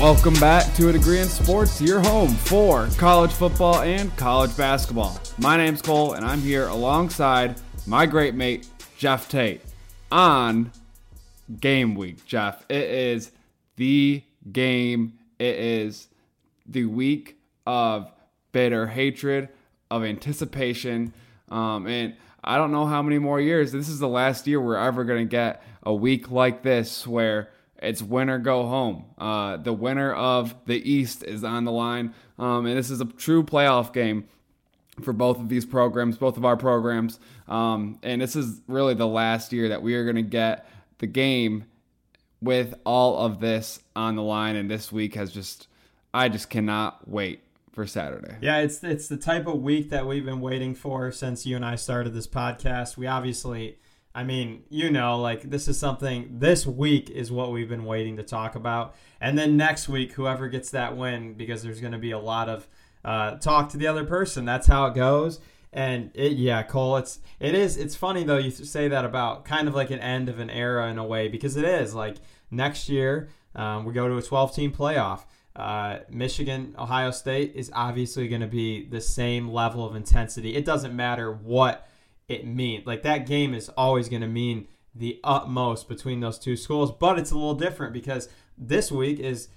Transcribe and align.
Welcome 0.00 0.32
back 0.40 0.72
to 0.76 0.88
A 0.88 0.92
Degree 0.94 1.18
in 1.18 1.28
Sports, 1.28 1.78
your 1.82 2.00
home 2.00 2.30
for 2.30 2.88
college 2.96 3.32
football 3.32 3.82
and 3.82 4.16
college 4.16 4.56
basketball. 4.56 5.20
My 5.36 5.58
name's 5.58 5.82
Cole, 5.82 6.14
and 6.14 6.24
I'm 6.24 6.40
here 6.40 6.68
alongside 6.68 7.60
my 7.86 8.06
great 8.06 8.34
mate, 8.34 8.66
Jeff 8.96 9.28
Tate, 9.28 9.60
on 10.10 10.72
game 11.60 11.94
week. 11.94 12.24
Jeff, 12.24 12.64
it 12.70 12.88
is 12.88 13.32
the 13.76 14.22
game, 14.50 15.18
it 15.38 15.56
is 15.56 16.08
the 16.64 16.86
week 16.86 17.38
of 17.66 18.10
bitter 18.52 18.86
hatred, 18.86 19.50
of 19.90 20.02
anticipation, 20.02 21.12
um, 21.50 21.86
and 21.86 22.16
I 22.42 22.56
don't 22.56 22.72
know 22.72 22.86
how 22.86 23.02
many 23.02 23.18
more 23.18 23.38
years. 23.38 23.70
This 23.70 23.90
is 23.90 23.98
the 23.98 24.08
last 24.08 24.46
year 24.46 24.62
we're 24.62 24.78
ever 24.78 25.04
going 25.04 25.28
to 25.28 25.30
get 25.30 25.62
a 25.82 25.92
week 25.92 26.30
like 26.30 26.62
this 26.62 27.06
where 27.06 27.50
it's 27.80 28.02
win 28.02 28.28
or 28.30 28.38
go 28.38 28.66
home. 28.66 29.06
Uh, 29.18 29.56
the 29.56 29.72
winner 29.72 30.12
of 30.12 30.54
the 30.66 30.90
East 30.90 31.24
is 31.24 31.44
on 31.44 31.64
the 31.64 31.72
line, 31.72 32.14
um, 32.38 32.66
and 32.66 32.76
this 32.76 32.90
is 32.90 33.00
a 33.00 33.06
true 33.06 33.42
playoff 33.42 33.92
game 33.92 34.28
for 35.02 35.12
both 35.12 35.38
of 35.38 35.48
these 35.48 35.64
programs, 35.64 36.18
both 36.18 36.36
of 36.36 36.44
our 36.44 36.56
programs. 36.56 37.18
Um, 37.48 37.98
and 38.02 38.20
this 38.20 38.36
is 38.36 38.60
really 38.66 38.94
the 38.94 39.06
last 39.06 39.52
year 39.52 39.70
that 39.70 39.82
we 39.82 39.94
are 39.94 40.04
going 40.04 40.16
to 40.16 40.22
get 40.22 40.68
the 40.98 41.06
game 41.06 41.64
with 42.40 42.74
all 42.84 43.18
of 43.18 43.40
this 43.40 43.80
on 43.96 44.16
the 44.16 44.22
line. 44.22 44.56
And 44.56 44.70
this 44.70 44.92
week 44.92 45.14
has 45.14 45.32
just, 45.32 45.68
I 46.12 46.28
just 46.28 46.50
cannot 46.50 47.08
wait 47.08 47.42
for 47.72 47.86
Saturday. 47.86 48.36
Yeah, 48.40 48.58
it's 48.58 48.82
it's 48.82 49.08
the 49.08 49.16
type 49.16 49.46
of 49.46 49.62
week 49.62 49.90
that 49.90 50.06
we've 50.06 50.24
been 50.24 50.40
waiting 50.40 50.74
for 50.74 51.12
since 51.12 51.46
you 51.46 51.56
and 51.56 51.64
I 51.64 51.76
started 51.76 52.12
this 52.12 52.26
podcast. 52.26 52.96
We 52.96 53.06
obviously 53.06 53.78
I 54.14 54.24
mean, 54.24 54.64
you 54.68 54.90
know, 54.90 55.20
like 55.20 55.50
this 55.50 55.68
is 55.68 55.78
something 55.78 56.38
this 56.38 56.66
week 56.66 57.10
is 57.10 57.30
what 57.30 57.52
we've 57.52 57.68
been 57.68 57.84
waiting 57.84 58.16
to 58.16 58.22
talk 58.22 58.54
about. 58.56 58.96
And 59.20 59.38
then 59.38 59.56
next 59.56 59.88
week, 59.88 60.12
whoever 60.12 60.48
gets 60.48 60.70
that 60.70 60.96
win, 60.96 61.34
because 61.34 61.62
there's 61.62 61.80
going 61.80 61.92
to 61.92 61.98
be 61.98 62.10
a 62.10 62.18
lot 62.18 62.48
of 62.48 62.66
uh, 63.04 63.36
talk 63.36 63.70
to 63.70 63.76
the 63.76 63.86
other 63.86 64.04
person. 64.04 64.44
That's 64.44 64.66
how 64.66 64.86
it 64.86 64.94
goes. 64.94 65.40
And 65.72 66.10
it, 66.14 66.32
yeah, 66.32 66.64
Cole, 66.64 66.96
it's 66.96 67.20
it 67.38 67.54
is 67.54 67.76
it's 67.76 67.94
funny 67.94 68.24
though 68.24 68.38
you 68.38 68.50
say 68.50 68.88
that 68.88 69.04
about 69.04 69.44
kind 69.44 69.68
of 69.68 69.74
like 69.74 69.90
an 69.90 70.00
end 70.00 70.28
of 70.28 70.40
an 70.40 70.50
era 70.50 70.88
in 70.88 70.98
a 70.98 71.04
way 71.04 71.28
because 71.28 71.56
it 71.56 71.64
is 71.64 71.94
like 71.94 72.16
next 72.50 72.88
year 72.88 73.28
um, 73.54 73.84
we 73.84 73.92
go 73.92 74.08
to 74.08 74.16
a 74.16 74.22
12 74.22 74.54
team 74.54 74.72
playoff. 74.72 75.20
Uh, 75.54 75.98
Michigan, 76.08 76.74
Ohio 76.78 77.10
State 77.10 77.52
is 77.54 77.70
obviously 77.74 78.28
going 78.28 78.40
to 78.40 78.46
be 78.46 78.86
the 78.86 79.00
same 79.00 79.48
level 79.48 79.84
of 79.84 79.94
intensity. 79.94 80.56
It 80.56 80.64
doesn't 80.64 80.94
matter 80.94 81.32
what 81.32 81.88
it 82.30 82.46
mean. 82.46 82.82
Like 82.86 83.02
that 83.02 83.26
game 83.26 83.54
is 83.54 83.68
always 83.70 84.08
going 84.08 84.22
to 84.22 84.28
mean 84.28 84.68
the 84.94 85.20
utmost 85.22 85.88
between 85.88 86.20
those 86.20 86.38
two 86.38 86.56
schools, 86.56 86.92
but 86.92 87.18
it's 87.18 87.30
a 87.30 87.34
little 87.34 87.54
different 87.54 87.92
because 87.92 88.28
this 88.56 88.90
week 88.90 89.18
is 89.18 89.48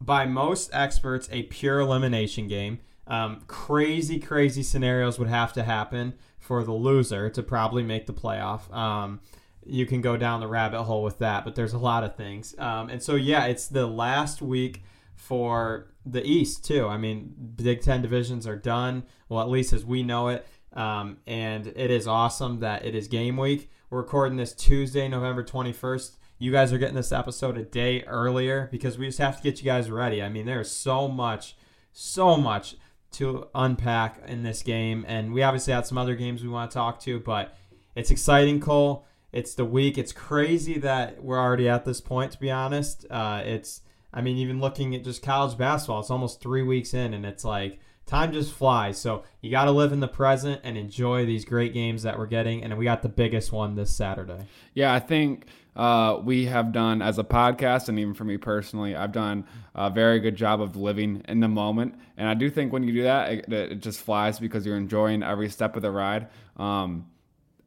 by 0.00 0.26
most 0.26 0.70
experts 0.72 1.28
a 1.32 1.44
pure 1.44 1.80
elimination 1.80 2.48
game. 2.48 2.80
Um, 3.06 3.42
crazy, 3.46 4.18
crazy 4.18 4.62
scenarios 4.62 5.18
would 5.18 5.28
have 5.28 5.52
to 5.54 5.62
happen 5.62 6.14
for 6.38 6.62
the 6.62 6.72
loser 6.72 7.30
to 7.30 7.42
probably 7.42 7.82
make 7.82 8.06
the 8.06 8.12
playoff. 8.12 8.72
Um, 8.74 9.20
you 9.64 9.86
can 9.86 10.00
go 10.00 10.16
down 10.16 10.40
the 10.40 10.46
rabbit 10.46 10.84
hole 10.84 11.02
with 11.02 11.18
that, 11.18 11.44
but 11.44 11.54
there's 11.54 11.72
a 11.72 11.78
lot 11.78 12.04
of 12.04 12.16
things. 12.16 12.54
Um, 12.58 12.88
and 12.88 13.02
so, 13.02 13.16
yeah, 13.16 13.46
it's 13.46 13.66
the 13.66 13.86
last 13.86 14.40
week 14.40 14.82
for 15.14 15.88
the 16.06 16.24
East, 16.24 16.64
too. 16.64 16.86
I 16.86 16.96
mean, 16.96 17.34
Big 17.56 17.82
Ten 17.82 18.02
divisions 18.02 18.46
are 18.46 18.56
done, 18.56 19.04
well, 19.28 19.40
at 19.40 19.48
least 19.48 19.72
as 19.72 19.84
we 19.84 20.02
know 20.02 20.28
it. 20.28 20.46
Um, 20.78 21.16
and 21.26 21.66
it 21.66 21.90
is 21.90 22.06
awesome 22.06 22.60
that 22.60 22.84
it 22.84 22.94
is 22.94 23.08
game 23.08 23.36
week. 23.36 23.68
We're 23.90 23.98
recording 23.98 24.36
this 24.36 24.52
Tuesday, 24.52 25.08
November 25.08 25.42
21st. 25.42 26.12
You 26.38 26.52
guys 26.52 26.72
are 26.72 26.78
getting 26.78 26.94
this 26.94 27.10
episode 27.10 27.58
a 27.58 27.64
day 27.64 28.04
earlier 28.04 28.68
because 28.70 28.96
we 28.96 29.06
just 29.06 29.18
have 29.18 29.38
to 29.38 29.42
get 29.42 29.58
you 29.58 29.64
guys 29.64 29.90
ready. 29.90 30.22
I 30.22 30.28
mean, 30.28 30.46
there's 30.46 30.70
so 30.70 31.08
much, 31.08 31.56
so 31.92 32.36
much 32.36 32.76
to 33.14 33.48
unpack 33.56 34.22
in 34.28 34.44
this 34.44 34.62
game. 34.62 35.04
And 35.08 35.32
we 35.34 35.42
obviously 35.42 35.72
had 35.72 35.84
some 35.84 35.98
other 35.98 36.14
games 36.14 36.44
we 36.44 36.48
want 36.48 36.70
to 36.70 36.74
talk 36.76 37.00
to, 37.00 37.18
but 37.18 37.56
it's 37.96 38.12
exciting, 38.12 38.60
Cole. 38.60 39.04
It's 39.32 39.54
the 39.54 39.64
week. 39.64 39.98
It's 39.98 40.12
crazy 40.12 40.78
that 40.78 41.24
we're 41.24 41.40
already 41.40 41.68
at 41.68 41.86
this 41.86 42.00
point, 42.00 42.30
to 42.32 42.38
be 42.38 42.52
honest. 42.52 43.04
Uh, 43.10 43.42
it's, 43.44 43.80
I 44.14 44.20
mean, 44.20 44.36
even 44.36 44.60
looking 44.60 44.94
at 44.94 45.02
just 45.02 45.24
college 45.24 45.58
basketball, 45.58 45.98
it's 45.98 46.10
almost 46.10 46.40
three 46.40 46.62
weeks 46.62 46.94
in, 46.94 47.14
and 47.14 47.26
it's 47.26 47.44
like, 47.44 47.80
time 48.08 48.32
just 48.32 48.52
flies. 48.52 48.98
So 48.98 49.24
you 49.40 49.50
got 49.50 49.66
to 49.66 49.70
live 49.70 49.92
in 49.92 50.00
the 50.00 50.08
present 50.08 50.60
and 50.64 50.76
enjoy 50.76 51.26
these 51.26 51.44
great 51.44 51.72
games 51.72 52.02
that 52.02 52.18
we're 52.18 52.26
getting. 52.26 52.64
And 52.64 52.76
we 52.76 52.84
got 52.84 53.02
the 53.02 53.08
biggest 53.08 53.52
one 53.52 53.74
this 53.74 53.94
Saturday. 53.94 54.46
Yeah, 54.74 54.92
I 54.92 54.98
think 54.98 55.46
uh, 55.76 56.18
we 56.22 56.46
have 56.46 56.72
done 56.72 57.00
as 57.02 57.18
a 57.18 57.24
podcast, 57.24 57.88
and 57.88 57.98
even 57.98 58.14
for 58.14 58.24
me 58.24 58.36
personally, 58.36 58.96
I've 58.96 59.12
done 59.12 59.46
a 59.74 59.90
very 59.90 60.18
good 60.18 60.34
job 60.34 60.60
of 60.60 60.74
living 60.74 61.22
in 61.28 61.38
the 61.38 61.48
moment. 61.48 61.94
And 62.16 62.28
I 62.28 62.34
do 62.34 62.50
think 62.50 62.72
when 62.72 62.82
you 62.82 62.92
do 62.92 63.02
that, 63.04 63.32
it, 63.32 63.52
it 63.52 63.80
just 63.80 64.00
flies 64.00 64.40
because 64.40 64.66
you're 64.66 64.76
enjoying 64.76 65.22
every 65.22 65.48
step 65.48 65.76
of 65.76 65.82
the 65.82 65.90
ride. 65.92 66.28
Um, 66.56 67.06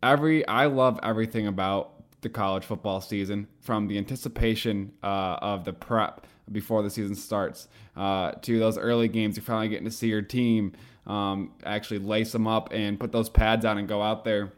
every 0.03 0.45
I 0.45 0.65
love 0.65 0.99
everything 1.03 1.47
about 1.47 1.93
the 2.21 2.29
college 2.29 2.65
football 2.65 3.01
season 3.01 3.47
from 3.61 3.87
the 3.87 3.97
anticipation 3.97 4.93
uh, 5.01 5.37
of 5.41 5.63
the 5.63 5.73
prep 5.73 6.27
before 6.51 6.83
the 6.83 6.89
season 6.89 7.15
starts 7.15 7.67
uh, 7.95 8.31
to 8.41 8.59
those 8.59 8.77
early 8.77 9.07
games. 9.07 9.37
You're 9.37 9.43
finally 9.43 9.69
getting 9.69 9.85
to 9.85 9.91
see 9.91 10.07
your 10.07 10.21
team 10.21 10.73
um, 11.07 11.51
actually 11.63 11.99
lace 11.99 12.31
them 12.31 12.47
up 12.47 12.69
and 12.71 12.99
put 12.99 13.11
those 13.11 13.29
pads 13.29 13.65
on 13.65 13.77
and 13.77 13.87
go 13.87 14.01
out 14.01 14.23
there. 14.23 14.53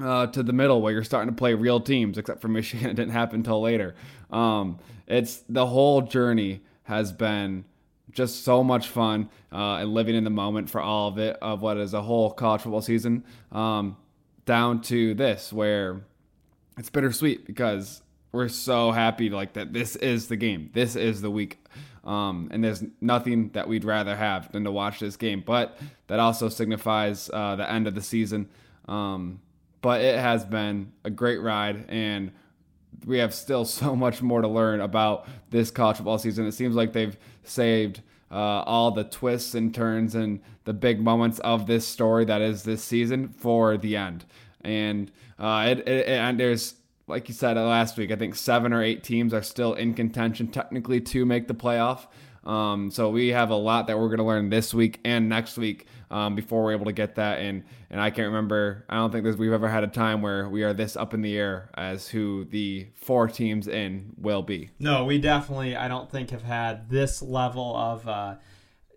Uh, 0.00 0.26
to 0.26 0.42
the 0.42 0.52
middle 0.52 0.82
where 0.82 0.92
you're 0.92 1.04
starting 1.04 1.32
to 1.32 1.38
play 1.38 1.54
real 1.54 1.78
teams, 1.78 2.18
except 2.18 2.40
for 2.40 2.48
Michigan, 2.58 2.90
it 2.90 2.94
didn't 2.94 3.12
happen 3.12 3.36
until 3.36 3.60
later. 3.60 3.94
Um, 4.28 4.80
it's 5.06 5.44
the 5.48 5.66
whole 5.66 6.02
journey 6.02 6.62
has 6.82 7.12
been 7.12 7.64
just 8.10 8.44
so 8.44 8.64
much 8.64 8.88
fun 8.88 9.28
uh, 9.52 9.76
and 9.76 9.94
living 9.94 10.16
in 10.16 10.24
the 10.24 10.30
moment 10.30 10.68
for 10.68 10.80
all 10.80 11.08
of 11.08 11.18
it 11.18 11.36
of 11.40 11.62
what 11.62 11.76
is 11.76 11.94
a 11.94 12.02
whole 12.02 12.32
college 12.32 12.62
football 12.62 12.80
season. 12.80 13.24
Um, 13.52 13.96
down 14.46 14.80
to 14.82 15.14
this 15.14 15.52
where 15.52 16.02
it's 16.76 16.90
bittersweet 16.90 17.46
because 17.46 18.02
we're 18.34 18.48
so 18.48 18.90
happy 18.90 19.30
like 19.30 19.52
that 19.52 19.72
this 19.72 19.94
is 19.96 20.26
the 20.26 20.36
game. 20.36 20.70
This 20.72 20.96
is 20.96 21.22
the 21.22 21.30
week. 21.30 21.64
Um, 22.02 22.48
and 22.50 22.62
there's 22.62 22.82
nothing 23.00 23.50
that 23.50 23.68
we'd 23.68 23.84
rather 23.84 24.16
have 24.16 24.50
than 24.50 24.64
to 24.64 24.72
watch 24.72 24.98
this 24.98 25.16
game. 25.16 25.42
But 25.46 25.78
that 26.08 26.18
also 26.18 26.48
signifies 26.48 27.30
uh, 27.32 27.54
the 27.56 27.70
end 27.70 27.86
of 27.86 27.94
the 27.94 28.02
season. 28.02 28.48
Um, 28.88 29.40
but 29.80 30.00
it 30.00 30.18
has 30.18 30.44
been 30.44 30.92
a 31.04 31.10
great 31.10 31.40
ride 31.40 31.86
and 31.88 32.32
we 33.06 33.18
have 33.18 33.32
still 33.32 33.64
so 33.64 33.94
much 33.94 34.20
more 34.20 34.42
to 34.42 34.48
learn 34.48 34.80
about 34.80 35.28
this 35.50 35.70
college 35.70 35.96
football 35.98 36.18
season. 36.18 36.44
It 36.46 36.52
seems 36.52 36.74
like 36.74 36.92
they've 36.92 37.16
saved 37.44 38.02
uh, 38.32 38.64
all 38.66 38.90
the 38.90 39.04
twists 39.04 39.54
and 39.54 39.72
turns 39.72 40.16
and 40.16 40.40
the 40.64 40.72
big 40.72 41.00
moments 41.00 41.38
of 41.38 41.68
this 41.68 41.86
story 41.86 42.24
that 42.24 42.42
is 42.42 42.64
this 42.64 42.82
season 42.82 43.28
for 43.28 43.76
the 43.76 43.96
end. 43.96 44.24
And 44.62 45.12
uh, 45.38 45.66
it, 45.68 45.88
it, 45.88 46.08
and 46.08 46.40
there's 46.40 46.74
like 47.06 47.28
you 47.28 47.34
said 47.34 47.56
uh, 47.56 47.64
last 47.64 47.96
week, 47.96 48.10
I 48.10 48.16
think 48.16 48.34
seven 48.34 48.72
or 48.72 48.82
eight 48.82 49.02
teams 49.04 49.34
are 49.34 49.42
still 49.42 49.74
in 49.74 49.94
contention 49.94 50.48
technically 50.48 51.00
to 51.00 51.24
make 51.26 51.48
the 51.48 51.54
playoff. 51.54 52.06
Um, 52.44 52.90
so 52.90 53.08
we 53.08 53.28
have 53.28 53.50
a 53.50 53.56
lot 53.56 53.86
that 53.86 53.98
we're 53.98 54.08
going 54.08 54.18
to 54.18 54.24
learn 54.24 54.50
this 54.50 54.74
week 54.74 55.00
and 55.04 55.30
next 55.30 55.56
week 55.56 55.86
um, 56.10 56.34
before 56.34 56.62
we're 56.62 56.72
able 56.72 56.84
to 56.86 56.92
get 56.92 57.14
that. 57.14 57.40
And 57.40 57.64
and 57.90 58.00
I 58.00 58.10
can't 58.10 58.26
remember. 58.26 58.84
I 58.88 58.96
don't 58.96 59.10
think 59.10 59.24
we've 59.38 59.52
ever 59.52 59.68
had 59.68 59.84
a 59.84 59.88
time 59.88 60.20
where 60.20 60.48
we 60.48 60.62
are 60.62 60.74
this 60.74 60.96
up 60.96 61.14
in 61.14 61.22
the 61.22 61.36
air 61.38 61.70
as 61.74 62.08
who 62.08 62.44
the 62.44 62.88
four 62.94 63.28
teams 63.28 63.66
in 63.66 64.12
will 64.18 64.42
be. 64.42 64.70
No, 64.78 65.04
we 65.04 65.18
definitely. 65.18 65.74
I 65.76 65.88
don't 65.88 66.10
think 66.10 66.30
have 66.30 66.42
had 66.42 66.90
this 66.90 67.22
level 67.22 67.76
of. 67.76 68.06
Uh, 68.08 68.36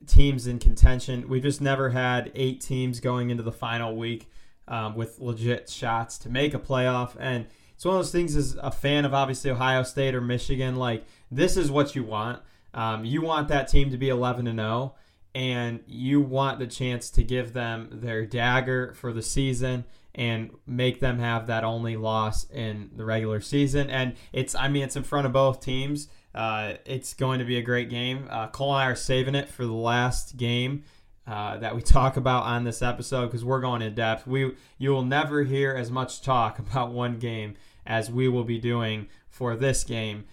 teams 0.06 0.48
in 0.48 0.60
contention. 0.60 1.28
We've 1.28 1.44
just 1.44 1.62
never 1.62 1.90
had 1.90 2.32
eight 2.36 2.62
teams 2.62 3.00
going 3.00 3.30
into 3.30 3.44
the 3.44 3.52
final 3.52 3.96
week 3.96 4.30
um, 4.68 4.96
with 4.96 5.20
legit 5.20 5.70
shots 5.70 6.18
to 6.20 6.30
make 6.30 6.54
a 6.54 6.60
playoff. 6.60 7.16
And 7.20 7.48
it's 7.78 7.86
one 7.86 7.94
of 7.94 8.00
those 8.00 8.12
things 8.12 8.36
as 8.36 8.58
a 8.60 8.72
fan 8.72 9.06
of 9.06 9.14
obviously 9.14 9.52
Ohio 9.52 9.84
State 9.84 10.16
or 10.16 10.22
Michigan, 10.22 10.78
like 10.78 11.06
this 11.30 11.56
is 11.56 11.70
what 11.70 11.96
you 11.96 12.04
want. 12.04 12.42
Um, 12.74 13.06
you 13.06 13.22
want 13.22 13.50
that 13.50 13.68
team 13.68 13.92
to 13.92 13.98
be 13.98 14.10
11 14.10 14.48
and 14.48 14.58
0, 14.58 14.96
and 15.36 15.82
you 15.86 16.20
want 16.20 16.58
the 16.58 16.66
chance 16.66 17.12
to 17.12 17.24
give 17.24 17.54
them 17.54 17.90
their 17.92 18.26
dagger 18.26 18.94
for 18.94 19.14
the 19.14 19.22
season 19.22 19.86
and 20.16 20.50
make 20.66 21.02
them 21.02 21.20
have 21.20 21.46
that 21.46 21.64
only 21.64 21.96
loss 21.96 22.50
in 22.50 22.90
the 22.96 23.06
regular 23.06 23.42
season. 23.42 23.92
And 23.92 24.16
it's, 24.34 24.56
I 24.56 24.70
mean, 24.70 24.82
it's 24.82 24.96
in 24.96 25.04
front 25.04 25.28
of 25.28 25.34
both 25.34 25.62
teams. 25.62 26.08
Uh, 26.34 26.74
it's 26.84 27.14
going 27.14 27.38
to 27.38 27.46
be 27.46 27.60
a 27.60 27.62
great 27.62 27.92
game. 27.92 28.28
Uh, 28.32 28.48
Cole 28.48 28.74
and 28.74 28.82
I 28.82 28.88
are 28.88 28.96
saving 28.96 29.36
it 29.36 29.50
for 29.50 29.68
the 29.68 29.74
last 29.74 30.36
game. 30.36 30.84
Uh, 31.28 31.58
that 31.58 31.76
we 31.76 31.82
talk 31.84 32.18
about 32.18 32.44
on 32.46 32.64
this 32.64 32.82
episode 32.82 33.28
because 33.28 33.44
we're 33.44 33.62
going 33.62 33.82
in 33.82 33.94
depth. 33.94 34.26
We 34.26 34.56
you 34.78 34.92
will 34.92 35.04
never 35.04 35.44
hear 35.44 35.76
as 35.76 35.92
much 35.92 36.22
talk 36.22 36.58
about 36.68 36.92
one 36.92 37.20
game 37.20 37.56
as 37.88 38.12
we 38.12 38.28
will 38.28 38.44
be 38.44 38.60
doing 38.60 39.08
for 39.30 39.56
this 39.56 39.84
game 39.84 40.26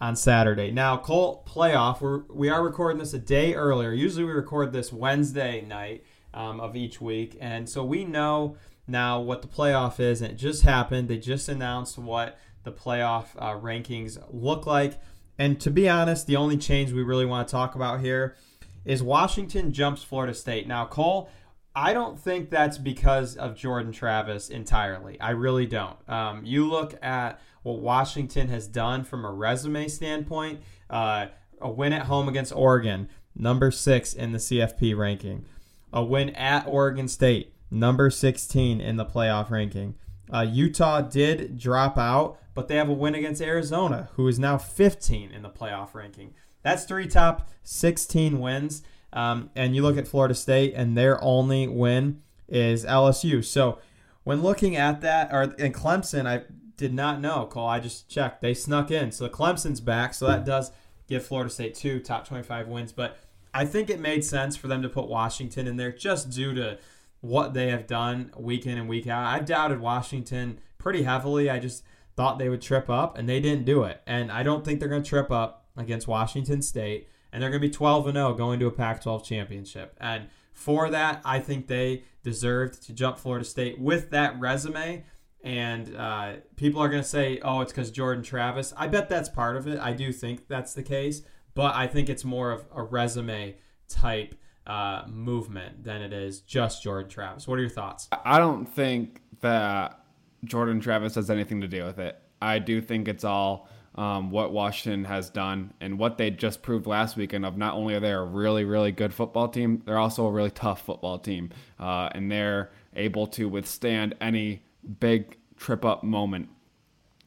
on 0.00 0.16
Saturday. 0.16 0.70
Now, 0.70 0.96
Cole 0.96 1.44
playoff, 1.46 2.00
we're, 2.00 2.22
we 2.28 2.48
are 2.48 2.64
recording 2.64 2.98
this 2.98 3.14
a 3.14 3.18
day 3.18 3.54
earlier. 3.54 3.92
Usually 3.92 4.24
we 4.24 4.32
record 4.32 4.72
this 4.72 4.92
Wednesday 4.92 5.60
night 5.60 6.04
um, 6.34 6.58
of 6.58 6.74
each 6.74 7.00
week. 7.00 7.36
And 7.40 7.68
so 7.68 7.84
we 7.84 8.04
know 8.04 8.56
now 8.86 9.20
what 9.20 9.42
the 9.42 9.48
playoff 9.48 10.00
is. 10.00 10.20
And 10.20 10.32
it 10.32 10.36
just 10.36 10.62
happened. 10.64 11.08
They 11.08 11.18
just 11.18 11.48
announced 11.48 11.98
what 11.98 12.38
the 12.64 12.72
playoff 12.72 13.26
uh, 13.38 13.58
rankings 13.58 14.18
look 14.30 14.66
like. 14.66 15.00
And 15.38 15.60
to 15.60 15.70
be 15.70 15.88
honest, 15.88 16.26
the 16.26 16.36
only 16.36 16.56
change 16.56 16.92
we 16.92 17.02
really 17.02 17.26
want 17.26 17.46
to 17.46 17.52
talk 17.52 17.74
about 17.74 18.00
here 18.00 18.36
is 18.84 19.02
Washington 19.02 19.72
jumps 19.72 20.02
Florida 20.02 20.34
State. 20.34 20.66
Now, 20.66 20.86
Cole, 20.86 21.28
I 21.76 21.92
don't 21.92 22.18
think 22.18 22.48
that's 22.48 22.78
because 22.78 23.36
of 23.36 23.54
Jordan 23.54 23.92
Travis 23.92 24.48
entirely. 24.48 25.20
I 25.20 25.30
really 25.30 25.66
don't. 25.66 25.96
Um, 26.08 26.42
you 26.42 26.66
look 26.66 26.94
at 27.04 27.38
what 27.64 27.80
Washington 27.80 28.48
has 28.48 28.66
done 28.66 29.04
from 29.04 29.26
a 29.26 29.30
resume 29.30 29.86
standpoint. 29.88 30.62
Uh, 30.88 31.26
a 31.60 31.70
win 31.70 31.92
at 31.92 32.06
home 32.06 32.30
against 32.30 32.54
Oregon, 32.54 33.10
number 33.34 33.70
six 33.70 34.14
in 34.14 34.32
the 34.32 34.38
CFP 34.38 34.96
ranking. 34.96 35.44
A 35.92 36.02
win 36.02 36.30
at 36.30 36.66
Oregon 36.66 37.08
State, 37.08 37.52
number 37.70 38.08
16 38.08 38.80
in 38.80 38.96
the 38.96 39.04
playoff 39.04 39.50
ranking. 39.50 39.96
Uh, 40.32 40.46
Utah 40.48 41.02
did 41.02 41.58
drop 41.58 41.98
out, 41.98 42.38
but 42.54 42.68
they 42.68 42.76
have 42.76 42.88
a 42.88 42.94
win 42.94 43.14
against 43.14 43.42
Arizona, 43.42 44.08
who 44.14 44.26
is 44.28 44.38
now 44.38 44.56
15 44.56 45.30
in 45.30 45.42
the 45.42 45.50
playoff 45.50 45.94
ranking. 45.94 46.32
That's 46.62 46.84
three 46.84 47.06
top 47.06 47.50
16 47.64 48.40
wins. 48.40 48.82
Um, 49.12 49.50
and 49.54 49.74
you 49.74 49.82
look 49.82 49.96
at 49.96 50.08
Florida 50.08 50.34
State, 50.34 50.74
and 50.74 50.96
their 50.96 51.22
only 51.22 51.66
win 51.66 52.22
is 52.48 52.84
LSU. 52.84 53.44
So 53.44 53.78
when 54.24 54.42
looking 54.42 54.76
at 54.76 55.00
that, 55.00 55.32
or 55.32 55.54
in 55.54 55.72
Clemson, 55.72 56.26
I 56.26 56.44
did 56.76 56.92
not 56.92 57.20
know, 57.20 57.46
Cole. 57.46 57.68
I 57.68 57.80
just 57.80 58.08
checked. 58.08 58.42
They 58.42 58.54
snuck 58.54 58.90
in. 58.90 59.12
So 59.12 59.28
Clemson's 59.28 59.80
back. 59.80 60.14
So 60.14 60.26
that 60.26 60.44
does 60.44 60.70
give 61.08 61.24
Florida 61.24 61.50
State 61.50 61.74
two 61.74 62.00
top 62.00 62.26
25 62.26 62.68
wins. 62.68 62.92
But 62.92 63.18
I 63.54 63.64
think 63.64 63.88
it 63.88 64.00
made 64.00 64.24
sense 64.24 64.56
for 64.56 64.68
them 64.68 64.82
to 64.82 64.88
put 64.88 65.08
Washington 65.08 65.66
in 65.66 65.76
there 65.76 65.92
just 65.92 66.30
due 66.30 66.54
to 66.54 66.78
what 67.20 67.54
they 67.54 67.70
have 67.70 67.86
done 67.86 68.30
week 68.36 68.66
in 68.66 68.78
and 68.78 68.88
week 68.88 69.06
out. 69.06 69.26
I 69.26 69.40
doubted 69.40 69.80
Washington 69.80 70.60
pretty 70.78 71.04
heavily. 71.04 71.48
I 71.48 71.58
just 71.58 71.82
thought 72.16 72.38
they 72.38 72.48
would 72.48 72.62
trip 72.62 72.88
up, 72.88 73.16
and 73.18 73.28
they 73.28 73.40
didn't 73.40 73.64
do 73.64 73.84
it. 73.84 74.02
And 74.06 74.30
I 74.30 74.42
don't 74.42 74.64
think 74.64 74.80
they're 74.80 74.88
going 74.88 75.02
to 75.02 75.08
trip 75.08 75.30
up 75.30 75.66
against 75.76 76.08
Washington 76.08 76.62
State. 76.62 77.08
And 77.36 77.42
they're 77.42 77.50
going 77.50 77.60
to 77.60 77.68
be 77.68 77.70
12 77.70 78.06
and 78.06 78.16
0 78.16 78.32
going 78.32 78.58
to 78.60 78.66
a 78.66 78.70
Pac 78.70 79.02
12 79.02 79.22
championship. 79.22 79.94
And 80.00 80.28
for 80.54 80.88
that, 80.88 81.20
I 81.22 81.38
think 81.38 81.66
they 81.66 82.04
deserved 82.22 82.82
to 82.84 82.94
jump 82.94 83.18
Florida 83.18 83.44
State 83.44 83.78
with 83.78 84.08
that 84.12 84.40
resume. 84.40 85.04
And 85.44 85.94
uh, 85.94 86.36
people 86.56 86.80
are 86.80 86.88
going 86.88 87.02
to 87.02 87.06
say, 87.06 87.38
oh, 87.42 87.60
it's 87.60 87.72
because 87.72 87.90
Jordan 87.90 88.24
Travis. 88.24 88.72
I 88.74 88.86
bet 88.86 89.10
that's 89.10 89.28
part 89.28 89.58
of 89.58 89.68
it. 89.68 89.78
I 89.78 89.92
do 89.92 90.14
think 90.14 90.48
that's 90.48 90.72
the 90.72 90.82
case. 90.82 91.24
But 91.54 91.74
I 91.74 91.88
think 91.88 92.08
it's 92.08 92.24
more 92.24 92.52
of 92.52 92.64
a 92.74 92.82
resume 92.82 93.56
type 93.86 94.34
uh, 94.66 95.02
movement 95.06 95.84
than 95.84 96.00
it 96.00 96.14
is 96.14 96.40
just 96.40 96.82
Jordan 96.82 97.10
Travis. 97.10 97.46
What 97.46 97.58
are 97.58 97.60
your 97.60 97.68
thoughts? 97.68 98.08
I 98.24 98.38
don't 98.38 98.64
think 98.64 99.20
that 99.42 100.00
Jordan 100.46 100.80
Travis 100.80 101.16
has 101.16 101.28
anything 101.28 101.60
to 101.60 101.68
do 101.68 101.84
with 101.84 101.98
it. 101.98 102.18
I 102.40 102.60
do 102.60 102.80
think 102.80 103.08
it's 103.08 103.24
all 103.24 103.68
um, 103.96 104.30
what 104.30 104.52
Washington 104.52 105.04
has 105.04 105.30
done 105.30 105.72
and 105.80 105.98
what 105.98 106.18
they 106.18 106.30
just 106.30 106.62
proved 106.62 106.86
last 106.86 107.16
weekend 107.16 107.46
of 107.46 107.56
not 107.56 107.74
only 107.74 107.94
are 107.94 108.00
they 108.00 108.10
a 108.10 108.22
really, 108.22 108.64
really 108.64 108.92
good 108.92 109.14
football 109.14 109.48
team, 109.48 109.82
they're 109.86 109.98
also 109.98 110.26
a 110.26 110.30
really 110.30 110.50
tough 110.50 110.84
football 110.84 111.18
team. 111.18 111.50
Uh, 111.80 112.10
and 112.12 112.30
they're 112.30 112.70
able 112.94 113.26
to 113.26 113.48
withstand 113.48 114.14
any 114.20 114.62
big 115.00 115.36
trip 115.56 115.84
up 115.84 116.04
moment. 116.04 116.48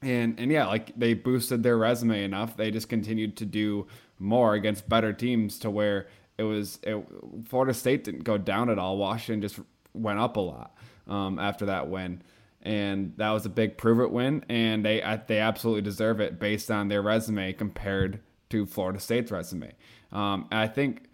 And, 0.02 0.40
and 0.40 0.52
yeah, 0.52 0.68
like 0.68 0.98
they 0.98 1.14
boosted 1.14 1.64
their 1.64 1.78
resume 1.78 2.24
enough. 2.24 2.56
They 2.56 2.72
just 2.72 2.88
continued 2.88 3.36
to 3.38 3.46
do 3.46 3.88
more 4.20 4.54
against 4.54 4.88
better 4.88 5.12
teams 5.12 5.60
to 5.60 5.70
where 5.70 6.08
it 6.38 6.44
was 6.44 6.80
it, 6.84 7.04
Florida 7.46 7.74
State 7.74 8.04
didn't 8.04 8.24
go 8.24 8.38
down 8.38 8.70
at 8.70 8.80
all. 8.80 8.98
Washington 8.98 9.42
just 9.42 9.60
went 9.94 10.20
up 10.20 10.38
a 10.38 10.40
lot 10.40 10.76
um, 11.08 11.40
after 11.40 11.66
that 11.66 11.90
win, 11.90 12.22
and 12.62 13.14
that 13.18 13.32
was 13.32 13.46
a 13.46 13.50
big 13.50 13.78
prove 13.78 14.00
it 14.00 14.12
win. 14.12 14.44
And 14.50 14.84
they 14.84 15.02
they 15.28 15.40
absolutely 15.40 15.82
deserve 15.82 16.20
it 16.20 16.40
based 16.40 16.70
on 16.72 16.88
their 16.88 17.02
resume 17.02 17.54
compared 17.54 18.20
to 18.50 18.66
Florida 18.66 19.00
State's 19.00 19.32
resume. 19.32 19.74
Um, 20.12 20.48
I 20.52 20.68
think 20.68 21.10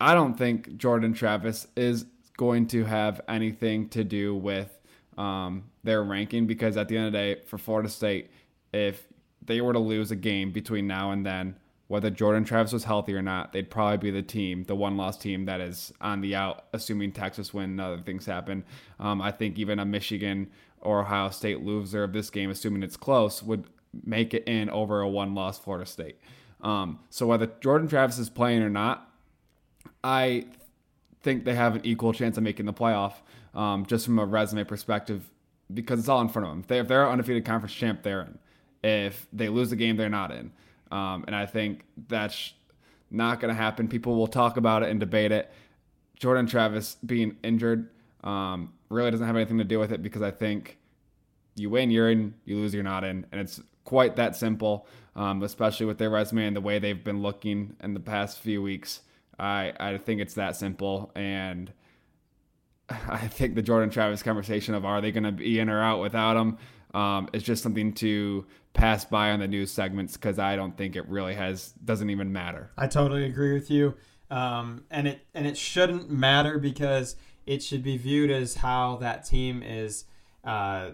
I 0.00 0.14
don't 0.14 0.36
think 0.36 0.76
Jordan 0.76 1.12
Travis 1.12 1.66
is 1.76 2.06
going 2.36 2.66
to 2.68 2.84
have 2.84 3.20
anything 3.28 3.88
to 3.90 4.02
do 4.02 4.34
with 4.34 4.78
um, 5.18 5.64
their 5.84 6.02
ranking 6.02 6.46
because 6.46 6.76
at 6.76 6.88
the 6.88 6.96
end 6.96 7.06
of 7.06 7.12
the 7.12 7.18
day, 7.18 7.40
for 7.46 7.58
Florida 7.58 7.88
State, 7.88 8.30
if 8.72 9.06
they 9.44 9.60
were 9.60 9.72
to 9.72 9.78
lose 9.78 10.10
a 10.10 10.16
game 10.16 10.50
between 10.52 10.86
now 10.86 11.10
and 11.10 11.24
then, 11.24 11.56
whether 11.90 12.08
Jordan 12.08 12.44
Travis 12.44 12.72
was 12.72 12.84
healthy 12.84 13.12
or 13.12 13.20
not, 13.20 13.52
they'd 13.52 13.68
probably 13.68 13.96
be 13.96 14.12
the 14.12 14.22
team, 14.22 14.62
the 14.62 14.76
one 14.76 14.96
loss 14.96 15.18
team 15.18 15.46
that 15.46 15.60
is 15.60 15.92
on 16.00 16.20
the 16.20 16.36
out, 16.36 16.66
assuming 16.72 17.10
Texas 17.10 17.52
win 17.52 17.70
and 17.70 17.80
other 17.80 18.00
things 18.00 18.24
happen. 18.24 18.62
Um, 19.00 19.20
I 19.20 19.32
think 19.32 19.58
even 19.58 19.80
a 19.80 19.84
Michigan 19.84 20.52
or 20.80 21.00
Ohio 21.00 21.30
State 21.30 21.64
loser 21.64 22.04
of 22.04 22.12
this 22.12 22.30
game, 22.30 22.48
assuming 22.48 22.84
it's 22.84 22.96
close, 22.96 23.42
would 23.42 23.64
make 24.04 24.34
it 24.34 24.44
in 24.46 24.70
over 24.70 25.00
a 25.00 25.08
one 25.08 25.34
loss 25.34 25.58
Florida 25.58 25.84
State. 25.84 26.20
Um, 26.60 27.00
so 27.10 27.26
whether 27.26 27.50
Jordan 27.60 27.88
Travis 27.88 28.18
is 28.18 28.30
playing 28.30 28.62
or 28.62 28.70
not, 28.70 29.10
I 30.04 30.44
think 31.24 31.44
they 31.44 31.56
have 31.56 31.74
an 31.74 31.80
equal 31.82 32.12
chance 32.12 32.36
of 32.36 32.44
making 32.44 32.66
the 32.66 32.72
playoff 32.72 33.14
um, 33.52 33.84
just 33.84 34.04
from 34.04 34.20
a 34.20 34.24
resume 34.24 34.62
perspective 34.62 35.28
because 35.74 35.98
it's 35.98 36.08
all 36.08 36.20
in 36.20 36.28
front 36.28 36.46
of 36.46 36.52
them. 36.52 36.60
If, 36.60 36.66
they, 36.68 36.78
if 36.78 36.86
they're 36.86 37.10
undefeated 37.10 37.44
conference 37.44 37.74
champ, 37.74 38.04
they're 38.04 38.20
in. 38.20 38.38
If 38.84 39.26
they 39.32 39.48
lose 39.48 39.70
the 39.70 39.76
game, 39.76 39.96
they're 39.96 40.08
not 40.08 40.30
in. 40.30 40.52
Um, 40.90 41.24
and 41.26 41.36
I 41.36 41.46
think 41.46 41.84
that's 42.08 42.54
not 43.10 43.40
going 43.40 43.54
to 43.54 43.60
happen. 43.60 43.88
People 43.88 44.16
will 44.16 44.26
talk 44.26 44.56
about 44.56 44.82
it 44.82 44.90
and 44.90 45.00
debate 45.00 45.32
it. 45.32 45.50
Jordan 46.18 46.46
Travis 46.46 46.96
being 47.04 47.36
injured 47.42 47.88
um, 48.22 48.72
really 48.88 49.10
doesn't 49.10 49.26
have 49.26 49.36
anything 49.36 49.58
to 49.58 49.64
do 49.64 49.78
with 49.78 49.92
it 49.92 50.02
because 50.02 50.22
I 50.22 50.30
think 50.30 50.78
you 51.56 51.70
win, 51.70 51.90
you're 51.90 52.10
in, 52.10 52.34
you 52.44 52.56
lose, 52.56 52.74
you're 52.74 52.82
not 52.82 53.04
in. 53.04 53.26
And 53.32 53.40
it's 53.40 53.60
quite 53.84 54.16
that 54.16 54.36
simple, 54.36 54.86
um, 55.16 55.42
especially 55.42 55.86
with 55.86 55.98
their 55.98 56.10
resume 56.10 56.46
and 56.46 56.56
the 56.56 56.60
way 56.60 56.78
they've 56.78 57.02
been 57.02 57.22
looking 57.22 57.76
in 57.82 57.94
the 57.94 58.00
past 58.00 58.38
few 58.38 58.62
weeks. 58.62 59.00
I, 59.38 59.72
I 59.80 59.98
think 59.98 60.20
it's 60.20 60.34
that 60.34 60.56
simple. 60.56 61.10
And 61.14 61.72
I 62.88 63.28
think 63.28 63.54
the 63.54 63.62
Jordan 63.62 63.90
Travis 63.90 64.22
conversation 64.22 64.74
of 64.74 64.84
are 64.84 65.00
they 65.00 65.12
going 65.12 65.24
to 65.24 65.32
be 65.32 65.58
in 65.58 65.70
or 65.70 65.82
out 65.82 66.00
without 66.00 66.36
him 66.36 66.58
um, 66.94 67.28
is 67.32 67.42
just 67.42 67.62
something 67.62 67.92
to 67.94 68.46
pass 68.72 69.04
by 69.04 69.30
on 69.30 69.40
the 69.40 69.48
news 69.48 69.70
segments 69.70 70.14
because 70.16 70.38
I 70.38 70.56
don't 70.56 70.76
think 70.76 70.96
it 70.96 71.08
really 71.08 71.34
has 71.34 71.72
doesn't 71.84 72.10
even 72.10 72.32
matter. 72.32 72.70
I 72.76 72.86
totally 72.86 73.24
agree 73.24 73.52
with 73.52 73.70
you, 73.70 73.94
um, 74.30 74.84
and 74.90 75.08
it 75.08 75.26
and 75.34 75.46
it 75.46 75.56
shouldn't 75.56 76.10
matter 76.10 76.58
because 76.58 77.16
it 77.46 77.62
should 77.62 77.82
be 77.82 77.96
viewed 77.96 78.30
as 78.30 78.56
how 78.56 78.96
that 78.96 79.24
team 79.24 79.62
is, 79.62 80.04
uh, 80.44 80.90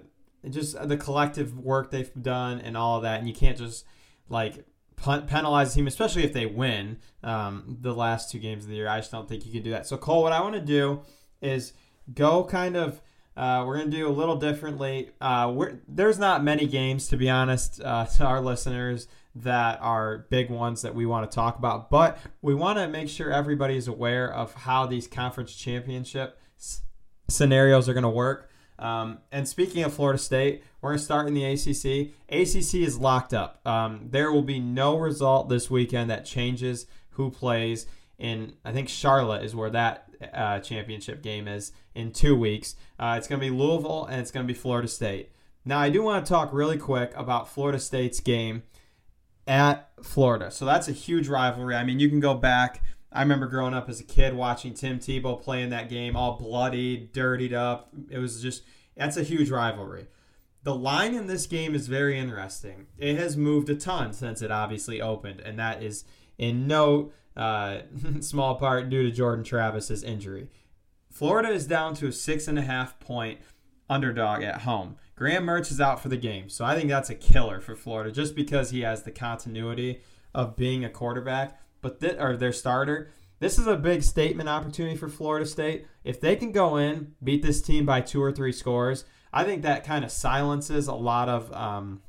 just 0.49 0.88
the 0.88 0.97
collective 0.97 1.59
work 1.59 1.91
they've 1.91 2.11
done 2.21 2.61
and 2.61 2.76
all 2.76 2.97
of 2.97 3.03
that, 3.03 3.19
and 3.19 3.29
you 3.29 3.35
can't 3.35 3.59
just 3.59 3.85
like 4.29 4.65
penalize 4.97 5.75
the 5.75 5.81
team, 5.81 5.87
especially 5.87 6.25
if 6.25 6.33
they 6.33 6.47
win 6.47 6.99
um, 7.23 7.79
the 7.81 7.93
last 7.93 8.31
two 8.31 8.38
games 8.38 8.65
of 8.65 8.71
the 8.71 8.76
year. 8.76 8.88
I 8.88 8.99
just 8.99 9.12
don't 9.12 9.29
think 9.29 9.45
you 9.45 9.53
can 9.53 9.62
do 9.62 9.71
that. 9.71 9.87
So 9.87 9.97
Cole, 9.97 10.23
what 10.23 10.33
I 10.33 10.41
want 10.41 10.55
to 10.55 10.61
do 10.61 11.03
is 11.43 11.75
go 12.15 12.45
kind 12.45 12.76
of 12.76 13.00
uh, 13.37 13.64
we're 13.66 13.76
going 13.76 13.90
to 13.90 13.97
do 13.97 14.09
a 14.09 14.11
little 14.11 14.37
differently. 14.37 15.11
Uh, 15.21 15.55
there's 15.87 16.19
not 16.19 16.43
many 16.43 16.66
games, 16.66 17.09
to 17.09 17.16
be 17.16 17.28
honest, 17.28 17.81
uh, 17.85 18.07
to 18.07 18.25
our 18.25 18.40
listeners 18.40 19.09
that 19.35 19.78
are 19.83 20.26
big 20.31 20.50
ones 20.50 20.83
that 20.83 20.95
we 20.95 21.05
want 21.05 21.31
to 21.31 21.35
talk 21.35 21.59
about, 21.59 21.90
but 21.90 22.19
we 22.40 22.55
want 22.55 22.78
to 22.78 22.88
make 22.88 23.09
sure 23.09 23.31
everybody 23.31 23.76
is 23.76 23.87
aware 23.87 24.33
of 24.33 24.55
how 24.55 24.87
these 24.87 25.07
conference 25.07 25.55
championship 25.55 26.38
s- 26.59 26.81
scenarios 27.28 27.88
are 27.88 27.93
going 27.93 28.02
to 28.02 28.09
work. 28.09 28.50
Um, 28.78 29.19
and 29.31 29.47
speaking 29.47 29.83
of 29.85 29.93
Florida 29.93 30.19
State, 30.19 30.62
we're 30.81 30.90
going 30.90 30.99
to 30.99 31.05
start 31.05 31.28
in 31.28 31.35
the 31.35 31.45
ACC. 31.45 32.12
ACC 32.31 32.83
is 32.87 32.99
locked 32.99 33.35
up. 33.35 33.66
Um, 33.66 34.09
there 34.11 34.33
will 34.33 34.43
be 34.43 34.61
no 34.61 34.97
result 34.97 35.49
this 35.49 35.71
weekend 35.71 36.11
that 36.11 36.25
changes 36.25 36.87
who 37.11 37.31
plays. 37.31 37.87
In 38.19 38.55
I 38.64 38.73
think 38.73 38.88
Charlotte 38.88 39.45
is 39.45 39.55
where 39.55 39.69
that 39.71 40.06
uh, 40.32 40.61
championship 40.61 41.23
game 41.23 41.49
is 41.49 41.73
in 41.94 42.12
two 42.12 42.37
weeks. 42.37 42.76
Uh, 42.99 43.14
it's 43.18 43.28
going 43.28 43.40
to 43.40 43.46
be 43.46 43.50
Louisville 43.50 44.04
and 44.06 44.20
it's 44.20 44.30
going 44.30 44.46
to 44.46 44.52
be 44.52 44.58
Florida 44.58 44.88
State. 44.88 45.30
Now, 45.64 45.78
I 45.78 45.90
do 45.90 46.02
want 46.02 46.25
to 46.25 46.28
talk 46.28 46.52
really 46.52 46.78
quick 46.78 47.12
about 47.16 47.49
Florida 47.49 47.80
State's 47.80 48.20
game 48.20 48.62
at 49.46 49.90
Florida. 50.02 50.50
So 50.50 50.64
that's 50.64 50.88
a 50.88 50.92
huge 50.92 51.28
rivalry. 51.28 51.75
I 51.75 51.85
mean, 51.85 51.99
you 51.99 52.08
can 52.08 52.20
go 52.20 52.35
back. 52.35 52.82
I 53.12 53.23
remember 53.23 53.46
growing 53.46 53.75
up 53.75 53.88
as 53.88 54.00
a 54.00 54.04
kid 54.04 54.35
watching 54.35 54.75
Tim 54.75 54.99
Tebow 54.99 55.40
play 55.40 55.62
in 55.62 55.70
that 55.70 55.88
game, 55.88 56.16
all 56.16 56.37
bloody, 56.38 57.08
dirtied 57.12 57.54
up. 57.54 57.90
It 58.11 58.18
was 58.18 58.42
just, 58.42 58.62
that's 58.96 59.16
a 59.16 59.23
huge 59.23 59.50
rivalry. 59.50 60.08
The 60.62 60.75
line 60.75 61.14
in 61.14 61.26
this 61.26 61.46
game 61.46 61.75
is 61.75 61.87
very 61.87 62.18
interesting. 62.18 62.87
It 62.99 63.16
has 63.16 63.37
moved 63.37 63.70
a 63.70 63.76
ton 63.76 64.12
since 64.12 64.42
it 64.42 64.50
obviously 64.50 65.00
opened, 65.00 65.40
and 65.40 65.58
that 65.58 65.82
is 65.82 66.04
in 66.38 66.66
no 66.66 67.12
uh, 67.37 67.78
small 68.21 68.57
part 68.57 68.88
due 68.88 69.02
to 69.02 69.11
Jordan 69.11 69.45
Travis's 69.45 70.02
injury. 70.02 70.49
Florida 71.11 71.49
is 71.49 71.66
down 71.66 71.95
to 71.95 72.09
a 72.09 72.12
six 72.12 72.47
and 72.49 72.59
a 72.59 72.62
half 72.62 72.99
point 73.00 73.40
underdog 73.88 74.43
at 74.43 74.62
home. 74.62 74.97
Graham 75.14 75.47
Mertz 75.47 75.71
is 75.71 75.81
out 75.81 76.00
for 76.00 76.09
the 76.09 76.16
game, 76.16 76.50
so 76.50 76.64
I 76.64 76.75
think 76.75 76.88
that's 76.90 77.09
a 77.09 77.14
killer 77.14 77.61
for 77.61 77.75
Florida 77.75 78.12
just 78.12 78.35
because 78.35 78.71
he 78.71 78.83
has 78.83 79.02
the 79.02 79.11
continuity 79.11 80.02
of 80.35 80.57
being 80.57 80.85
a 80.85 80.90
quarterback, 80.90 81.59
but 81.81 82.00
th- 82.00 82.19
or 82.19 82.37
their 82.37 82.52
starter. 82.52 83.11
This 83.38 83.59
is 83.59 83.66
a 83.66 83.76
big 83.76 84.02
statement 84.02 84.49
opportunity 84.49 84.97
for 84.97 85.09
Florida 85.09 85.47
State. 85.47 85.87
If 86.05 86.21
they 86.21 86.37
can 86.37 86.52
go 86.52 86.76
in, 86.76 87.14
beat 87.23 87.43
this 87.43 87.62
team 87.62 87.87
by 87.87 88.02
two 88.02 88.23
or 88.23 88.33
three 88.33 88.52
scores, 88.52 89.05
I 89.33 89.45
think 89.45 89.62
that 89.62 89.85
kind 89.85 90.05
of 90.05 90.11
silences 90.11 90.87
a 90.88 90.95
lot 90.95 91.28
of 91.28 91.52
um, 91.52 92.02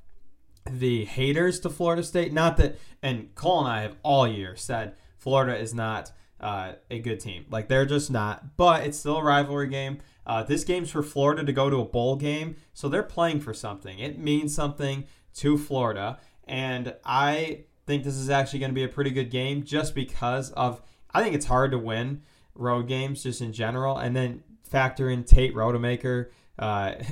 the 0.70 1.06
haters 1.06 1.60
to 1.62 1.70
Florida 1.70 2.04
State. 2.04 2.34
Not 2.34 2.58
that, 2.58 2.78
and 3.02 3.34
Cole 3.36 3.60
and 3.60 3.68
I 3.68 3.82
have 3.82 3.96
all 4.04 4.28
year 4.28 4.56
said 4.56 4.96
Florida 5.28 5.58
is 5.58 5.74
not 5.74 6.14
uh, 6.40 6.72
a 6.90 7.00
good 7.00 7.20
team. 7.20 7.48
Like 7.50 7.68
they're 7.68 7.86
just 7.86 8.10
not. 8.10 8.56
But 8.56 8.86
it's 8.86 8.98
still 8.98 9.18
a 9.18 9.24
rivalry 9.24 9.68
game. 9.68 10.00
Uh, 10.26 10.42
this 10.44 10.64
game's 10.64 10.90
for 10.90 11.04
Florida 11.04 11.44
to 11.44 11.52
go 11.52 11.70
to 11.70 11.82
a 11.82 11.84
bowl 11.84 12.16
game, 12.16 12.56
so 12.74 12.88
they're 12.88 13.04
playing 13.04 13.42
for 13.42 13.54
something. 13.54 14.00
It 14.00 14.18
means 14.18 14.56
something 14.56 15.04
to 15.36 15.58
Florida, 15.58 16.18
and 16.46 16.96
I 17.04 17.66
think 17.86 18.06
this 18.06 18.16
is 18.16 18.30
actually 18.30 18.60
going 18.60 18.72
to 18.72 18.76
be 18.76 18.86
a 18.86 18.88
pretty 18.88 19.10
good 19.10 19.30
game 19.30 19.64
just 19.66 19.94
because 19.94 20.52
of. 20.52 20.82
I 21.14 21.22
think 21.22 21.36
it's 21.36 21.48
hard 21.48 21.72
to 21.72 21.78
win 21.78 22.22
road 22.56 22.88
games 22.88 23.24
just 23.24 23.42
in 23.42 23.52
general, 23.52 23.98
and 23.98 24.16
then 24.16 24.44
factor 24.64 25.10
in 25.10 25.26
Tate 25.26 25.54
Rodemaker. 25.54 26.28
Uh, 26.58 26.94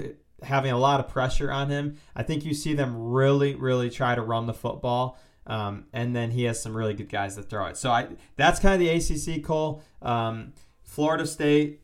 having 0.41 0.71
a 0.71 0.77
lot 0.77 1.01
of 1.01 1.09
pressure 1.09 1.51
on 1.51 1.69
him. 1.69 1.97
I 2.15 2.23
think 2.23 2.45
you 2.45 2.53
see 2.53 2.73
them 2.75 3.11
really, 3.11 3.55
really 3.55 3.89
try 3.89 4.15
to 4.15 4.21
run 4.21 4.45
the 4.45 4.53
football. 4.53 5.17
Um, 5.47 5.85
and 5.93 6.15
then 6.15 6.31
he 6.31 6.43
has 6.43 6.61
some 6.61 6.75
really 6.75 6.93
good 6.93 7.09
guys 7.09 7.35
that 7.35 7.49
throw 7.49 7.65
it. 7.67 7.77
So 7.77 7.91
I 7.91 8.07
that's 8.35 8.59
kind 8.59 8.73
of 8.73 8.79
the 8.79 8.89
ACC 8.89 9.43
Cole. 9.43 9.83
Um, 10.01 10.53
Florida 10.83 11.25
State. 11.25 11.81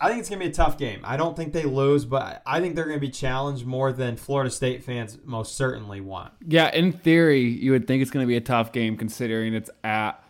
I 0.00 0.08
think 0.08 0.20
it's 0.20 0.30
gonna 0.30 0.40
be 0.40 0.46
a 0.46 0.52
tough 0.52 0.78
game. 0.78 1.00
I 1.04 1.16
don't 1.16 1.36
think 1.36 1.52
they 1.52 1.64
lose, 1.64 2.04
but 2.06 2.42
I 2.46 2.60
think 2.60 2.74
they're 2.74 2.86
gonna 2.86 2.98
be 2.98 3.10
challenged 3.10 3.66
more 3.66 3.92
than 3.92 4.16
Florida 4.16 4.50
State 4.50 4.82
fans 4.82 5.18
most 5.24 5.56
certainly 5.56 6.00
want. 6.00 6.32
Yeah, 6.46 6.74
in 6.74 6.92
theory, 6.92 7.42
you 7.42 7.72
would 7.72 7.86
think 7.86 8.00
it's 8.00 8.10
gonna 8.10 8.26
be 8.26 8.36
a 8.36 8.40
tough 8.40 8.72
game 8.72 8.96
considering 8.96 9.54
it's 9.54 9.70
at 9.82 10.24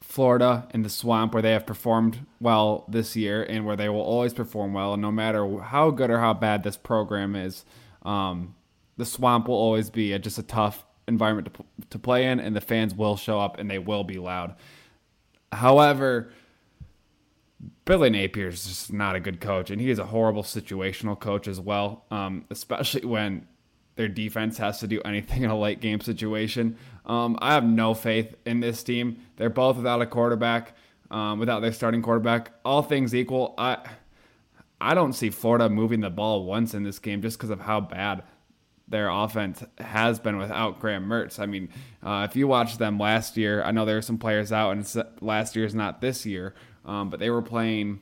Florida 0.00 0.68
in 0.72 0.82
the 0.82 0.88
swamp 0.88 1.32
where 1.32 1.42
they 1.42 1.52
have 1.52 1.66
performed 1.66 2.26
well 2.40 2.84
this 2.88 3.16
year 3.16 3.42
and 3.42 3.66
where 3.66 3.76
they 3.76 3.88
will 3.88 4.00
always 4.00 4.32
perform 4.32 4.72
well, 4.72 4.96
no 4.96 5.10
matter 5.10 5.58
how 5.58 5.90
good 5.90 6.10
or 6.10 6.18
how 6.18 6.32
bad 6.32 6.62
this 6.62 6.76
program 6.76 7.34
is. 7.34 7.64
Um, 8.02 8.54
the 8.96 9.04
swamp 9.04 9.48
will 9.48 9.56
always 9.56 9.90
be 9.90 10.12
a, 10.12 10.18
just 10.18 10.38
a 10.38 10.42
tough 10.42 10.84
environment 11.08 11.52
to, 11.54 11.64
to 11.90 11.98
play 11.98 12.26
in, 12.26 12.40
and 12.40 12.54
the 12.54 12.60
fans 12.60 12.94
will 12.94 13.16
show 13.16 13.40
up 13.40 13.58
and 13.58 13.70
they 13.70 13.78
will 13.78 14.04
be 14.04 14.18
loud. 14.18 14.54
However, 15.52 16.32
Billy 17.84 18.10
Napier 18.10 18.48
is 18.48 18.64
just 18.64 18.92
not 18.92 19.14
a 19.14 19.20
good 19.20 19.40
coach, 19.40 19.70
and 19.70 19.80
he 19.80 19.90
is 19.90 19.98
a 19.98 20.06
horrible 20.06 20.42
situational 20.42 21.18
coach 21.18 21.46
as 21.48 21.60
well, 21.60 22.04
um, 22.10 22.44
especially 22.50 23.04
when 23.04 23.46
their 23.96 24.08
defense 24.08 24.58
has 24.58 24.80
to 24.80 24.86
do 24.86 25.00
anything 25.04 25.42
in 25.42 25.50
a 25.50 25.58
late 25.58 25.80
game 25.80 26.00
situation. 26.00 26.76
Um, 27.06 27.38
I 27.40 27.54
have 27.54 27.64
no 27.64 27.94
faith 27.94 28.34
in 28.44 28.60
this 28.60 28.82
team. 28.82 29.18
They're 29.36 29.50
both 29.50 29.76
without 29.76 30.02
a 30.02 30.06
quarterback, 30.06 30.74
um, 31.10 31.38
without 31.38 31.60
their 31.60 31.72
starting 31.72 32.02
quarterback. 32.02 32.52
All 32.64 32.82
things 32.82 33.14
equal, 33.14 33.54
I 33.58 33.78
I 34.80 34.94
don't 34.94 35.12
see 35.12 35.30
Florida 35.30 35.68
moving 35.68 36.00
the 36.00 36.10
ball 36.10 36.44
once 36.44 36.74
in 36.74 36.82
this 36.82 36.98
game 36.98 37.22
just 37.22 37.38
because 37.38 37.50
of 37.50 37.60
how 37.60 37.80
bad 37.80 38.22
their 38.86 39.08
offense 39.08 39.64
has 39.78 40.18
been 40.18 40.36
without 40.36 40.80
Graham 40.80 41.06
Mertz. 41.06 41.38
I 41.38 41.46
mean, 41.46 41.68
uh, 42.02 42.26
if 42.28 42.36
you 42.36 42.46
watch 42.46 42.76
them 42.78 42.98
last 42.98 43.36
year, 43.36 43.62
I 43.62 43.70
know 43.70 43.84
there 43.84 43.96
were 43.96 44.02
some 44.02 44.18
players 44.18 44.52
out, 44.52 44.70
and 44.72 45.04
last 45.20 45.56
year 45.56 45.64
is 45.64 45.74
not 45.74 46.00
this 46.00 46.26
year, 46.26 46.54
um, 46.84 47.08
but 47.08 47.18
they 47.18 47.30
were 47.30 47.42
playing 47.42 48.00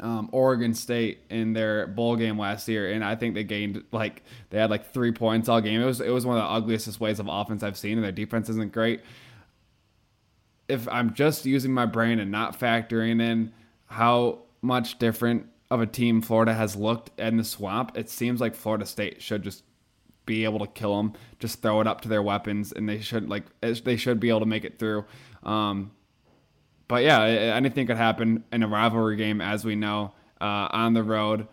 um, 0.00 0.28
Oregon 0.32 0.74
State 0.74 1.20
in 1.28 1.52
their 1.52 1.86
bowl 1.86 2.16
game 2.16 2.38
last 2.38 2.68
year, 2.68 2.90
and 2.92 3.04
I 3.04 3.16
think 3.16 3.34
they 3.34 3.44
gained 3.44 3.82
like 3.92 4.22
they 4.50 4.58
had 4.58 4.70
like 4.70 4.92
three 4.92 5.12
points 5.12 5.48
all 5.48 5.60
game. 5.60 5.80
It 5.80 5.86
was 5.86 6.00
it 6.00 6.10
was 6.10 6.24
one 6.24 6.38
of 6.38 6.42
the 6.42 6.48
ugliest 6.48 6.86
displays 6.86 7.20
of 7.20 7.28
offense 7.28 7.62
I've 7.62 7.76
seen, 7.76 7.98
and 7.98 8.04
their 8.04 8.12
defense 8.12 8.48
isn't 8.48 8.72
great. 8.72 9.02
If 10.68 10.88
I'm 10.88 11.12
just 11.12 11.44
using 11.44 11.72
my 11.72 11.86
brain 11.86 12.18
and 12.18 12.30
not 12.30 12.58
factoring 12.58 13.20
in 13.20 13.52
how 13.86 14.38
much 14.62 14.98
different 14.98 15.48
of 15.70 15.80
a 15.80 15.86
team 15.86 16.22
Florida 16.22 16.54
has 16.54 16.76
looked 16.76 17.18
in 17.18 17.36
the 17.36 17.44
swamp, 17.44 17.98
it 17.98 18.08
seems 18.08 18.40
like 18.40 18.54
Florida 18.54 18.86
State 18.86 19.20
should 19.20 19.42
just 19.42 19.64
be 20.26 20.44
able 20.44 20.58
to 20.60 20.66
kill 20.66 20.96
them, 20.96 21.14
just 21.38 21.62
throw 21.62 21.80
it 21.80 21.86
up 21.86 22.00
to 22.02 22.08
their 22.08 22.22
weapons, 22.22 22.72
and 22.72 22.88
they 22.88 23.00
should 23.00 23.28
like 23.28 23.44
they 23.60 23.96
should 23.96 24.20
be 24.20 24.28
able 24.28 24.40
to 24.40 24.46
make 24.46 24.64
it 24.64 24.78
through. 24.78 25.04
Um, 25.42 25.92
but 26.88 27.02
yeah, 27.02 27.22
anything 27.22 27.86
could 27.86 27.96
happen 27.96 28.44
in 28.52 28.62
a 28.62 28.68
rivalry 28.68 29.16
game, 29.16 29.40
as 29.40 29.64
we 29.64 29.76
know, 29.76 30.12
uh, 30.40 30.68
on 30.70 30.94
the 30.94 31.02
road, 31.02 31.48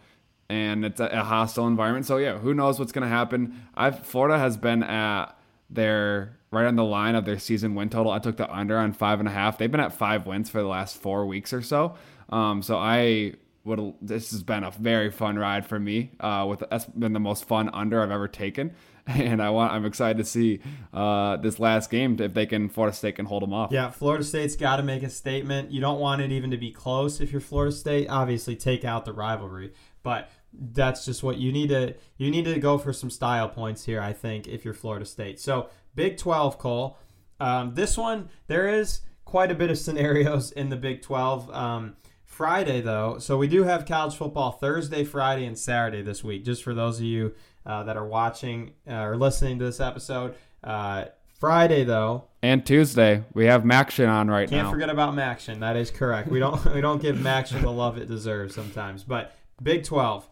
and 0.49 0.83
it's 0.83 0.99
a, 0.99 1.23
hostile 1.23 1.67
environment. 1.67 2.05
So 2.05 2.17
yeah, 2.17 2.38
who 2.38 2.53
knows 2.53 2.79
what's 2.79 2.91
to 2.91 3.07
happen? 3.07 3.61
I've 3.75 4.05
Florida 4.05 4.38
has 4.38 4.57
been 4.57 4.83
at 4.83 5.27
their 5.69 6.38
right 6.51 6.65
on 6.65 6.75
the 6.75 6.83
line 6.83 7.15
of 7.15 7.25
their 7.25 7.39
season 7.39 7.75
win 7.75 7.89
total. 7.89 8.11
I 8.11 8.19
took 8.19 8.38
the 8.38 8.53
under 8.53 8.77
on 8.77 8.93
five 8.93 9.19
and 9.19 9.29
a 9.29 9.31
half. 9.31 9.57
They've 9.57 9.71
been 9.71 9.79
at 9.79 9.93
five 9.93 10.25
wins 10.25 10.49
for 10.49 10.61
the 10.61 10.67
last 10.67 10.97
four 10.97 11.25
weeks 11.25 11.53
or 11.53 11.61
so. 11.61 11.95
Um, 12.29 12.61
so 12.61 12.77
I 12.77 13.33
would 13.69 13.93
this 14.01 14.31
has 14.31 14.43
been 14.43 14.63
a 14.63 14.71
very 14.71 15.11
fun 15.11 15.39
ride 15.39 15.65
for 15.65 15.79
me. 15.79 16.11
Uh, 16.19 16.45
with 16.49 16.63
that's 16.69 16.85
been 16.85 17.13
the 17.13 17.19
most 17.19 17.45
fun 17.45 17.69
under 17.73 18.01
I've 18.01 18.11
ever 18.11 18.27
taken. 18.27 18.75
and 19.07 19.41
I 19.41 19.49
want 19.49 19.73
I'm 19.73 19.85
excited 19.85 20.17
to 20.17 20.23
see 20.23 20.59
uh, 20.93 21.38
this 21.38 21.59
last 21.59 21.89
game 21.89 22.19
if 22.19 22.33
they 22.33 22.45
can 22.45 22.69
Florida 22.69 22.95
State 22.95 23.15
can 23.15 23.25
hold 23.25 23.43
them 23.43 23.53
off. 23.53 23.71
Yeah, 23.71 23.89
Florida 23.89 24.23
State's 24.23 24.55
got 24.55 24.77
to 24.77 24.83
make 24.83 25.03
a 25.03 25.09
statement. 25.09 25.71
You 25.71 25.81
don't 25.81 25.99
want 25.99 26.21
it 26.21 26.31
even 26.31 26.51
to 26.51 26.57
be 26.57 26.71
close 26.71 27.19
if 27.21 27.31
you're 27.31 27.41
Florida 27.41 27.71
State. 27.71 28.07
Obviously, 28.09 28.55
take 28.55 28.85
out 28.85 29.05
the 29.05 29.13
rivalry, 29.13 29.73
but 30.03 30.29
that's 30.53 31.05
just 31.05 31.23
what 31.23 31.38
you 31.38 31.51
need 31.51 31.69
to 31.69 31.95
you 32.17 32.29
need 32.29 32.45
to 32.45 32.59
go 32.59 32.77
for 32.77 32.93
some 32.93 33.09
style 33.09 33.49
points 33.49 33.85
here. 33.85 34.01
I 34.01 34.13
think 34.13 34.47
if 34.47 34.63
you're 34.63 34.73
Florida 34.73 35.05
State. 35.05 35.39
So 35.39 35.69
Big 35.95 36.17
12, 36.17 36.57
Cole. 36.59 36.97
Um, 37.39 37.73
this 37.73 37.97
one 37.97 38.29
there 38.47 38.67
is 38.67 39.01
quite 39.25 39.51
a 39.51 39.55
bit 39.55 39.69
of 39.69 39.77
scenarios 39.77 40.51
in 40.51 40.69
the 40.69 40.75
Big 40.75 41.01
12. 41.01 41.49
Um, 41.53 41.95
Friday 42.39 42.79
though, 42.79 43.19
so 43.19 43.38
we 43.38 43.50
do 43.50 43.65
have 43.65 43.86
college 43.86 44.15
football 44.15 44.53
Thursday, 44.53 45.03
Friday, 45.03 45.46
and 45.46 45.60
Saturday 45.60 46.01
this 46.01 46.24
week. 46.24 46.46
Just 46.46 46.63
for 46.63 46.74
those 46.74 46.98
of 46.98 47.03
you 47.03 47.36
uh, 47.65 47.84
that 47.84 47.98
are 47.98 48.08
watching 48.08 48.72
uh, 48.89 48.93
or 48.93 49.17
listening 49.17 49.60
to 49.60 49.65
this 49.65 49.81
episode. 49.81 50.36
Uh, 50.63 51.08
Friday 51.38 51.84
though, 51.84 52.29
and 52.41 52.65
Tuesday 52.65 53.25
we 53.34 53.43
have 53.43 53.63
MACtion 53.63 54.08
on 54.08 54.29
right 54.29 54.48
can't 54.48 54.51
now. 54.51 54.69
Can't 54.69 54.74
forget 54.74 54.89
about 54.89 55.15
MACtion. 55.15 55.60
That 55.60 55.75
is 55.75 55.91
correct. 55.91 56.29
We 56.29 56.39
don't 56.39 56.63
we 56.74 56.79
don't 56.79 57.01
give 57.01 57.17
MACtion 57.17 57.60
the 57.60 57.72
love 57.72 57.98
it 57.98 58.08
deserves 58.08 58.55
sometimes. 58.55 59.03
But 59.03 59.36
Big 59.62 59.84
Twelve, 59.84 60.29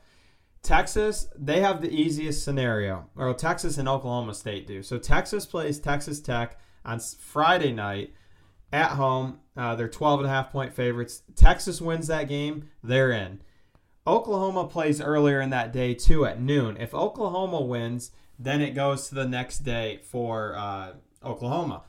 Texas 0.64 1.28
they 1.38 1.60
have 1.60 1.82
the 1.82 1.92
easiest 1.92 2.42
scenario, 2.42 3.10
or 3.18 3.34
Texas 3.34 3.78
and 3.78 3.90
Oklahoma 3.90 4.34
State 4.34 4.66
do. 4.66 4.82
So 4.82 4.98
Texas 4.98 5.46
plays 5.46 5.78
Texas 5.78 6.22
Tech 6.22 6.58
on 6.86 7.02
Friday 7.02 7.74
night 7.74 8.14
at 8.72 8.92
home. 8.92 9.40
Uh, 9.56 9.76
they're 9.76 9.88
12 9.88 10.22
and 10.22 10.28
a 10.28 10.32
half 10.32 10.52
point 10.52 10.74
favorites. 10.74 11.24
Texas 11.36 11.82
wins 11.82 12.08
that 12.08 12.28
game, 12.28 12.70
they're 12.84 13.12
in. 13.12 13.42
Oklahoma 14.06 14.68
plays 14.68 15.02
earlier 15.02 15.42
in 15.42 15.50
that 15.50 15.74
day 15.74 15.94
too 15.94 16.26
at 16.26 16.40
noon. 16.40 16.78
If 16.78 16.94
Oklahoma 16.94 17.62
wins, 17.62 18.12
then 18.40 18.62
it 18.62 18.72
goes 18.72 19.10
to 19.10 19.16
the 19.16 19.28
next 19.28 19.60
day 19.60 20.00
for 20.04 20.56
uh, 20.56 20.94
Oklahoma. 21.24 21.84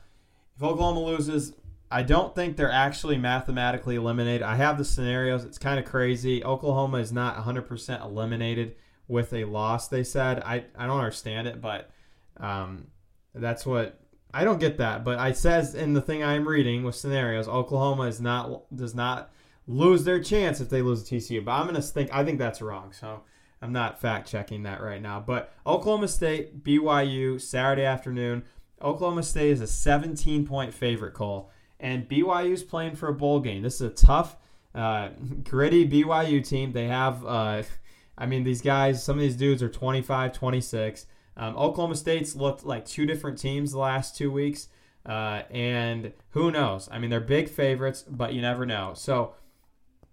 If 0.55 0.63
Oklahoma 0.63 1.01
loses, 1.01 1.53
I 1.89 2.03
don't 2.03 2.35
think 2.35 2.57
they're 2.57 2.71
actually 2.71 3.17
mathematically 3.17 3.95
eliminated. 3.95 4.41
I 4.41 4.55
have 4.55 4.77
the 4.77 4.83
scenarios. 4.83 5.45
It's 5.45 5.57
kind 5.57 5.79
of 5.79 5.85
crazy. 5.85 6.43
Oklahoma 6.43 6.97
is 6.97 7.11
not 7.11 7.37
100% 7.37 8.03
eliminated 8.03 8.75
with 9.07 9.33
a 9.33 9.45
loss, 9.45 9.87
they 9.87 10.03
said. 10.03 10.41
I, 10.41 10.65
I 10.77 10.85
don't 10.85 10.97
understand 10.99 11.47
it, 11.47 11.61
but 11.61 11.89
um, 12.37 12.87
that's 13.33 13.65
what 13.65 13.99
I 14.33 14.43
don't 14.43 14.59
get 14.59 14.77
that. 14.77 15.03
But 15.03 15.19
I 15.19 15.31
says 15.31 15.75
in 15.75 15.93
the 15.93 16.01
thing 16.01 16.23
I'm 16.23 16.47
reading 16.47 16.83
with 16.83 16.95
scenarios, 16.95 17.47
Oklahoma 17.47 18.03
is 18.03 18.21
not 18.21 18.63
does 18.75 18.93
not 18.93 19.31
lose 19.67 20.03
their 20.03 20.21
chance 20.21 20.59
if 20.59 20.69
they 20.69 20.81
lose 20.81 21.03
to 21.03 21.15
TCU. 21.15 21.43
But 21.43 21.53
I'm 21.53 21.65
gonna 21.65 21.81
think 21.81 22.13
I 22.13 22.23
think 22.23 22.39
that's 22.39 22.61
wrong. 22.61 22.93
So 22.93 23.21
I'm 23.61 23.73
not 23.73 23.99
fact 23.99 24.29
checking 24.29 24.63
that 24.63 24.81
right 24.81 25.01
now. 25.01 25.19
But 25.19 25.53
Oklahoma 25.65 26.07
State, 26.07 26.63
BYU, 26.63 27.39
Saturday 27.41 27.83
afternoon. 27.83 28.43
Oklahoma 28.81 29.23
State 29.23 29.51
is 29.51 29.61
a 29.61 29.67
17 29.67 30.45
point 30.47 30.73
favorite, 30.73 31.13
Cole. 31.13 31.51
And 31.79 32.07
BYU's 32.07 32.63
playing 32.63 32.95
for 32.95 33.07
a 33.07 33.13
bowl 33.13 33.39
game. 33.39 33.61
This 33.61 33.75
is 33.75 33.81
a 33.81 33.89
tough, 33.89 34.37
uh, 34.75 35.09
gritty 35.43 35.87
BYU 35.87 36.45
team. 36.45 36.71
They 36.71 36.87
have, 36.87 37.25
uh, 37.25 37.63
I 38.17 38.25
mean, 38.25 38.43
these 38.43 38.61
guys, 38.61 39.03
some 39.03 39.17
of 39.17 39.21
these 39.21 39.37
dudes 39.37 39.63
are 39.63 39.69
25, 39.69 40.33
26. 40.33 41.05
Um, 41.39 41.55
Oklahoma 41.55 41.95
State's 41.95 42.35
looked 42.35 42.65
like 42.65 42.85
two 42.85 43.05
different 43.05 43.37
teams 43.37 43.71
the 43.71 43.79
last 43.79 44.17
two 44.17 44.29
weeks. 44.29 44.67
Uh, 45.05 45.43
and 45.49 46.11
who 46.31 46.51
knows? 46.51 46.89
I 46.91 46.99
mean, 46.99 47.09
they're 47.09 47.21
big 47.21 47.49
favorites, 47.49 48.03
but 48.07 48.33
you 48.33 48.41
never 48.41 48.65
know. 48.65 48.91
So 48.93 49.33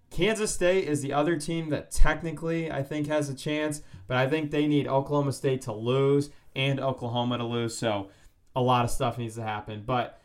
Kansas 0.09 0.53
State 0.53 0.87
is 0.87 1.01
the 1.01 1.11
other 1.11 1.35
team 1.35 1.69
that 1.69 1.91
technically 1.91 2.71
I 2.71 2.81
think 2.81 3.07
has 3.07 3.29
a 3.29 3.35
chance, 3.35 3.81
but 4.07 4.15
I 4.15 4.27
think 4.27 4.51
they 4.51 4.67
need 4.67 4.87
Oklahoma 4.87 5.33
State 5.33 5.61
to 5.63 5.73
lose 5.73 6.29
and 6.55 6.79
Oklahoma 6.79 7.37
to 7.39 7.43
lose. 7.43 7.77
So 7.77 8.09
a 8.55 8.61
lot 8.61 8.85
of 8.85 8.91
stuff 8.91 9.17
needs 9.17 9.35
to 9.35 9.43
happen. 9.43 9.83
But 9.85 10.21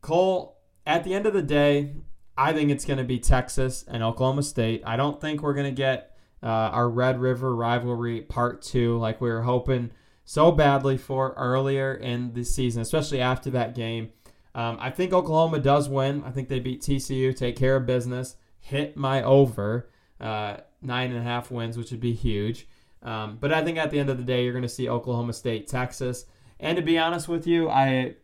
Cole, 0.00 0.58
at 0.86 1.02
the 1.02 1.12
end 1.12 1.26
of 1.26 1.34
the 1.34 1.42
day, 1.42 1.96
I 2.38 2.52
think 2.52 2.70
it's 2.70 2.84
going 2.84 2.98
to 2.98 3.04
be 3.04 3.18
Texas 3.18 3.84
and 3.88 4.04
Oklahoma 4.04 4.44
State. 4.44 4.82
I 4.86 4.96
don't 4.96 5.20
think 5.20 5.42
we're 5.42 5.54
going 5.54 5.66
to 5.66 5.72
get 5.72 6.16
uh, 6.40 6.46
our 6.46 6.88
Red 6.88 7.20
River 7.20 7.54
rivalry 7.54 8.20
part 8.20 8.62
two 8.62 8.96
like 8.96 9.20
we 9.20 9.28
were 9.28 9.42
hoping 9.42 9.90
so 10.30 10.52
badly 10.52 10.96
for 10.96 11.32
earlier 11.36 11.94
in 11.94 12.32
the 12.34 12.44
season, 12.44 12.82
especially 12.82 13.20
after 13.20 13.50
that 13.50 13.74
game. 13.74 14.10
Um, 14.54 14.76
I 14.80 14.90
think 14.90 15.12
Oklahoma 15.12 15.58
does 15.60 15.88
win. 15.88 16.22
I 16.24 16.30
think 16.30 16.48
they 16.48 16.60
beat 16.60 16.82
TCU, 16.82 17.36
take 17.36 17.56
care 17.56 17.76
of 17.76 17.86
business 17.86 18.36
hit 18.60 18.96
my 18.96 19.22
over 19.22 19.88
uh, 20.20 20.58
nine 20.82 21.10
and 21.10 21.18
a 21.18 21.22
half 21.22 21.50
wins, 21.50 21.76
which 21.76 21.90
would 21.90 22.00
be 22.00 22.12
huge. 22.12 22.68
Um, 23.02 23.38
but 23.40 23.52
I 23.52 23.64
think 23.64 23.78
at 23.78 23.90
the 23.90 23.98
end 23.98 24.10
of 24.10 24.18
the 24.18 24.24
day, 24.24 24.44
you're 24.44 24.52
going 24.52 24.62
to 24.62 24.68
see 24.68 24.88
Oklahoma 24.88 25.32
State, 25.32 25.66
Texas. 25.66 26.26
And 26.58 26.76
to 26.76 26.82
be 26.82 26.98
honest 26.98 27.28
with 27.28 27.46
you, 27.46 27.68
I 27.70 28.16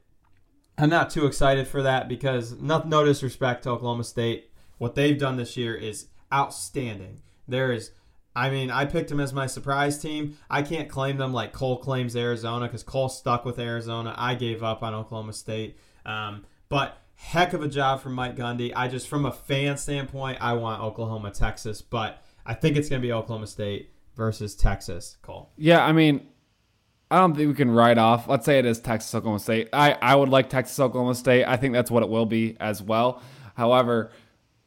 I'm 0.76 0.90
not 0.90 1.08
too 1.08 1.24
excited 1.24 1.66
for 1.66 1.82
that 1.82 2.06
because 2.06 2.52
no, 2.52 2.82
no 2.86 3.04
disrespect 3.04 3.62
to 3.62 3.70
Oklahoma 3.70 4.04
State, 4.04 4.50
what 4.76 4.94
they've 4.94 5.18
done 5.18 5.36
this 5.36 5.56
year 5.56 5.74
is 5.74 6.08
outstanding. 6.30 7.22
There 7.48 7.72
is 7.72 7.92
I 8.36 8.50
mean, 8.50 8.70
I 8.70 8.84
picked 8.84 9.08
them 9.08 9.18
as 9.18 9.32
my 9.32 9.46
surprise 9.46 9.98
team. 9.98 10.36
I 10.50 10.60
can't 10.60 10.90
claim 10.90 11.16
them 11.16 11.32
like 11.32 11.54
Cole 11.54 11.78
claims 11.78 12.14
Arizona 12.14 12.66
because 12.66 12.82
Cole 12.82 13.08
stuck 13.08 13.46
with 13.46 13.58
Arizona. 13.58 14.14
I 14.16 14.34
gave 14.34 14.62
up 14.62 14.82
on 14.82 14.92
Oklahoma 14.92 15.32
State. 15.32 15.78
Um, 16.04 16.44
but 16.68 16.98
heck 17.14 17.54
of 17.54 17.62
a 17.62 17.68
job 17.68 18.02
from 18.02 18.12
Mike 18.12 18.36
Gundy. 18.36 18.72
I 18.76 18.88
just, 18.88 19.08
from 19.08 19.24
a 19.24 19.32
fan 19.32 19.78
standpoint, 19.78 20.36
I 20.42 20.52
want 20.52 20.82
Oklahoma, 20.82 21.30
Texas, 21.30 21.80
but 21.80 22.22
I 22.44 22.52
think 22.52 22.76
it's 22.76 22.90
going 22.90 23.00
to 23.00 23.06
be 23.08 23.10
Oklahoma 23.10 23.46
State 23.46 23.90
versus 24.14 24.54
Texas. 24.54 25.16
Cole. 25.22 25.50
Yeah, 25.56 25.82
I 25.82 25.92
mean, 25.92 26.28
I 27.10 27.16
don't 27.16 27.34
think 27.34 27.48
we 27.48 27.54
can 27.54 27.70
write 27.70 27.96
off. 27.96 28.28
Let's 28.28 28.44
say 28.44 28.58
it 28.58 28.66
is 28.66 28.80
Texas 28.80 29.14
Oklahoma 29.14 29.40
State. 29.40 29.70
I, 29.72 29.92
I 29.92 30.14
would 30.14 30.28
like 30.28 30.50
Texas 30.50 30.78
Oklahoma 30.78 31.14
State. 31.14 31.46
I 31.46 31.56
think 31.56 31.72
that's 31.72 31.90
what 31.90 32.02
it 32.02 32.10
will 32.10 32.26
be 32.26 32.56
as 32.60 32.82
well. 32.82 33.22
However, 33.56 34.10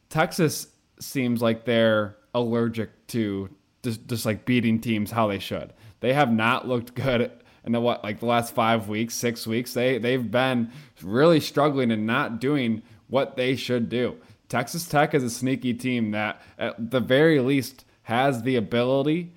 Texas 0.09 0.67
seems 0.99 1.39
like 1.39 1.65
they're 1.65 2.17
allergic 2.33 3.07
to 3.07 3.49
just, 3.83 4.07
just 4.07 4.25
like 4.25 4.45
beating 4.45 4.79
teams 4.79 5.11
how 5.11 5.27
they 5.27 5.39
should. 5.39 5.73
They 5.99 6.13
have 6.13 6.31
not 6.31 6.67
looked 6.67 6.93
good 6.93 7.31
in 7.65 7.71
the 7.71 7.79
what 7.79 8.03
like 8.03 8.19
the 8.19 8.25
last 8.25 8.53
five 8.53 8.87
weeks, 8.87 9.15
six 9.15 9.45
weeks. 9.45 9.73
They 9.73 9.97
they've 9.97 10.29
been 10.31 10.71
really 11.01 11.39
struggling 11.39 11.91
and 11.91 12.05
not 12.05 12.39
doing 12.39 12.81
what 13.07 13.35
they 13.35 13.55
should 13.55 13.89
do. 13.89 14.17
Texas 14.47 14.87
Tech 14.87 15.13
is 15.13 15.23
a 15.23 15.29
sneaky 15.29 15.73
team 15.73 16.11
that 16.11 16.41
at 16.57 16.91
the 16.91 16.99
very 16.99 17.39
least 17.39 17.85
has 18.03 18.41
the 18.41 18.55
ability 18.55 19.33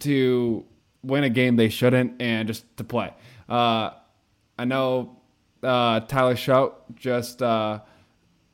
to 0.00 0.64
win 1.02 1.24
a 1.24 1.30
game 1.30 1.56
they 1.56 1.68
shouldn't 1.68 2.20
and 2.22 2.46
just 2.46 2.64
to 2.76 2.84
play. 2.84 3.12
Uh, 3.48 3.90
I 4.58 4.64
know 4.64 5.18
uh, 5.62 6.00
Tyler 6.00 6.34
Shough 6.34 6.74
just 6.94 7.42
uh, 7.42 7.80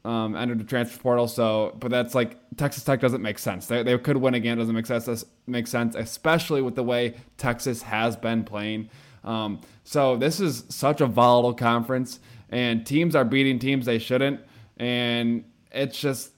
um, 0.08 0.34
entered 0.34 0.58
the 0.58 0.64
transfer 0.64 0.98
portal, 0.98 1.28
so 1.28 1.76
but 1.78 1.90
that's 1.90 2.14
like 2.14 2.38
Texas 2.56 2.82
Tech 2.82 2.98
doesn't 2.98 3.20
make 3.20 3.38
sense. 3.38 3.66
They, 3.66 3.82
they 3.82 3.98
could 3.98 4.16
win 4.16 4.32
again, 4.32 4.56
doesn't 4.56 4.74
make 4.74 4.86
sense. 4.86 5.24
Make 5.46 5.66
sense, 5.66 5.94
especially 5.94 6.62
with 6.62 6.76
the 6.76 6.82
way 6.82 7.14
Texas 7.36 7.82
has 7.82 8.16
been 8.16 8.42
playing. 8.42 8.88
Um, 9.22 9.60
so 9.84 10.16
this 10.16 10.40
is 10.40 10.64
such 10.70 11.02
a 11.02 11.06
volatile 11.06 11.52
conference, 11.52 12.20
and 12.48 12.86
teams 12.86 13.14
are 13.14 13.24
beating 13.26 13.58
teams 13.58 13.84
they 13.84 13.98
shouldn't, 13.98 14.40
and 14.78 15.44
it's 15.72 16.00
just 16.00 16.32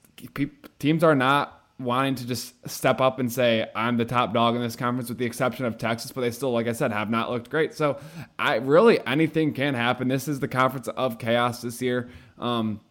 teams 0.79 1.01
are 1.01 1.15
not 1.15 1.61
wanting 1.79 2.15
to 2.15 2.27
just 2.27 2.69
step 2.69 2.99
up 2.99 3.19
and 3.19 3.31
say 3.31 3.69
I'm 3.73 3.95
the 3.95 4.03
top 4.03 4.33
dog 4.33 4.53
in 4.53 4.61
this 4.61 4.75
conference, 4.75 5.07
with 5.07 5.17
the 5.17 5.25
exception 5.25 5.65
of 5.65 5.77
Texas, 5.77 6.11
but 6.11 6.19
they 6.19 6.31
still, 6.31 6.51
like 6.51 6.67
I 6.67 6.73
said, 6.73 6.91
have 6.91 7.09
not 7.09 7.31
looked 7.31 7.49
great. 7.49 7.73
So 7.73 7.99
I 8.37 8.55
really 8.55 8.99
anything 9.07 9.53
can 9.53 9.75
happen. 9.75 10.09
This 10.09 10.27
is 10.27 10.41
the 10.41 10.49
conference 10.49 10.89
of 10.89 11.19
chaos 11.19 11.61
this 11.61 11.81
year. 11.81 12.09
Um, 12.37 12.81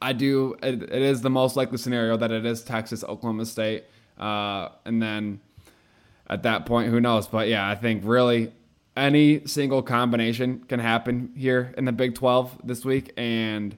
I 0.00 0.12
do. 0.12 0.56
It, 0.62 0.82
it 0.82 1.02
is 1.02 1.22
the 1.22 1.30
most 1.30 1.56
likely 1.56 1.78
scenario 1.78 2.16
that 2.16 2.30
it 2.30 2.46
is 2.46 2.62
Texas, 2.62 3.02
Oklahoma 3.04 3.46
State, 3.46 3.84
uh, 4.18 4.68
and 4.84 5.02
then 5.02 5.40
at 6.28 6.42
that 6.42 6.66
point, 6.66 6.90
who 6.90 7.00
knows? 7.00 7.26
But 7.26 7.48
yeah, 7.48 7.68
I 7.68 7.74
think 7.74 8.02
really 8.04 8.52
any 8.96 9.46
single 9.46 9.82
combination 9.82 10.60
can 10.68 10.80
happen 10.80 11.32
here 11.36 11.72
in 11.78 11.84
the 11.84 11.92
Big 11.92 12.14
12 12.14 12.58
this 12.64 12.84
week, 12.84 13.12
and 13.16 13.76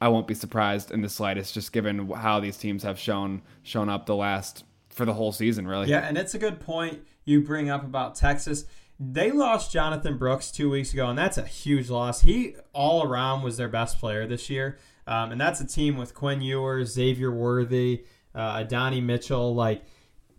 I 0.00 0.08
won't 0.08 0.26
be 0.26 0.34
surprised 0.34 0.90
in 0.90 1.02
the 1.02 1.08
slightest, 1.08 1.54
just 1.54 1.72
given 1.72 2.10
how 2.10 2.40
these 2.40 2.56
teams 2.56 2.82
have 2.82 2.98
shown 2.98 3.42
shown 3.62 3.88
up 3.88 4.06
the 4.06 4.16
last 4.16 4.64
for 4.88 5.04
the 5.04 5.14
whole 5.14 5.32
season, 5.32 5.66
really. 5.66 5.88
Yeah, 5.88 6.00
and 6.00 6.16
it's 6.18 6.34
a 6.34 6.38
good 6.38 6.60
point 6.60 7.00
you 7.24 7.42
bring 7.42 7.70
up 7.70 7.84
about 7.84 8.14
Texas. 8.14 8.64
They 8.98 9.30
lost 9.30 9.72
Jonathan 9.72 10.18
Brooks 10.18 10.50
two 10.50 10.68
weeks 10.68 10.92
ago, 10.92 11.08
and 11.08 11.18
that's 11.18 11.38
a 11.38 11.46
huge 11.46 11.88
loss. 11.88 12.20
He 12.20 12.56
all 12.74 13.02
around 13.02 13.42
was 13.42 13.56
their 13.56 13.68
best 13.68 13.98
player 13.98 14.26
this 14.26 14.50
year, 14.50 14.78
um, 15.10 15.32
and 15.32 15.40
that's 15.40 15.60
a 15.60 15.66
team 15.66 15.96
with 15.96 16.14
Quinn 16.14 16.40
Ewers, 16.40 16.92
Xavier 16.92 17.32
Worthy, 17.32 18.04
uh, 18.34 18.58
Adonai 18.60 19.00
Mitchell, 19.00 19.54
like. 19.54 19.82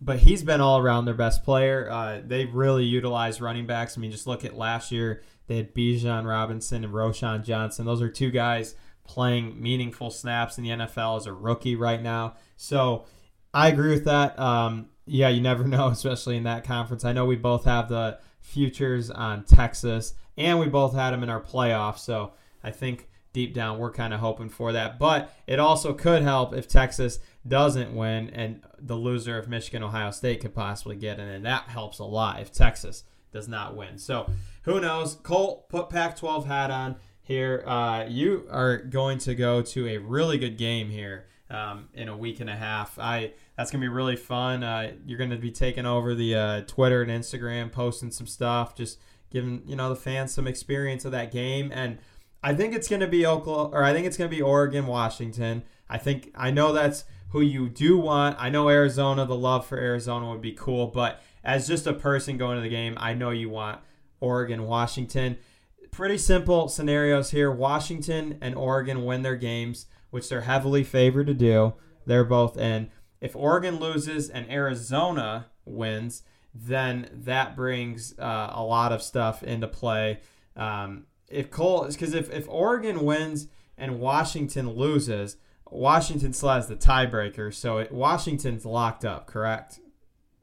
But 0.04 0.18
he's 0.18 0.42
been 0.42 0.60
all 0.60 0.78
around 0.80 1.04
their 1.04 1.14
best 1.14 1.44
player. 1.44 1.88
Uh, 1.88 2.20
they 2.24 2.46
really 2.46 2.82
utilize 2.82 3.40
running 3.40 3.66
backs. 3.66 3.96
I 3.96 4.00
mean, 4.00 4.10
just 4.10 4.26
look 4.26 4.44
at 4.44 4.56
last 4.56 4.90
year. 4.90 5.22
They 5.46 5.58
had 5.58 5.72
Bijan 5.74 6.26
Robinson 6.26 6.82
and 6.82 6.92
Roschon 6.92 7.44
Johnson. 7.44 7.86
Those 7.86 8.02
are 8.02 8.08
two 8.08 8.32
guys 8.32 8.74
playing 9.04 9.62
meaningful 9.62 10.10
snaps 10.10 10.58
in 10.58 10.64
the 10.64 10.70
NFL 10.70 11.18
as 11.18 11.26
a 11.26 11.32
rookie 11.32 11.76
right 11.76 12.02
now. 12.02 12.34
So 12.56 13.04
I 13.54 13.68
agree 13.68 13.90
with 13.90 14.06
that. 14.06 14.36
Um, 14.40 14.88
yeah, 15.06 15.28
you 15.28 15.40
never 15.40 15.64
know, 15.68 15.88
especially 15.88 16.36
in 16.36 16.44
that 16.44 16.64
conference. 16.64 17.04
I 17.04 17.12
know 17.12 17.26
we 17.26 17.36
both 17.36 17.64
have 17.64 17.88
the 17.88 18.18
futures 18.40 19.10
on 19.10 19.44
Texas, 19.44 20.14
and 20.36 20.58
we 20.58 20.66
both 20.66 20.94
had 20.94 21.12
them 21.12 21.22
in 21.22 21.30
our 21.30 21.40
playoffs. 21.40 21.98
So 21.98 22.32
I 22.64 22.72
think 22.72 23.08
deep 23.32 23.54
down 23.54 23.78
we're 23.78 23.92
kind 23.92 24.12
of 24.12 24.20
hoping 24.20 24.48
for 24.48 24.72
that. 24.72 24.98
But 24.98 25.34
it 25.46 25.58
also 25.58 25.92
could 25.92 26.22
help 26.22 26.54
if 26.54 26.68
Texas 26.68 27.18
doesn't 27.46 27.94
win 27.94 28.30
and 28.30 28.62
the 28.78 28.96
loser 28.96 29.38
of 29.38 29.48
Michigan 29.48 29.82
Ohio 29.82 30.10
State 30.10 30.40
could 30.40 30.54
possibly 30.54 30.96
get 30.96 31.18
in, 31.18 31.28
and 31.28 31.44
that 31.44 31.64
helps 31.64 31.98
a 31.98 32.04
lot 32.04 32.40
if 32.40 32.52
Texas 32.52 33.04
does 33.32 33.48
not 33.48 33.76
win. 33.76 33.98
So 33.98 34.30
who 34.62 34.80
knows? 34.80 35.14
Cole 35.16 35.66
put 35.68 35.88
Pac 35.88 36.16
12 36.16 36.46
hat 36.46 36.70
on 36.70 36.96
here. 37.22 37.64
Uh, 37.66 38.04
you 38.08 38.46
are 38.50 38.78
going 38.78 39.18
to 39.18 39.34
go 39.34 39.62
to 39.62 39.88
a 39.88 39.98
really 39.98 40.38
good 40.38 40.58
game 40.58 40.90
here 40.90 41.26
um, 41.50 41.88
in 41.94 42.08
a 42.08 42.16
week 42.16 42.40
and 42.40 42.50
a 42.50 42.56
half. 42.56 42.98
I 42.98 43.32
that's 43.56 43.70
gonna 43.70 43.82
be 43.82 43.88
really 43.88 44.16
fun. 44.16 44.62
Uh, 44.62 44.92
you're 45.06 45.18
gonna 45.18 45.36
be 45.36 45.50
taking 45.50 45.86
over 45.86 46.14
the 46.14 46.34
uh, 46.34 46.60
Twitter 46.62 47.02
and 47.02 47.10
Instagram, 47.10 47.70
posting 47.70 48.10
some 48.10 48.26
stuff, 48.26 48.74
just 48.74 48.98
giving 49.30 49.62
you 49.66 49.76
know 49.76 49.88
the 49.88 49.96
fans 49.96 50.32
some 50.32 50.46
experience 50.46 51.04
of 51.04 51.12
that 51.12 51.30
game. 51.30 51.70
And 51.72 51.98
I 52.42 52.54
think 52.54 52.74
it's 52.74 52.88
gonna 52.88 53.06
be 53.06 53.26
Oklahoma, 53.26 53.74
or 53.74 53.84
I 53.84 53.92
think 53.92 54.06
it's 54.06 54.16
gonna 54.16 54.28
be 54.28 54.42
Oregon, 54.42 54.86
Washington. 54.86 55.62
I 55.88 55.98
think 55.98 56.32
I 56.34 56.50
know 56.50 56.72
that's 56.72 57.04
who 57.30 57.40
you 57.40 57.68
do 57.68 57.96
want. 57.96 58.36
I 58.38 58.50
know 58.50 58.68
Arizona, 58.68 59.24
the 59.26 59.36
love 59.36 59.66
for 59.66 59.78
Arizona 59.78 60.30
would 60.30 60.42
be 60.42 60.52
cool, 60.52 60.88
but 60.88 61.22
as 61.44 61.66
just 61.66 61.86
a 61.86 61.92
person 61.92 62.36
going 62.36 62.56
to 62.56 62.62
the 62.62 62.68
game, 62.68 62.94
I 62.98 63.14
know 63.14 63.30
you 63.30 63.48
want 63.48 63.80
Oregon, 64.20 64.66
Washington 64.66 65.38
pretty 65.92 66.18
simple 66.18 66.68
scenarios 66.68 67.30
here. 67.30 67.52
Washington 67.52 68.38
and 68.40 68.56
Oregon 68.56 69.04
win 69.04 69.22
their 69.22 69.36
games, 69.36 69.86
which 70.10 70.28
they're 70.28 70.40
heavily 70.40 70.82
favored 70.82 71.28
to 71.28 71.34
do. 71.34 71.74
They're 72.06 72.24
both 72.24 72.56
in. 72.56 72.90
If 73.20 73.36
Oregon 73.36 73.78
loses 73.78 74.28
and 74.28 74.50
Arizona 74.50 75.46
wins, 75.64 76.22
then 76.52 77.08
that 77.12 77.54
brings 77.54 78.18
uh, 78.18 78.50
a 78.52 78.64
lot 78.64 78.90
of 78.90 79.02
stuff 79.02 79.44
into 79.44 79.68
play. 79.68 80.20
Um, 80.56 81.04
if 81.32 81.50
Cole, 81.50 81.86
because 81.88 82.14
if, 82.14 82.30
if 82.30 82.48
Oregon 82.48 83.04
wins 83.04 83.48
and 83.76 83.98
Washington 83.98 84.70
loses, 84.70 85.36
Washington 85.70 86.32
still 86.32 86.50
has 86.50 86.68
the 86.68 86.76
tiebreaker, 86.76 87.52
so 87.52 87.78
it, 87.78 87.90
Washington's 87.90 88.64
locked 88.64 89.04
up. 89.04 89.26
Correct, 89.26 89.80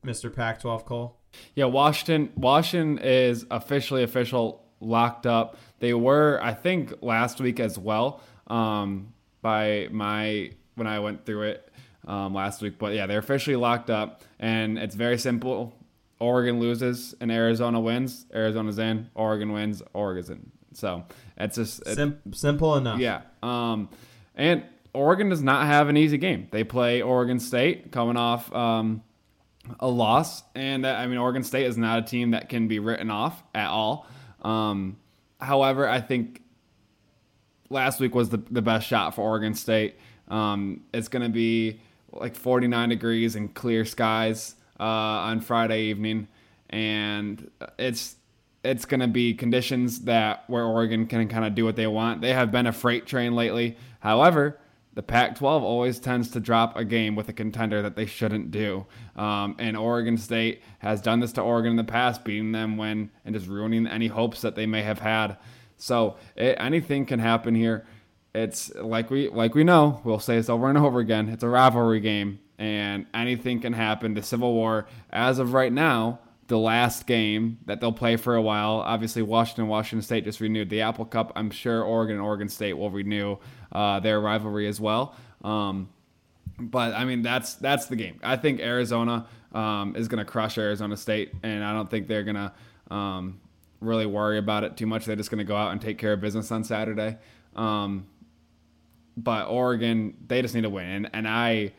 Mister 0.03 0.29
Pac-12 0.29 0.85
Cole. 0.85 1.17
Yeah, 1.55 1.65
Washington. 1.65 2.31
Washington 2.35 2.97
is 3.03 3.45
officially 3.51 4.03
official 4.03 4.65
locked 4.79 5.27
up. 5.27 5.57
They 5.79 5.93
were, 5.93 6.39
I 6.41 6.53
think, 6.53 6.93
last 7.01 7.39
week 7.39 7.59
as 7.59 7.77
well. 7.77 8.21
Um, 8.47 9.13
by 9.41 9.87
my 9.91 10.51
when 10.75 10.87
I 10.87 10.99
went 10.99 11.25
through 11.25 11.43
it 11.43 11.71
um, 12.07 12.33
last 12.33 12.61
week, 12.61 12.79
but 12.79 12.93
yeah, 12.93 13.05
they're 13.05 13.19
officially 13.19 13.55
locked 13.55 13.89
up, 13.89 14.23
and 14.39 14.79
it's 14.79 14.95
very 14.95 15.17
simple. 15.17 15.73
Oregon 16.19 16.59
loses 16.59 17.15
and 17.21 17.31
Arizona 17.31 17.79
wins. 17.79 18.25
Arizona's 18.33 18.77
in. 18.77 19.09
Oregon 19.15 19.53
wins. 19.53 19.81
Oregon's 19.93 20.29
in. 20.29 20.51
So 20.73 21.05
it's 21.37 21.55
just 21.55 21.85
Sim- 21.85 22.19
simple 22.31 22.75
enough. 22.75 22.99
Yeah. 22.99 23.21
Um, 23.41 23.89
and 24.35 24.63
Oregon 24.93 25.29
does 25.29 25.41
not 25.41 25.65
have 25.67 25.89
an 25.89 25.97
easy 25.97 26.17
game. 26.17 26.47
They 26.51 26.63
play 26.63 27.01
Oregon 27.01 27.39
State 27.39 27.91
coming 27.91 28.17
off 28.17 28.53
um, 28.53 29.03
a 29.79 29.87
loss, 29.87 30.43
and 30.55 30.85
I 30.85 31.05
mean 31.07 31.17
Oregon 31.17 31.43
State 31.43 31.65
is 31.65 31.77
not 31.77 31.99
a 31.99 32.01
team 32.01 32.31
that 32.31 32.49
can 32.49 32.67
be 32.67 32.79
written 32.79 33.11
off 33.11 33.43
at 33.53 33.67
all. 33.67 34.07
Um, 34.41 34.97
however, 35.39 35.87
I 35.87 36.01
think 36.01 36.41
last 37.69 37.99
week 37.99 38.15
was 38.15 38.29
the, 38.29 38.37
the 38.49 38.61
best 38.61 38.87
shot 38.87 39.15
for 39.15 39.21
Oregon 39.21 39.53
State. 39.53 39.95
Um, 40.27 40.81
it's 40.93 41.07
going 41.07 41.23
to 41.23 41.29
be 41.29 41.81
like 42.11 42.35
49 42.35 42.89
degrees 42.89 43.35
and 43.35 43.53
clear 43.53 43.85
skies 43.85 44.55
uh, 44.79 44.83
on 44.83 45.41
Friday 45.41 45.83
evening, 45.83 46.27
and 46.69 47.49
it's 47.77 48.15
it's 48.63 48.85
going 48.85 48.99
to 48.99 49.07
be 49.07 49.33
conditions 49.33 50.01
that 50.01 50.43
where 50.47 50.65
Oregon 50.65 51.05
can 51.07 51.27
kind 51.29 51.45
of 51.45 51.55
do 51.55 51.65
what 51.65 51.75
they 51.75 51.87
want. 51.87 52.21
They 52.21 52.33
have 52.33 52.51
been 52.51 52.67
a 52.67 52.73
freight 52.73 53.05
train 53.05 53.35
lately. 53.35 53.77
However, 53.99 54.59
the 54.93 55.03
Pac 55.03 55.35
12 55.35 55.63
always 55.63 55.99
tends 55.99 56.29
to 56.31 56.39
drop 56.39 56.75
a 56.75 56.83
game 56.83 57.15
with 57.15 57.29
a 57.29 57.33
contender 57.33 57.81
that 57.81 57.95
they 57.95 58.05
shouldn't 58.05 58.51
do. 58.51 58.85
Um, 59.15 59.55
and 59.57 59.77
Oregon 59.77 60.17
State 60.17 60.61
has 60.79 61.01
done 61.01 61.21
this 61.21 61.31
to 61.33 61.41
Oregon 61.41 61.71
in 61.71 61.77
the 61.77 61.83
past, 61.85 62.25
beating 62.25 62.51
them 62.51 62.75
when 62.75 63.11
and 63.23 63.33
just 63.33 63.47
ruining 63.47 63.87
any 63.87 64.07
hopes 64.07 64.41
that 64.41 64.55
they 64.55 64.65
may 64.65 64.81
have 64.81 64.99
had. 64.99 65.37
So 65.77 66.17
it, 66.35 66.57
anything 66.59 67.05
can 67.05 67.19
happen 67.19 67.55
here. 67.55 67.85
It's 68.35 68.75
like 68.75 69.09
we 69.09 69.29
like 69.29 69.55
we 69.55 69.63
know. 69.63 70.01
We'll 70.03 70.19
say 70.19 70.35
this 70.35 70.49
over 70.49 70.69
and 70.69 70.77
over 70.77 70.99
again. 70.99 71.29
It's 71.29 71.43
a 71.43 71.47
rivalry 71.47 71.99
game, 71.99 72.39
and 72.57 73.07
anything 73.13 73.59
can 73.59 73.73
happen. 73.73 74.13
The 74.13 74.21
Civil 74.21 74.53
War, 74.53 74.85
as 75.09 75.39
of 75.39 75.53
right 75.53 75.73
now, 75.73 76.19
the 76.49 76.57
last 76.57 77.05
game 77.05 77.59
that 77.67 77.79
they'll 77.79 77.91
play 77.91 78.17
for 78.17 78.35
a 78.35 78.41
while. 78.41 78.81
Obviously, 78.85 79.21
Washington, 79.21 79.67
Washington 79.67 80.01
State 80.01 80.23
just 80.25 80.41
renewed 80.41 80.69
the 80.69 80.81
Apple 80.81 81.05
Cup. 81.05 81.31
I'm 81.35 81.51
sure 81.51 81.83
Oregon 81.83 82.15
and 82.15 82.25
Oregon 82.25 82.49
State 82.49 82.73
will 82.73 82.89
renew 82.89 83.37
uh, 83.71 83.99
their 83.99 84.19
rivalry 84.19 84.67
as 84.67 84.81
well. 84.81 85.15
Um, 85.43 85.89
but 86.59 86.93
I 86.95 87.05
mean, 87.05 87.21
that's 87.21 87.53
that's 87.55 87.85
the 87.85 87.95
game. 87.95 88.19
I 88.23 88.35
think 88.35 88.59
Arizona 88.59 89.27
um, 89.53 89.95
is 89.95 90.07
going 90.07 90.17
to 90.17 90.29
crush 90.29 90.57
Arizona 90.57 90.97
State, 90.97 91.33
and 91.43 91.63
I 91.63 91.71
don't 91.71 91.89
think 91.89 92.07
they're 92.07 92.23
going 92.23 92.35
to 92.35 92.93
um, 92.93 93.39
really 93.79 94.07
worry 94.07 94.39
about 94.39 94.63
it 94.63 94.75
too 94.75 94.87
much. 94.87 95.05
They're 95.05 95.15
just 95.15 95.29
going 95.29 95.37
to 95.37 95.45
go 95.45 95.55
out 95.55 95.71
and 95.71 95.79
take 95.79 95.99
care 95.99 96.13
of 96.13 96.19
business 96.19 96.51
on 96.51 96.63
Saturday. 96.63 97.17
Um, 97.55 98.07
but 99.15 99.47
Oregon, 99.47 100.17
they 100.27 100.41
just 100.41 100.55
need 100.55 100.61
to 100.61 100.69
win, 100.69 100.85
and, 100.85 101.09
and 101.13 101.27
I, 101.27 101.73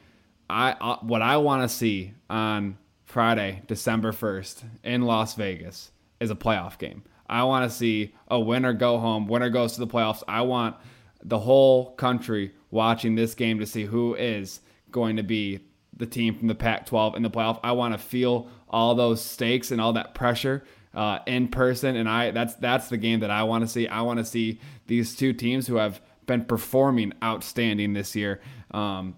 I, 0.48 0.72
uh, 0.72 0.98
what 1.00 1.22
I 1.22 1.38
want 1.38 1.68
to 1.68 1.68
see 1.68 2.14
on 2.28 2.76
Friday, 3.10 3.62
December 3.66 4.12
first, 4.12 4.64
in 4.84 5.02
Las 5.02 5.34
Vegas, 5.34 5.90
is 6.20 6.30
a 6.30 6.36
playoff 6.36 6.78
game. 6.78 7.02
I 7.28 7.42
want 7.42 7.68
to 7.68 7.76
see 7.76 8.14
a 8.28 8.38
winner 8.38 8.72
go 8.72 8.98
home, 8.98 9.26
winner 9.26 9.50
goes 9.50 9.72
to 9.72 9.80
the 9.80 9.86
playoffs. 9.88 10.22
I 10.28 10.42
want 10.42 10.76
the 11.22 11.40
whole 11.40 11.94
country 11.96 12.52
watching 12.70 13.16
this 13.16 13.34
game 13.34 13.58
to 13.58 13.66
see 13.66 13.84
who 13.84 14.14
is 14.14 14.60
going 14.92 15.16
to 15.16 15.24
be 15.24 15.58
the 15.96 16.06
team 16.06 16.38
from 16.38 16.46
the 16.46 16.54
Pac 16.54 16.86
12 16.86 17.16
in 17.16 17.24
the 17.24 17.30
playoff. 17.30 17.58
I 17.64 17.72
want 17.72 17.94
to 17.94 17.98
feel 17.98 18.48
all 18.68 18.94
those 18.94 19.20
stakes 19.20 19.72
and 19.72 19.80
all 19.80 19.92
that 19.94 20.14
pressure 20.14 20.62
uh, 20.94 21.18
in 21.26 21.48
person, 21.48 21.96
and 21.96 22.08
I 22.08 22.30
that's 22.30 22.54
that's 22.54 22.88
the 22.88 22.96
game 22.96 23.20
that 23.20 23.30
I 23.30 23.42
want 23.42 23.62
to 23.62 23.68
see. 23.68 23.88
I 23.88 24.02
want 24.02 24.18
to 24.18 24.24
see 24.24 24.60
these 24.86 25.16
two 25.16 25.32
teams 25.32 25.66
who 25.66 25.76
have 25.76 26.00
been 26.26 26.44
performing 26.44 27.12
outstanding 27.22 27.92
this 27.92 28.14
year. 28.14 28.40
Um, 28.70 29.16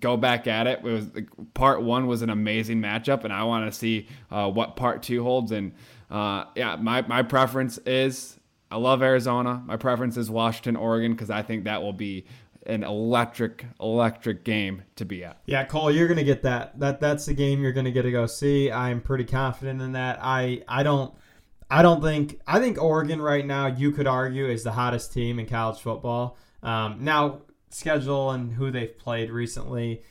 go 0.00 0.16
back 0.16 0.46
at 0.46 0.66
it. 0.66 0.80
It 0.80 0.84
was 0.84 1.10
part 1.54 1.82
one 1.82 2.06
was 2.06 2.22
an 2.22 2.30
amazing 2.30 2.80
matchup, 2.80 3.24
and 3.24 3.32
I 3.32 3.44
want 3.44 3.70
to 3.70 3.78
see 3.78 4.08
uh, 4.30 4.50
what 4.50 4.76
part 4.76 5.02
two 5.02 5.22
holds. 5.22 5.52
And 5.52 5.72
uh, 6.10 6.44
yeah, 6.54 6.76
my 6.76 7.02
my 7.02 7.22
preference 7.22 7.78
is 7.78 8.38
I 8.70 8.76
love 8.76 9.02
Arizona. 9.02 9.62
My 9.64 9.76
preference 9.76 10.16
is 10.16 10.30
Washington, 10.30 10.76
Oregon, 10.76 11.12
because 11.12 11.30
I 11.30 11.42
think 11.42 11.64
that 11.64 11.82
will 11.82 11.92
be 11.92 12.26
an 12.66 12.82
electric, 12.82 13.66
electric 13.78 14.42
game 14.42 14.82
to 14.96 15.04
be 15.04 15.24
at. 15.24 15.38
Yeah, 15.46 15.64
Cole, 15.64 15.90
you're 15.90 16.08
gonna 16.08 16.24
get 16.24 16.42
that. 16.42 16.78
That 16.78 17.00
that's 17.00 17.26
the 17.26 17.34
game 17.34 17.62
you're 17.62 17.72
gonna 17.72 17.90
get 17.90 18.02
to 18.02 18.10
go 18.10 18.26
see. 18.26 18.70
I'm 18.70 19.00
pretty 19.00 19.24
confident 19.24 19.80
in 19.80 19.92
that. 19.92 20.18
I 20.22 20.62
I 20.66 20.82
don't 20.82 21.14
I 21.70 21.82
don't 21.82 22.02
think 22.02 22.40
I 22.46 22.60
think 22.60 22.82
Oregon 22.82 23.20
right 23.20 23.44
now 23.44 23.66
you 23.66 23.92
could 23.92 24.06
argue 24.06 24.46
is 24.46 24.64
the 24.64 24.72
hottest 24.72 25.12
team 25.12 25.38
in 25.38 25.46
college 25.46 25.80
football. 25.80 26.36
Um, 26.62 26.98
now 27.00 27.42
schedule 27.74 28.30
and 28.30 28.52
who 28.52 28.70
they've 28.70 28.96
played 28.96 29.30
recently, 29.30 30.02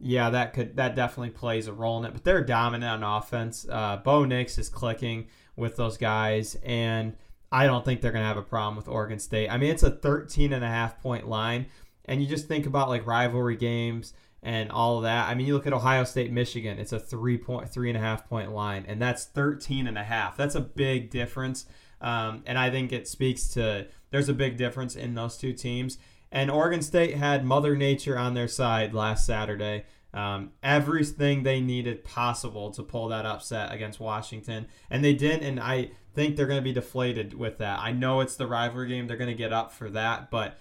yeah, 0.00 0.30
that 0.30 0.52
could 0.52 0.76
that 0.76 0.94
definitely 0.94 1.30
plays 1.30 1.66
a 1.66 1.72
role 1.72 1.98
in 1.98 2.04
it. 2.04 2.12
But 2.12 2.24
they're 2.24 2.44
dominant 2.44 3.04
on 3.04 3.18
offense. 3.18 3.66
Uh, 3.68 3.96
Bo 3.96 4.24
Nix 4.24 4.58
is 4.58 4.68
clicking 4.68 5.26
with 5.56 5.76
those 5.76 5.96
guys 5.96 6.56
and. 6.64 7.14
I 7.50 7.64
don't 7.64 7.82
think 7.82 8.02
they're 8.02 8.12
going 8.12 8.24
to 8.24 8.28
have 8.28 8.36
a 8.36 8.42
problem 8.42 8.76
with 8.76 8.88
Oregon 8.88 9.18
State. 9.18 9.48
I 9.48 9.56
mean, 9.56 9.70
it's 9.70 9.82
a 9.82 9.90
13 9.90 10.52
and 10.52 10.62
a 10.62 10.68
half 10.68 11.00
point 11.00 11.26
line 11.26 11.64
and 12.08 12.22
you 12.22 12.26
just 12.26 12.48
think 12.48 12.66
about 12.66 12.88
like 12.88 13.06
rivalry 13.06 13.56
games 13.56 14.14
and 14.42 14.70
all 14.72 14.96
of 14.96 15.02
that. 15.02 15.28
I 15.28 15.34
mean, 15.34 15.46
you 15.46 15.54
look 15.54 15.66
at 15.66 15.72
Ohio 15.72 16.04
State, 16.04 16.32
Michigan, 16.32 16.78
it's 16.78 16.92
a 16.92 16.98
three 16.98 17.36
point, 17.36 17.68
three 17.68 17.90
and 17.90 17.98
a 17.98 18.00
half 18.00 18.28
point 18.28 18.52
line, 18.52 18.84
and 18.88 19.00
that's 19.00 19.26
13 19.26 19.86
and 19.86 19.98
a 19.98 20.04
half. 20.04 20.36
That's 20.36 20.54
a 20.54 20.60
big 20.60 21.10
difference. 21.10 21.66
Um, 22.00 22.42
and 22.46 22.58
I 22.58 22.70
think 22.70 22.92
it 22.92 23.06
speaks 23.06 23.48
to 23.48 23.86
there's 24.10 24.28
a 24.28 24.34
big 24.34 24.56
difference 24.56 24.96
in 24.96 25.14
those 25.14 25.36
two 25.36 25.52
teams. 25.52 25.98
And 26.30 26.50
Oregon 26.50 26.82
State 26.82 27.16
had 27.16 27.44
Mother 27.44 27.76
Nature 27.76 28.18
on 28.18 28.34
their 28.34 28.48
side 28.48 28.94
last 28.94 29.26
Saturday. 29.26 29.84
Um, 30.12 30.52
everything 30.62 31.42
they 31.42 31.60
needed 31.60 32.04
possible 32.04 32.70
to 32.72 32.82
pull 32.82 33.08
that 33.08 33.26
upset 33.26 33.72
against 33.72 34.00
Washington, 34.00 34.66
and 34.90 35.04
they 35.04 35.14
didn't. 35.14 35.46
And 35.46 35.60
I 35.60 35.90
think 36.14 36.36
they're 36.36 36.46
going 36.46 36.58
to 36.58 36.64
be 36.64 36.72
deflated 36.72 37.34
with 37.34 37.58
that. 37.58 37.78
I 37.80 37.92
know 37.92 38.20
it's 38.20 38.36
the 38.36 38.46
rivalry 38.46 38.88
game; 38.88 39.06
they're 39.06 39.16
going 39.16 39.30
to 39.30 39.34
get 39.34 39.52
up 39.52 39.72
for 39.72 39.90
that, 39.90 40.30
but 40.30 40.58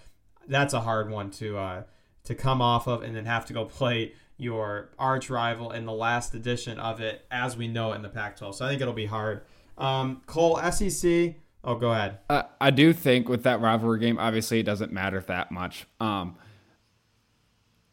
that's 0.47 0.73
a 0.73 0.81
hard 0.81 1.09
one 1.09 1.31
to 1.31 1.57
uh, 1.57 1.83
to 2.25 2.35
come 2.35 2.61
off 2.61 2.87
of 2.87 3.03
and 3.03 3.15
then 3.15 3.25
have 3.25 3.45
to 3.47 3.53
go 3.53 3.65
play 3.79 4.13
your 4.37 4.89
arch 4.99 5.29
rival 5.29 5.71
in 5.71 5.85
the 5.85 5.93
last 5.93 6.35
edition 6.35 6.77
of 6.79 7.01
it 7.01 7.25
as 7.31 7.57
we 7.57 7.67
know 7.67 7.93
it 7.93 7.95
in 7.95 8.01
the 8.03 8.09
Pac-12. 8.09 8.53
So 8.53 8.65
I 8.65 8.69
think 8.69 8.81
it'll 8.81 8.93
be 8.93 9.07
hard. 9.07 9.41
Um, 9.77 10.21
Cole, 10.27 10.59
SEC. 10.71 11.35
Oh, 11.67 11.75
go 11.75 11.91
ahead. 11.91 12.19
Uh, 12.29 12.43
I 12.61 12.71
do 12.71 12.93
think 12.93 13.27
with 13.27 13.43
that 13.43 13.59
rivalry 13.59 13.99
game, 13.99 14.17
obviously 14.17 14.61
it 14.61 14.63
doesn't 14.63 14.93
matter 14.93 15.19
that 15.27 15.51
much. 15.51 15.85
Um, 15.99 16.37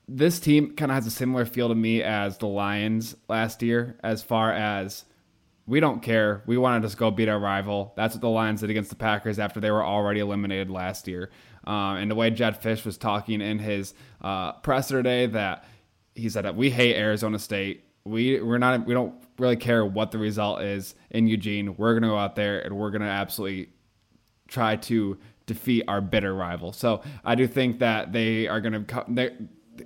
this 0.07 0.39
team 0.39 0.77
kind 0.77 0.93
of 0.93 0.95
has 0.95 1.09
a 1.09 1.11
similar 1.11 1.45
feel 1.45 1.69
to 1.69 1.75
me 1.75 2.01
as 2.01 2.39
the 2.39 2.47
Lions 2.47 3.17
last 3.29 3.65
year, 3.65 3.99
as 4.05 4.23
far 4.23 4.53
as 4.53 5.05
we 5.67 5.81
don't 5.81 6.03
care. 6.03 6.45
We 6.47 6.57
want 6.57 6.81
to 6.81 6.87
just 6.87 6.99
go 6.99 7.11
beat 7.11 7.29
our 7.29 7.39
rival. 7.41 7.93
That's 7.97 8.15
what 8.15 8.21
the 8.21 8.29
Lions 8.29 8.61
did 8.61 8.71
against 8.71 8.91
the 8.91 8.97
Packers 8.97 9.41
after 9.41 9.59
they 9.59 9.73
were 9.73 9.85
already 9.85 10.21
eliminated 10.21 10.71
last 10.71 11.09
year. 11.09 11.31
Um, 11.67 11.97
and 11.97 12.09
the 12.09 12.15
way 12.15 12.31
Jedd 12.31 12.63
Fisch 12.63 12.85
was 12.85 12.97
talking 12.97 13.41
in 13.41 13.59
his 13.59 13.93
uh, 14.21 14.53
presser 14.53 14.99
today, 14.99 15.27
that 15.27 15.65
he 16.15 16.29
said 16.29 16.45
that 16.45 16.55
we 16.55 16.71
hate 16.71 16.95
Arizona 16.95 17.41
State. 17.41 17.83
We 18.05 18.41
we're 18.41 18.59
not 18.59 18.87
we 18.87 18.95
don't 18.95 19.15
really 19.39 19.57
care 19.57 19.85
what 19.85 20.11
the 20.11 20.19
result 20.19 20.63
is 20.63 20.95
in 21.11 21.27
Eugene. 21.27 21.77
We're 21.77 21.95
gonna 21.95 22.09
go 22.09 22.19
out 22.19 22.37
there 22.37 22.61
and 22.61 22.77
we're 22.77 22.91
gonna 22.91 23.07
absolutely 23.07 23.71
try 24.49 24.77
to 24.77 25.19
defeat 25.47 25.85
our 25.89 26.01
bitter 26.01 26.35
rival. 26.35 26.73
So 26.73 27.03
I 27.25 27.35
do 27.35 27.47
think 27.47 27.79
that 27.81 28.13
they 28.13 28.49
are 28.49 28.61
gonna. 28.61 28.85
They 29.09 29.33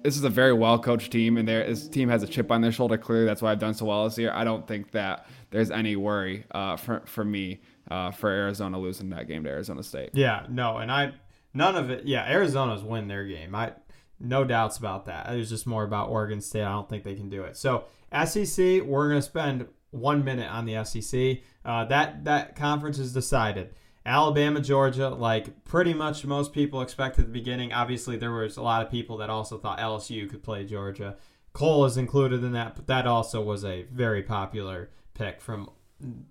this 0.03 0.17
is 0.17 0.25
a 0.25 0.31
very 0.31 0.53
well 0.53 0.79
coached 0.79 1.11
team, 1.13 1.37
and 1.39 1.49
this 1.49 1.89
team 1.89 2.09
has 2.09 2.23
a 2.23 2.27
chip 2.27 2.51
on 2.51 2.61
their 2.61 2.73
shoulder. 2.73 2.99
Clearly, 2.99 3.25
that's 3.25 3.41
why 3.41 3.53
I've 3.53 3.59
done 3.59 3.75
so 3.75 3.87
well 3.87 4.05
this 4.05 4.19
year. 4.19 4.31
I 4.33 4.45
don't 4.45 4.67
think 4.67 4.91
that 4.93 5.27
there's 5.51 5.71
any 5.71 5.97
worry 5.97 6.45
uh, 6.51 6.77
for 6.77 7.03
for 7.07 7.25
me 7.25 7.61
uh, 7.91 8.11
for 8.11 8.31
Arizona 8.31 8.79
losing 8.79 9.11
that 9.11 9.29
game 9.29 9.45
to 9.45 9.51
Arizona 9.51 9.83
State. 9.83 10.11
Yeah, 10.13 10.47
no, 10.49 10.79
and 10.79 10.93
I 10.93 11.13
none 11.55 11.77
of 11.77 11.91
it. 11.91 12.05
Yeah, 12.05 12.31
Arizona's 12.31 12.83
win 12.83 13.09
their 13.09 13.25
game. 13.25 13.55
I 13.55 13.73
no 14.21 14.45
doubts 14.45 14.79
about 14.79 15.07
that. 15.07 15.33
It 15.33 15.37
was 15.37 15.49
just 15.49 15.67
more 15.67 15.85
about 15.85 16.09
Oregon 16.09 16.41
State. 16.41 16.63
I 16.63 16.73
don't 16.73 16.89
think 16.89 17.05
they 17.05 17.15
can 17.15 17.29
do 17.29 17.43
it. 17.45 17.57
So 17.57 17.85
SEC, 18.25 18.83
we're 18.83 19.09
gonna 19.09 19.23
spend 19.23 19.67
one 19.91 20.25
minute 20.25 20.51
on 20.51 20.65
the 20.65 20.85
SEC. 20.85 21.39
Uh, 21.65 21.85
that 21.87 22.25
that 22.25 22.57
conference 22.57 22.99
is 22.99 23.13
decided. 23.13 23.75
Alabama, 24.05 24.61
Georgia, 24.61 25.11
like 25.11 25.65
pretty 25.65 25.93
much 25.93 26.25
most 26.25 26.53
people 26.53 26.81
expected 26.81 27.23
at 27.23 27.27
the 27.27 27.33
beginning. 27.33 27.73
Obviously, 27.73 28.17
there 28.17 28.33
was 28.33 28.57
a 28.57 28.63
lot 28.63 28.85
of 28.85 28.91
people 28.91 29.19
that 29.19 29.29
also 29.29 29.59
thought 29.59 29.79
LSU 29.79 30.29
could 30.29 30.43
play 30.43 30.65
Georgia. 30.65 31.17
Cole 31.53 31.85
is 31.85 31.97
included 31.97 32.43
in 32.43 32.53
that, 32.53 32.75
but 32.75 32.87
that 32.87 33.07
also 33.07 33.43
was 33.43 33.65
a 33.65 33.83
very 33.93 34.23
popular 34.23 34.91
pick 35.13 35.41
from 35.41 35.71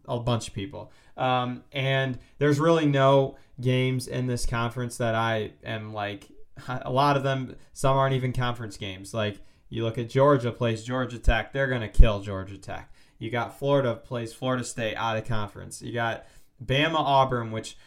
a 0.08 0.20
bunch 0.20 0.48
of 0.48 0.54
people. 0.54 0.92
Um, 1.18 1.64
and 1.72 2.18
there's 2.40 2.60
really 2.60 2.86
no 2.86 3.38
games 3.60 4.08
in 4.08 4.28
this 4.28 4.46
conference 4.46 4.98
that 4.98 5.16
I 5.16 5.52
am 5.64 5.94
like, 5.94 6.30
a 6.68 6.92
lot 6.92 7.18
of 7.18 7.24
them, 7.24 7.56
some 7.74 7.98
aren't 7.98 8.16
even 8.16 8.34
conference 8.34 8.78
games. 8.78 9.14
Like 9.14 9.40
you 9.70 9.84
look 9.84 9.98
at 9.98 10.10
Georgia 10.10 10.52
plays 10.52 10.84
Georgia 10.84 11.20
Tech, 11.20 11.54
they're 11.54 11.68
going 11.68 11.82
to 11.82 11.88
kill 11.88 12.22
Georgia 12.22 12.58
Tech. 12.58 12.92
You 13.20 13.32
got 13.32 13.58
Florida 13.58 13.96
plays 13.96 14.34
Florida 14.34 14.64
State 14.64 14.96
out 14.96 15.18
of 15.18 15.26
conference. 15.26 15.82
You 15.82 15.94
got 15.94 16.26
Bama 16.64 16.96
Auburn, 16.96 17.52
which 17.52 17.78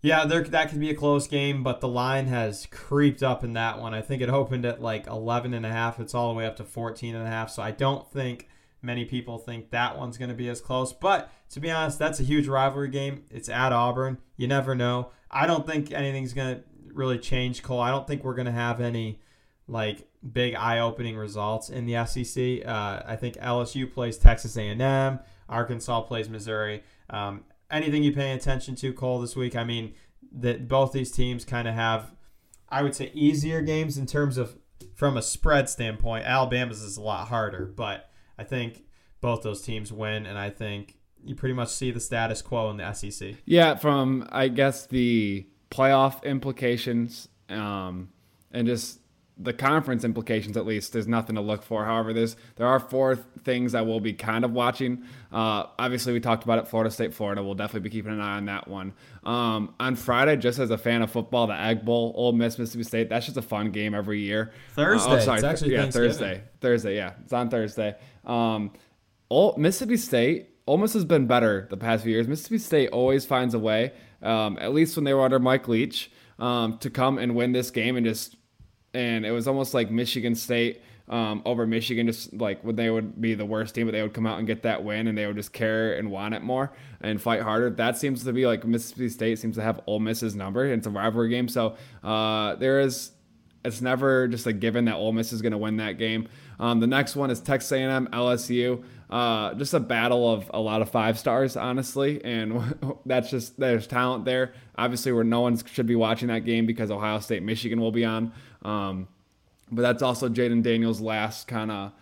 yeah, 0.00 0.24
there 0.24 0.44
that 0.44 0.70
could 0.70 0.78
be 0.78 0.90
a 0.90 0.94
close 0.94 1.26
game, 1.26 1.64
but 1.64 1.80
the 1.80 1.88
line 1.88 2.28
has 2.28 2.66
creeped 2.66 3.22
up 3.22 3.42
in 3.42 3.54
that 3.54 3.80
one. 3.80 3.94
I 3.94 4.00
think 4.00 4.22
it 4.22 4.28
opened 4.28 4.64
at 4.64 4.80
like 4.80 5.08
11 5.08 5.54
and 5.54 5.66
a 5.66 5.70
half. 5.70 5.98
It's 5.98 6.14
all 6.14 6.32
the 6.32 6.38
way 6.38 6.46
up 6.46 6.56
to 6.56 6.64
14 6.64 7.16
and 7.16 7.26
a 7.26 7.30
half. 7.30 7.50
So 7.50 7.62
I 7.62 7.72
don't 7.72 8.08
think 8.12 8.48
Many 8.80 9.04
people 9.04 9.38
think 9.38 9.70
that 9.70 9.98
one's 9.98 10.18
going 10.18 10.28
to 10.28 10.36
be 10.36 10.48
as 10.48 10.60
close, 10.60 10.92
but 10.92 11.32
to 11.50 11.60
be 11.60 11.70
honest, 11.70 11.98
that's 11.98 12.20
a 12.20 12.24
huge 12.24 12.46
rivalry 12.46 12.88
game. 12.88 13.24
It's 13.30 13.48
at 13.48 13.72
Auburn. 13.72 14.18
You 14.36 14.46
never 14.46 14.74
know. 14.76 15.10
I 15.30 15.48
don't 15.48 15.66
think 15.66 15.92
anything's 15.92 16.32
going 16.32 16.56
to 16.56 16.62
really 16.98 17.18
change, 17.18 17.62
Cole. 17.62 17.80
I 17.80 17.90
don't 17.90 18.06
think 18.06 18.24
we're 18.24 18.34
going 18.34 18.46
to 18.46 18.52
have 18.52 18.80
any 18.80 19.20
like 19.68 20.08
big 20.32 20.54
eye-opening 20.54 21.16
results 21.16 21.70
in 21.70 21.86
the 21.86 22.04
SEC. 22.04 22.66
Uh, 22.66 23.02
I 23.06 23.16
think 23.16 23.36
LSU 23.36 23.90
plays 23.90 24.18
Texas 24.18 24.56
A&M. 24.56 25.20
Arkansas 25.48 26.00
plays 26.02 26.28
Missouri. 26.28 26.82
Um, 27.08 27.44
anything 27.70 28.02
you 28.02 28.12
paying 28.12 28.36
attention 28.36 28.74
to, 28.76 28.92
Cole, 28.92 29.20
this 29.20 29.36
week? 29.36 29.56
I 29.56 29.64
mean, 29.64 29.94
that 30.32 30.68
both 30.68 30.92
these 30.92 31.10
teams 31.10 31.44
kind 31.44 31.68
of 31.68 31.74
have, 31.74 32.12
I 32.68 32.82
would 32.82 32.94
say, 32.94 33.10
easier 33.14 33.62
games 33.62 33.96
in 33.96 34.06
terms 34.06 34.36
of 34.36 34.58
from 34.94 35.16
a 35.16 35.22
spread 35.22 35.68
standpoint. 35.68 36.26
Alabama's 36.26 36.82
is 36.82 36.96
a 36.96 37.02
lot 37.02 37.28
harder, 37.28 37.64
but 37.64 38.10
I 38.38 38.44
think 38.44 38.84
both 39.20 39.42
those 39.42 39.62
teams 39.62 39.92
win, 39.92 40.26
and 40.26 40.38
I 40.38 40.50
think 40.50 40.96
you 41.24 41.34
pretty 41.34 41.54
much 41.54 41.68
see 41.68 41.90
the 41.90 42.00
status 42.00 42.42
quo 42.42 42.70
in 42.70 42.76
the 42.76 42.92
SEC. 42.92 43.36
Yeah, 43.44 43.76
from 43.76 44.28
I 44.30 44.48
guess 44.48 44.86
the 44.86 45.46
playoff 45.70 46.22
implications, 46.24 47.28
um, 47.48 48.08
and 48.52 48.66
just 48.66 49.00
the 49.40 49.52
conference 49.52 50.04
implications, 50.04 50.56
at 50.56 50.66
least, 50.66 50.92
there's 50.92 51.06
nothing 51.06 51.36
to 51.36 51.40
look 51.40 51.62
for. 51.62 51.84
However, 51.84 52.12
there's 52.12 52.36
there 52.56 52.66
are 52.66 52.80
four 52.80 53.16
things 53.44 53.74
I 53.74 53.82
will 53.82 54.00
be 54.00 54.12
kind 54.12 54.44
of 54.44 54.52
watching. 54.52 55.04
Uh, 55.32 55.66
obviously, 55.78 56.12
we 56.12 56.20
talked 56.20 56.42
about 56.42 56.58
it, 56.58 56.66
Florida 56.66 56.90
State, 56.90 57.14
Florida. 57.14 57.42
We'll 57.42 57.54
definitely 57.54 57.88
be 57.88 57.90
keeping 57.90 58.12
an 58.12 58.20
eye 58.20 58.36
on 58.36 58.46
that 58.46 58.66
one. 58.66 58.92
Um, 59.24 59.74
on 59.78 59.94
Friday, 59.94 60.36
just 60.36 60.58
as 60.58 60.70
a 60.70 60.78
fan 60.78 61.02
of 61.02 61.10
football, 61.10 61.46
the 61.46 61.58
Egg 61.58 61.84
Bowl, 61.84 62.12
Ole 62.16 62.32
Miss, 62.32 62.58
Mississippi 62.58 62.82
State. 62.82 63.08
That's 63.08 63.26
just 63.26 63.38
a 63.38 63.42
fun 63.42 63.70
game 63.70 63.94
every 63.94 64.20
year. 64.20 64.52
Thursday. 64.74 65.10
Uh, 65.10 65.16
oh, 65.16 65.20
sorry, 65.20 65.38
it's 65.38 65.44
actually 65.44 65.72
yeah, 65.72 65.88
Thursday. 65.88 66.42
Thursday, 66.60 66.96
yeah, 66.96 67.12
it's 67.22 67.32
on 67.32 67.48
Thursday. 67.48 67.94
Um, 68.24 68.72
Ole, 69.30 69.56
Mississippi 69.56 69.96
State. 69.96 70.50
Miss 70.68 70.92
has 70.92 71.04
been 71.04 71.26
better 71.26 71.66
the 71.70 71.78
past 71.78 72.02
few 72.02 72.12
years. 72.12 72.28
Mississippi 72.28 72.58
State 72.58 72.90
always 72.90 73.24
finds 73.24 73.54
a 73.54 73.58
way, 73.58 73.92
um, 74.22 74.58
at 74.60 74.72
least 74.72 74.96
when 74.96 75.04
they 75.04 75.14
were 75.14 75.24
under 75.24 75.38
Mike 75.38 75.68
Leach, 75.68 76.10
um, 76.38 76.78
to 76.78 76.90
come 76.90 77.18
and 77.18 77.34
win 77.34 77.52
this 77.52 77.70
game 77.70 77.96
and 77.96 78.06
just 78.06 78.36
and 78.94 79.26
it 79.26 79.32
was 79.32 79.46
almost 79.46 79.74
like 79.74 79.90
Michigan 79.90 80.34
State 80.34 80.82
um, 81.08 81.42
over 81.44 81.66
Michigan, 81.66 82.06
just 82.06 82.32
like 82.34 82.62
when 82.62 82.76
they 82.76 82.90
would 82.90 83.20
be 83.20 83.34
the 83.34 83.46
worst 83.46 83.74
team, 83.74 83.86
but 83.86 83.92
they 83.92 84.02
would 84.02 84.12
come 84.12 84.26
out 84.26 84.38
and 84.38 84.46
get 84.46 84.62
that 84.62 84.84
win, 84.84 85.06
and 85.06 85.16
they 85.16 85.26
would 85.26 85.36
just 85.36 85.52
care 85.52 85.94
and 85.94 86.10
want 86.10 86.34
it 86.34 86.42
more 86.42 86.72
and 87.00 87.20
fight 87.20 87.42
harder. 87.42 87.70
That 87.70 87.96
seems 87.96 88.24
to 88.24 88.32
be 88.32 88.46
like 88.46 88.64
Mississippi 88.64 89.08
State 89.08 89.38
seems 89.38 89.56
to 89.56 89.62
have 89.62 89.80
Ole 89.86 90.00
Miss's 90.00 90.34
number. 90.34 90.66
It's 90.66 90.86
a 90.86 90.90
rivalry 90.90 91.30
game, 91.30 91.48
so 91.48 91.76
uh, 92.02 92.56
there 92.56 92.80
is. 92.80 93.12
It's 93.64 93.82
never 93.82 94.28
just 94.28 94.46
a 94.46 94.52
given 94.52 94.84
that 94.84 94.94
Ole 94.94 95.12
Miss 95.12 95.32
is 95.32 95.42
going 95.42 95.52
to 95.52 95.58
win 95.58 95.78
that 95.78 95.98
game. 95.98 96.28
Um, 96.60 96.78
the 96.78 96.86
next 96.86 97.16
one 97.16 97.28
is 97.28 97.40
Texas 97.40 97.72
A&M 97.72 98.08
LSU. 98.12 98.84
Uh, 99.10 99.54
just 99.54 99.72
a 99.72 99.80
battle 99.80 100.30
of 100.30 100.50
a 100.52 100.60
lot 100.60 100.82
of 100.82 100.90
five 100.90 101.18
stars, 101.18 101.56
honestly, 101.56 102.22
and 102.24 102.74
that's 103.06 103.30
just 103.30 103.58
there's 103.58 103.86
talent 103.86 104.24
there. 104.24 104.52
Obviously, 104.76 105.12
where 105.12 105.24
no 105.24 105.40
one 105.40 105.56
should 105.66 105.86
be 105.86 105.96
watching 105.96 106.28
that 106.28 106.44
game 106.44 106.66
because 106.66 106.90
Ohio 106.90 107.18
State 107.20 107.42
Michigan 107.42 107.80
will 107.80 107.92
be 107.92 108.04
on. 108.04 108.32
Um, 108.62 109.08
but 109.70 109.82
that's 109.82 110.02
also 110.02 110.28
Jayden 110.28 110.62
Daniels' 110.62 111.00
last 111.00 111.48
kind 111.48 111.70
of 111.70 111.92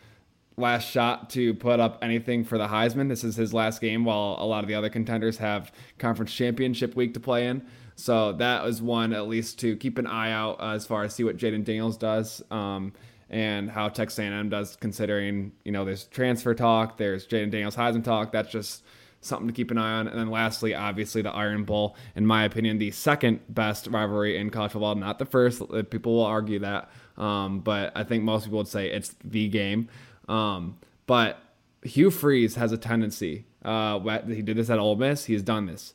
last 0.57 0.89
shot 0.91 1.31
to 1.31 1.55
put 1.55 1.81
up 1.81 1.99
anything 2.03 2.45
for 2.45 2.59
the 2.59 2.67
Heisman. 2.67 3.09
This 3.09 3.23
is 3.23 3.37
his 3.37 3.55
last 3.55 3.81
game, 3.81 4.05
while 4.05 4.37
a 4.41 4.47
lot 4.47 4.65
of 4.65 4.69
the 4.69 4.75
other 4.75 4.89
contenders 4.89 5.39
have 5.39 5.71
conference 5.99 6.33
championship 6.33 6.97
week 6.97 7.15
to 7.15 7.21
play 7.21 7.47
in. 7.47 7.65
So 7.95 8.33
that 8.33 8.63
was 8.65 8.83
one 8.83 9.13
at 9.13 9.27
least 9.27 9.59
to 9.61 9.77
keep 9.77 9.99
an 9.99 10.07
eye 10.07 10.33
out 10.33 10.61
uh, 10.61 10.73
as 10.73 10.85
far 10.87 11.05
as 11.05 11.15
see 11.15 11.25
what 11.25 11.37
Jayden 11.37 11.65
Daniels 11.65 11.97
does 11.97 12.43
um, 12.51 12.93
and 13.29 13.71
how 13.71 13.89
Texas 13.89 14.19
A&M 14.19 14.49
does, 14.49 14.77
considering 14.77 15.53
you 15.65 15.73
know 15.73 15.85
there's 15.85 16.05
transfer 16.05 16.55
talk, 16.55 16.97
there's 16.97 17.27
Jayden 17.27 17.51
Daniels 17.51 17.77
Heisman 17.77 18.05
talk. 18.05 18.33
That's 18.33 18.51
just 18.51 18.85
something 19.21 19.49
to 19.49 19.53
keep 19.53 19.71
an 19.71 19.79
eye 19.79 19.99
on. 19.99 20.09
And 20.09 20.19
then 20.19 20.31
lastly, 20.31 20.75
obviously 20.75 21.23
the 21.23 21.31
Iron 21.31 21.65
Bowl, 21.65 21.97
in 22.15 22.27
my 22.27 22.45
opinion, 22.45 22.79
the 22.79 22.91
second 22.93 23.41
best 23.49 23.89
rivalry 23.89 24.39
in 24.39 24.51
college 24.51 24.73
football, 24.73 24.95
not 24.95 25.19
the 25.19 25.25
first. 25.25 25.63
People 25.91 26.15
will 26.15 26.25
argue 26.25 26.61
that, 26.61 26.91
um, 27.17 27.61
but 27.61 27.93
I 27.97 28.05
think 28.05 28.23
most 28.23 28.45
people 28.45 28.59
would 28.59 28.69
say 28.69 28.91
it's 28.91 29.15
the 29.25 29.49
game. 29.49 29.89
Um, 30.29 30.79
but 31.07 31.39
Hugh 31.83 32.11
Freeze 32.11 32.55
has 32.57 32.73
a 32.73 32.79
tendency. 32.79 33.47
Uh, 33.65 33.99
he 34.27 34.43
did 34.43 34.57
this 34.57 34.71
at 34.71 34.79
Ole 34.79 34.97
Miss. 34.97 35.25
He's 35.25 35.43
done 35.43 35.67
this. 35.67 35.95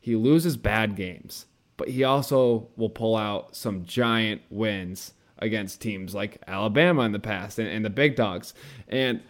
He 0.00 0.16
loses 0.16 0.56
bad 0.56 0.96
games, 0.96 1.46
but 1.76 1.88
he 1.88 2.04
also 2.04 2.68
will 2.76 2.90
pull 2.90 3.16
out 3.16 3.56
some 3.56 3.84
giant 3.84 4.42
wins 4.50 5.14
against 5.44 5.80
teams 5.80 6.14
like 6.14 6.42
Alabama 6.46 7.02
in 7.02 7.12
the 7.12 7.18
past 7.18 7.58
and, 7.58 7.68
and 7.68 7.84
the 7.84 7.90
big 7.90 8.16
dogs. 8.16 8.54
And 8.88 9.20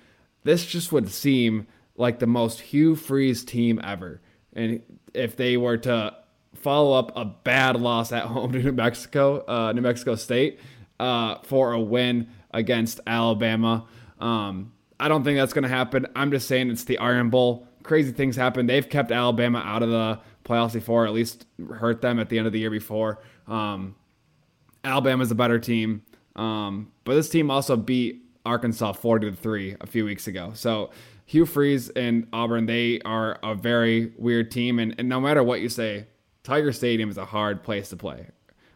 this 0.44 0.64
just 0.64 0.92
would 0.92 1.11
seem 1.11 1.66
like 1.96 2.18
the 2.18 2.27
most 2.27 2.61
Hugh 2.61 2.96
Freeze 2.96 3.44
team 3.44 3.81
ever. 3.83 4.20
And 4.55 4.83
if 5.12 5.37
they 5.37 5.57
were 5.57 5.77
to 5.79 6.16
follow 6.55 6.96
up 6.98 7.12
a 7.16 7.24
bad 7.24 7.77
loss 7.81 8.12
at 8.12 8.24
home 8.24 8.53
to 8.53 8.59
New 8.62 8.72
Mexico, 8.72 9.44
uh, 9.46 9.72
New 9.72 9.83
Mexico 9.83 10.14
State, 10.14 10.61
uh, 11.00 11.37
for 11.42 11.72
a 11.72 11.81
win 11.81 12.29
against 12.53 13.00
Alabama, 13.07 13.87
um, 14.20 14.72
I 14.98 15.09
don't 15.09 15.24
think 15.24 15.38
that's 15.38 15.53
going 15.53 15.64
to 15.64 15.68
happen. 15.68 16.07
I'm 16.14 16.31
just 16.31 16.46
saying 16.46 16.70
it's 16.70 16.85
the 16.85 16.98
Iron 16.98 17.31
Bowl. 17.31 17.66
Crazy 17.83 18.12
things 18.12 18.37
happen. 18.37 18.66
They've 18.66 18.88
kept 18.88 19.11
Alabama 19.11 19.59
out 19.59 19.83
of 19.83 19.90
the 19.90 20.20
playoffs 20.44 20.72
before, 20.72 21.07
at 21.07 21.12
least 21.12 21.46
hurt 21.74 22.00
them 22.00 22.20
at 22.20 22.29
the 22.29 22.38
end 22.38 22.46
of 22.46 22.53
the 22.53 22.61
year 22.61 22.70
before. 22.70 23.20
Um, 23.48 23.96
Alabama's 24.85 25.31
a 25.31 25.35
better 25.35 25.59
team, 25.59 26.03
um, 26.37 26.92
but 27.05 27.14
this 27.14 27.29
team 27.29 27.51
also 27.51 27.77
beat 27.77 28.23
Arkansas 28.44 28.92
40 28.92 29.31
to 29.31 29.37
three 29.37 29.77
a 29.81 29.87
few 29.87 30.05
weeks 30.05 30.27
ago. 30.27 30.53
So 30.55 30.90
Hugh 31.27 31.47
Freeze 31.47 31.88
and 31.90 32.29
Auburn, 32.33 32.66
they 32.66 33.01
are 33.01 33.38
a 33.42 33.55
very 33.55 34.12
weird 34.18 34.51
team. 34.51 34.79
And, 34.79 34.94
and 34.99 35.09
no 35.09 35.20
matter 35.20 35.42
what 35.42 35.61
you 35.61 35.68
say, 35.68 36.07
Tiger 36.42 36.73
Stadium 36.73 37.09
is 37.09 37.16
a 37.16 37.25
hard 37.25 37.62
place 37.62 37.88
to 37.88 37.97
play. 37.97 38.29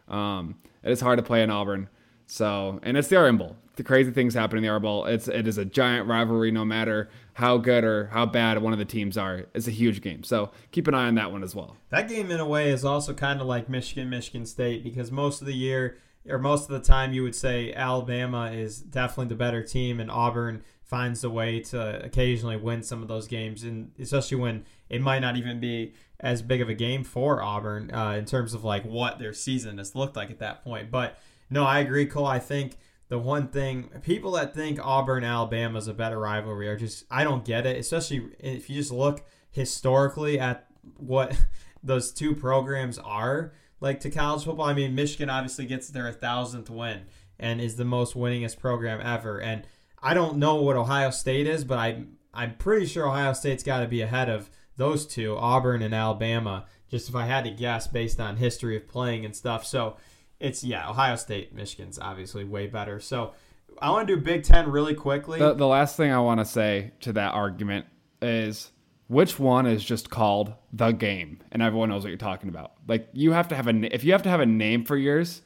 Um, 0.09 0.57
it 0.83 0.90
is 0.90 1.01
hard 1.01 1.18
to 1.18 1.23
play 1.23 1.42
in 1.42 1.51
Auburn. 1.51 1.88
So, 2.27 2.81
and 2.83 2.97
it's 2.97 3.09
the 3.09 3.18
Iron 3.18 3.37
Bowl. 3.37 3.57
The 3.77 3.85
crazy 3.85 4.11
things 4.11 4.35
happen 4.35 4.57
in 4.57 4.62
the 4.62 4.71
Iron 4.71 4.83
Bowl. 4.83 5.05
It's 5.05 5.29
it 5.29 5.47
is 5.47 5.57
a 5.57 5.64
giant 5.64 6.09
rivalry, 6.09 6.51
no 6.51 6.64
matter 6.64 7.09
how 7.38 7.57
good 7.57 7.85
or 7.85 8.07
how 8.07 8.27
bad 8.27 8.61
one 8.61 8.72
of 8.72 8.81
the 8.81 8.85
teams 8.85 9.16
are. 9.16 9.46
is 9.55 9.68
a 9.68 9.70
huge 9.70 10.01
game. 10.01 10.24
So 10.24 10.51
keep 10.72 10.88
an 10.88 10.94
eye 10.94 11.07
on 11.07 11.14
that 11.14 11.31
one 11.31 11.44
as 11.44 11.55
well. 11.55 11.77
That 11.90 12.09
game, 12.09 12.33
in 12.33 12.40
a 12.40 12.44
way, 12.44 12.70
is 12.70 12.85
also 12.85 13.14
kind 13.14 13.40
of 13.40 13.46
like 13.46 13.68
Michigan, 13.68 14.11
Michigan 14.11 14.44
State, 14.44 14.83
because 14.83 15.12
most 15.12 15.40
of 15.40 15.46
the 15.46 15.55
year 15.55 15.98
or 16.29 16.40
most 16.40 16.68
of 16.68 16.70
the 16.70 16.81
time, 16.81 17.12
you 17.12 17.22
would 17.22 17.37
say 17.37 17.72
Alabama 17.72 18.51
is 18.51 18.81
definitely 18.81 19.29
the 19.29 19.37
better 19.37 19.62
team, 19.62 20.01
and 20.01 20.11
Auburn 20.11 20.64
finds 20.83 21.22
a 21.22 21.31
way 21.31 21.61
to 21.61 22.05
occasionally 22.05 22.57
win 22.57 22.83
some 22.83 23.03
of 23.03 23.09
those 23.09 23.29
games, 23.29 23.62
and 23.62 23.92
especially 24.01 24.38
when 24.38 24.64
it 24.88 25.01
might 25.01 25.20
not 25.20 25.37
even 25.37 25.61
be 25.61 25.94
as 26.18 26.42
big 26.42 26.61
of 26.61 26.68
a 26.68 26.74
game 26.74 27.05
for 27.05 27.40
Auburn 27.40 27.94
uh, 27.94 28.16
in 28.18 28.24
terms 28.24 28.53
of 28.53 28.64
like 28.64 28.85
what 28.85 29.20
their 29.20 29.33
season 29.33 29.79
has 29.79 29.94
looked 29.94 30.16
like 30.16 30.33
at 30.33 30.40
that 30.40 30.64
point. 30.64 30.90
But 30.90 31.16
no, 31.51 31.64
I 31.64 31.79
agree, 31.79 32.07
Cole. 32.07 32.27
I 32.27 32.40
think 32.40 32.77
the 33.09 33.18
one 33.18 33.49
thing 33.49 33.90
people 34.03 34.33
that 34.33 34.55
think 34.55 34.79
Auburn 34.85 35.25
Alabama 35.25 35.79
is 35.79 35.88
a 35.88 35.94
better 35.94 36.18
rivalry 36.18 36.68
are 36.68 36.77
just 36.77 37.05
I 37.11 37.25
don't 37.25 37.44
get 37.44 37.66
it, 37.66 37.79
especially 37.79 38.29
if 38.38 38.68
you 38.68 38.77
just 38.77 38.92
look 38.92 39.27
historically 39.51 40.38
at 40.38 40.66
what 40.97 41.37
those 41.83 42.12
two 42.12 42.35
programs 42.35 42.99
are 42.99 43.53
like 43.81 44.01
to 44.01 44.11
college 44.11 44.44
football. 44.44 44.66
I 44.66 44.75
mean, 44.75 44.94
Michigan 44.94 45.31
obviously 45.31 45.66
gets 45.66 45.88
their 45.88 46.12
thousandth 46.12 46.68
win 46.68 47.03
and 47.38 47.61
is 47.61 47.77
the 47.77 47.85
most 47.85 48.14
winningest 48.14 48.59
program 48.59 49.01
ever, 49.01 49.40
and 49.40 49.66
I 50.03 50.14
don't 50.14 50.37
know 50.37 50.57
what 50.57 50.77
Ohio 50.77 51.11
State 51.11 51.47
is, 51.47 51.64
but 51.64 51.79
I 51.79 52.05
I'm 52.35 52.55
pretty 52.57 52.87
sure 52.87 53.09
Ohio 53.09 53.33
State's 53.33 53.62
got 53.62 53.81
to 53.81 53.88
be 53.88 54.03
ahead 54.03 54.29
of 54.29 54.51
those 54.77 55.07
two, 55.07 55.37
Auburn 55.37 55.83
and 55.83 55.94
Alabama. 55.94 56.66
Just 56.90 57.09
if 57.09 57.14
I 57.14 57.27
had 57.27 57.44
to 57.44 57.51
guess 57.51 57.87
based 57.87 58.21
on 58.21 58.37
history 58.37 58.77
of 58.77 58.88
playing 58.88 59.25
and 59.25 59.35
stuff. 59.35 59.66
So 59.66 59.97
it's 60.40 60.62
yeah, 60.62 60.88
Ohio 60.88 61.16
State, 61.16 61.55
Michigan's 61.55 61.98
obviously 61.98 62.44
way 62.44 62.66
better. 62.66 63.01
So 63.01 63.33
I 63.81 63.90
want 63.90 64.09
to 64.09 64.16
do 64.16 64.20
Big 64.22 64.44
Ten 64.44 64.70
really 64.70 64.94
quickly. 64.94 65.38
The, 65.38 65.55
the 65.55 65.66
last 65.66 65.96
thing 65.96 66.12
I 66.12 66.20
want 66.20 66.40
to 66.40 66.44
say 66.44 66.92
to 67.01 67.12
that 67.14 67.35
argument 67.35 67.87
is 68.20 68.70
which 69.09 69.38
one 69.38 69.66
is 69.66 69.85
just 69.85 70.11
called 70.11 70.53
the 70.72 70.92
game 70.92 71.40
and 71.51 71.62
everyone 71.62 71.88
knows 71.88 72.03
what 72.03 72.11
you're 72.11 72.18
talking 72.18 72.48
about. 72.48 72.72
Like 72.87 73.09
you 73.12 73.33
have 73.33 73.48
to 73.48 73.57
have 73.57 73.66
a 73.66 73.94
if 73.94 74.05
you 74.05 74.12
have 74.12 74.22
to 74.22 74.29
have 74.29 74.40
a 74.40 74.46
name 74.46 74.85
for 74.85 74.96
yours, 74.96 75.42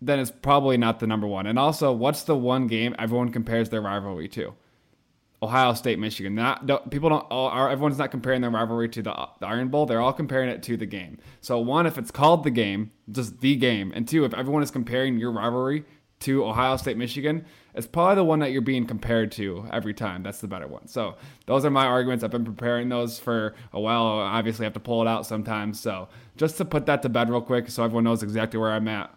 then 0.00 0.18
it's 0.18 0.30
probably 0.30 0.76
not 0.76 1.00
the 1.00 1.06
number 1.06 1.26
one. 1.26 1.46
And 1.46 1.58
also, 1.58 1.92
what's 1.92 2.22
the 2.22 2.36
one 2.36 2.66
game 2.66 2.94
everyone 2.98 3.30
compares 3.30 3.68
their 3.68 3.80
rivalry 3.80 4.28
to? 4.28 4.54
Ohio 5.42 5.74
State, 5.74 5.98
Michigan. 5.98 6.34
Not 6.34 6.66
don't, 6.66 6.90
people 6.90 7.10
don't. 7.10 7.26
All, 7.30 7.48
are, 7.48 7.68
everyone's 7.68 7.98
not 7.98 8.10
comparing 8.10 8.40
their 8.40 8.50
rivalry 8.50 8.88
to 8.90 9.02
the, 9.02 9.28
the, 9.40 9.46
Iron 9.46 9.68
Bowl. 9.68 9.86
They're 9.86 10.00
all 10.00 10.12
comparing 10.12 10.48
it 10.48 10.62
to 10.64 10.76
the 10.76 10.86
game. 10.86 11.18
So 11.40 11.58
one, 11.58 11.86
if 11.86 11.98
it's 11.98 12.10
called 12.10 12.44
the 12.44 12.50
game, 12.50 12.92
just 13.10 13.40
the 13.40 13.56
game, 13.56 13.92
and 13.94 14.08
two, 14.08 14.24
if 14.24 14.32
everyone 14.34 14.62
is 14.62 14.70
comparing 14.70 15.18
your 15.18 15.30
rivalry 15.32 15.84
to 16.20 16.46
Ohio 16.46 16.78
State, 16.78 16.96
Michigan, 16.96 17.44
it's 17.74 17.86
probably 17.86 18.14
the 18.14 18.24
one 18.24 18.38
that 18.38 18.50
you're 18.50 18.62
being 18.62 18.86
compared 18.86 19.30
to 19.32 19.66
every 19.70 19.92
time. 19.92 20.22
That's 20.22 20.40
the 20.40 20.48
better 20.48 20.66
one. 20.66 20.88
So 20.88 21.16
those 21.44 21.66
are 21.66 21.70
my 21.70 21.84
arguments. 21.84 22.24
I've 22.24 22.30
been 22.30 22.46
preparing 22.46 22.88
those 22.88 23.18
for 23.18 23.54
a 23.74 23.80
while. 23.80 24.04
Obviously, 24.04 24.64
have 24.64 24.72
to 24.72 24.80
pull 24.80 25.02
it 25.02 25.08
out 25.08 25.26
sometimes. 25.26 25.78
So 25.78 26.08
just 26.36 26.56
to 26.56 26.64
put 26.64 26.86
that 26.86 27.02
to 27.02 27.10
bed 27.10 27.28
real 27.28 27.42
quick, 27.42 27.68
so 27.68 27.84
everyone 27.84 28.04
knows 28.04 28.22
exactly 28.22 28.58
where 28.58 28.72
I'm 28.72 28.88
at 28.88 29.14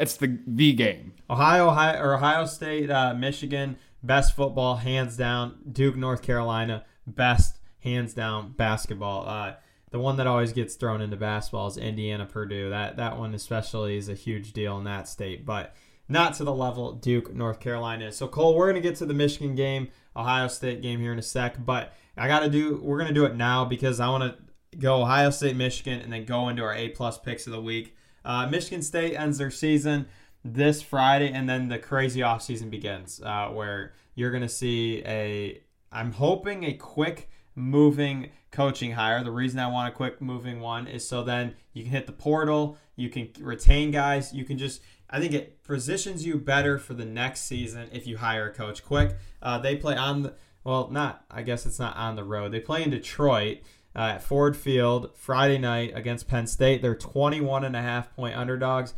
it's 0.00 0.16
the 0.16 0.38
the 0.46 0.72
game. 0.72 1.12
Ohio, 1.28 1.68
Ohio 1.68 2.02
or 2.02 2.14
Ohio 2.14 2.46
State, 2.46 2.90
uh, 2.90 3.14
Michigan, 3.14 3.76
best 4.02 4.34
football 4.34 4.76
hands 4.76 5.16
down. 5.16 5.58
Duke, 5.70 5.96
North 5.96 6.22
Carolina, 6.22 6.84
best 7.06 7.58
hands 7.80 8.14
down 8.14 8.52
basketball. 8.52 9.28
Uh, 9.28 9.54
the 9.90 9.98
one 9.98 10.16
that 10.16 10.26
always 10.26 10.52
gets 10.52 10.74
thrown 10.74 11.00
into 11.00 11.16
basketball 11.16 11.66
is 11.66 11.76
Indiana, 11.76 12.26
Purdue. 12.26 12.70
That 12.70 12.96
that 12.96 13.18
one 13.18 13.34
especially 13.34 13.96
is 13.96 14.08
a 14.08 14.14
huge 14.14 14.52
deal 14.52 14.78
in 14.78 14.84
that 14.84 15.08
state, 15.08 15.44
but 15.44 15.74
not 16.08 16.34
to 16.34 16.44
the 16.44 16.54
level 16.54 16.92
Duke, 16.92 17.34
North 17.34 17.60
Carolina 17.60 18.06
is. 18.06 18.16
So 18.16 18.28
Cole, 18.28 18.56
we're 18.56 18.68
gonna 18.68 18.80
get 18.80 18.96
to 18.96 19.06
the 19.06 19.14
Michigan 19.14 19.54
game, 19.54 19.88
Ohio 20.16 20.48
State 20.48 20.82
game 20.82 21.00
here 21.00 21.12
in 21.12 21.18
a 21.18 21.22
sec, 21.22 21.64
but 21.64 21.94
I 22.16 22.28
gotta 22.28 22.48
do. 22.48 22.80
We're 22.82 22.98
gonna 22.98 23.12
do 23.12 23.24
it 23.24 23.34
now 23.34 23.64
because 23.64 23.98
I 23.98 24.08
want 24.08 24.24
to 24.24 24.76
go 24.76 25.02
Ohio 25.02 25.30
State, 25.30 25.56
Michigan, 25.56 26.00
and 26.00 26.12
then 26.12 26.24
go 26.24 26.48
into 26.48 26.62
our 26.62 26.74
A 26.74 26.90
plus 26.90 27.18
picks 27.18 27.46
of 27.46 27.52
the 27.52 27.60
week. 27.60 27.96
Uh, 28.24 28.46
Michigan 28.46 28.82
State 28.82 29.16
ends 29.16 29.38
their 29.38 29.50
season 29.50 30.06
this 30.44 30.82
Friday, 30.82 31.32
and 31.32 31.48
then 31.48 31.68
the 31.68 31.78
crazy 31.78 32.22
off 32.22 32.42
season 32.42 32.70
begins, 32.70 33.20
uh, 33.22 33.48
where 33.48 33.92
you're 34.14 34.30
going 34.30 34.42
to 34.42 34.48
see 34.48 35.02
a, 35.04 35.60
I'm 35.92 36.12
hoping, 36.12 36.64
a 36.64 36.74
quick 36.74 37.28
moving 37.54 38.30
coaching 38.50 38.92
hire. 38.92 39.22
The 39.22 39.30
reason 39.30 39.58
I 39.58 39.68
want 39.68 39.92
a 39.92 39.96
quick 39.96 40.20
moving 40.20 40.60
one 40.60 40.86
is 40.86 41.06
so 41.06 41.22
then 41.22 41.54
you 41.72 41.82
can 41.82 41.92
hit 41.92 42.06
the 42.06 42.12
portal, 42.12 42.78
you 42.96 43.08
can 43.08 43.30
retain 43.40 43.90
guys, 43.90 44.32
you 44.32 44.44
can 44.44 44.58
just, 44.58 44.80
I 45.08 45.20
think 45.20 45.32
it 45.32 45.62
positions 45.62 46.24
you 46.24 46.36
better 46.36 46.78
for 46.78 46.94
the 46.94 47.04
next 47.04 47.42
season 47.42 47.88
if 47.92 48.06
you 48.06 48.18
hire 48.18 48.48
a 48.48 48.52
coach 48.52 48.84
quick. 48.84 49.16
Uh, 49.42 49.58
they 49.58 49.76
play 49.76 49.96
on 49.96 50.22
the 50.22 50.34
well, 50.64 50.88
not 50.90 51.24
I 51.30 51.42
guess 51.42 51.66
it's 51.66 51.78
not 51.78 51.96
on 51.96 52.16
the 52.16 52.24
road. 52.24 52.52
They 52.52 52.60
play 52.60 52.82
in 52.82 52.90
Detroit 52.90 53.58
uh, 53.96 54.12
at 54.14 54.22
Ford 54.22 54.56
Field 54.56 55.10
Friday 55.16 55.58
night 55.58 55.92
against 55.94 56.28
Penn 56.28 56.46
State. 56.46 56.82
They're 56.82 56.94
21 56.94 57.64
and 57.64 57.74
a 57.74 57.82
half 57.82 58.14
point 58.14 58.36
underdogs. 58.36 58.94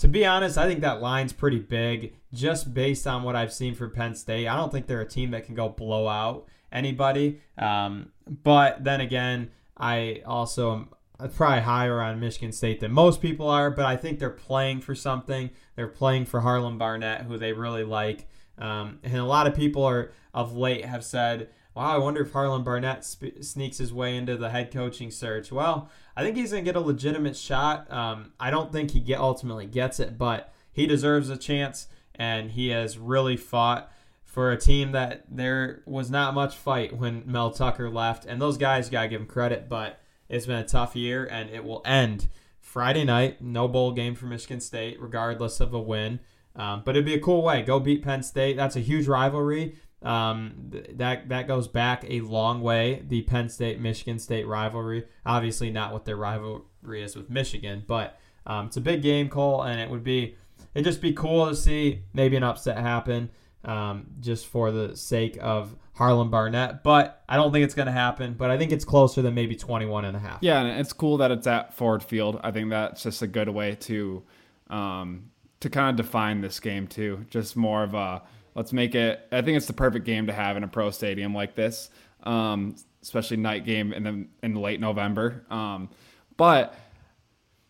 To 0.00 0.08
be 0.08 0.24
honest, 0.24 0.56
I 0.56 0.66
think 0.66 0.80
that 0.80 1.02
line's 1.02 1.34
pretty 1.34 1.58
big 1.58 2.14
just 2.32 2.72
based 2.72 3.06
on 3.06 3.22
what 3.22 3.36
I've 3.36 3.52
seen 3.52 3.74
for 3.74 3.86
Penn 3.86 4.14
State. 4.14 4.48
I 4.48 4.56
don't 4.56 4.72
think 4.72 4.86
they're 4.86 5.02
a 5.02 5.06
team 5.06 5.32
that 5.32 5.44
can 5.44 5.54
go 5.54 5.68
blow 5.68 6.08
out 6.08 6.48
anybody. 6.72 7.42
Um, 7.58 8.10
but 8.26 8.82
then 8.82 9.02
again, 9.02 9.50
I 9.76 10.22
also 10.24 10.72
am 10.72 11.30
probably 11.36 11.60
higher 11.60 12.00
on 12.00 12.18
Michigan 12.18 12.50
State 12.50 12.80
than 12.80 12.92
most 12.92 13.20
people 13.20 13.46
are, 13.50 13.70
but 13.70 13.84
I 13.84 13.98
think 13.98 14.18
they're 14.18 14.30
playing 14.30 14.80
for 14.80 14.94
something. 14.94 15.50
They're 15.76 15.86
playing 15.86 16.24
for 16.24 16.40
Harlon 16.40 16.78
Barnett, 16.78 17.24
who 17.24 17.36
they 17.36 17.52
really 17.52 17.84
like. 17.84 18.26
Um, 18.56 19.00
and 19.02 19.16
a 19.16 19.24
lot 19.26 19.46
of 19.46 19.54
people 19.54 19.84
are 19.84 20.12
of 20.32 20.56
late 20.56 20.86
have 20.86 21.04
said, 21.04 21.50
"Wow, 21.80 21.94
I 21.94 21.98
wonder 21.98 22.20
if 22.20 22.32
Harlon 22.32 22.62
Barnett 22.62 23.06
sp- 23.08 23.40
sneaks 23.40 23.78
his 23.78 23.90
way 23.90 24.14
into 24.14 24.36
the 24.36 24.50
head 24.50 24.70
coaching 24.70 25.10
search." 25.10 25.50
Well, 25.50 25.88
I 26.14 26.22
think 26.22 26.36
he's 26.36 26.50
gonna 26.50 26.62
get 26.62 26.76
a 26.76 26.80
legitimate 26.80 27.38
shot. 27.38 27.90
Um, 27.90 28.32
I 28.38 28.50
don't 28.50 28.70
think 28.70 28.90
he 28.90 29.00
get 29.00 29.18
ultimately 29.18 29.64
gets 29.64 29.98
it, 29.98 30.18
but 30.18 30.52
he 30.70 30.86
deserves 30.86 31.30
a 31.30 31.38
chance, 31.38 31.88
and 32.14 32.50
he 32.50 32.68
has 32.68 32.98
really 32.98 33.38
fought 33.38 33.90
for 34.24 34.52
a 34.52 34.58
team 34.58 34.92
that 34.92 35.24
there 35.30 35.82
was 35.86 36.10
not 36.10 36.34
much 36.34 36.54
fight 36.54 36.98
when 36.98 37.22
Mel 37.24 37.50
Tucker 37.50 37.88
left, 37.88 38.26
and 38.26 38.42
those 38.42 38.58
guys 38.58 38.90
gotta 38.90 39.08
give 39.08 39.22
him 39.22 39.26
credit, 39.26 39.66
but 39.66 40.00
it's 40.28 40.44
been 40.44 40.58
a 40.58 40.66
tough 40.66 40.94
year, 40.94 41.26
and 41.30 41.48
it 41.48 41.64
will 41.64 41.80
end 41.86 42.28
Friday 42.60 43.04
night. 43.04 43.40
No 43.40 43.66
bowl 43.68 43.92
game 43.92 44.14
for 44.14 44.26
Michigan 44.26 44.60
State, 44.60 45.00
regardless 45.00 45.60
of 45.60 45.72
a 45.72 45.80
win. 45.80 46.20
Um, 46.54 46.82
but 46.84 46.94
it'd 46.94 47.06
be 47.06 47.14
a 47.14 47.20
cool 47.20 47.42
way. 47.42 47.62
Go 47.62 47.80
beat 47.80 48.02
Penn 48.02 48.22
State. 48.22 48.56
That's 48.56 48.76
a 48.76 48.80
huge 48.80 49.06
rivalry. 49.08 49.76
Um, 50.02 50.70
that 50.94 51.28
that 51.28 51.46
goes 51.46 51.68
back 51.68 52.04
a 52.08 52.20
long 52.20 52.62
way. 52.62 53.02
The 53.06 53.22
Penn 53.22 53.48
State 53.48 53.80
Michigan 53.80 54.18
State 54.18 54.46
rivalry. 54.46 55.06
Obviously, 55.26 55.70
not 55.70 55.92
what 55.92 56.04
their 56.04 56.16
rivalry 56.16 57.02
is 57.02 57.16
with 57.16 57.28
Michigan, 57.28 57.84
but 57.86 58.18
um, 58.46 58.66
it's 58.66 58.76
a 58.76 58.80
big 58.80 59.02
game, 59.02 59.28
Cole, 59.28 59.62
and 59.62 59.78
it 59.78 59.90
would 59.90 60.04
be 60.04 60.36
it'd 60.74 60.84
just 60.84 61.02
be 61.02 61.12
cool 61.12 61.48
to 61.48 61.54
see 61.54 62.02
maybe 62.14 62.36
an 62.36 62.42
upset 62.42 62.78
happen 62.78 63.30
um, 63.64 64.06
just 64.20 64.46
for 64.46 64.70
the 64.70 64.96
sake 64.96 65.38
of 65.40 65.76
Harlon 65.94 66.30
Barnett. 66.30 66.82
But 66.82 67.22
I 67.28 67.36
don't 67.36 67.52
think 67.52 67.64
it's 67.64 67.74
going 67.74 67.86
to 67.86 67.92
happen. 67.92 68.34
But 68.34 68.50
I 68.50 68.58
think 68.58 68.72
it's 68.72 68.84
closer 68.84 69.22
than 69.22 69.34
maybe 69.34 69.56
21 69.56 70.04
and 70.04 70.16
a 70.16 70.20
half. 70.20 70.38
Yeah, 70.40 70.60
and 70.60 70.80
it's 70.80 70.92
cool 70.92 71.18
that 71.18 71.30
it's 71.30 71.46
at 71.46 71.74
Ford 71.74 72.02
Field. 72.02 72.40
I 72.42 72.50
think 72.50 72.70
that's 72.70 73.02
just 73.02 73.22
a 73.22 73.26
good 73.26 73.48
way 73.48 73.74
to 73.80 74.22
um, 74.68 75.30
to 75.60 75.68
kind 75.68 75.90
of 75.90 76.04
define 76.04 76.40
this 76.40 76.58
game 76.58 76.86
too. 76.86 77.26
Just 77.28 77.56
more 77.56 77.82
of 77.82 77.94
a 77.94 78.22
let's 78.60 78.74
make 78.74 78.94
it. 78.94 79.26
I 79.32 79.40
think 79.40 79.56
it's 79.56 79.64
the 79.64 79.72
perfect 79.72 80.04
game 80.04 80.26
to 80.26 80.34
have 80.34 80.58
in 80.58 80.64
a 80.64 80.68
pro 80.68 80.90
stadium 80.90 81.34
like 81.34 81.54
this, 81.54 81.88
um, 82.24 82.76
especially 83.00 83.38
night 83.38 83.64
game 83.64 83.90
in 83.90 84.02
the 84.02 84.26
in 84.42 84.54
late 84.54 84.80
November. 84.80 85.46
Um, 85.48 85.88
but 86.36 86.74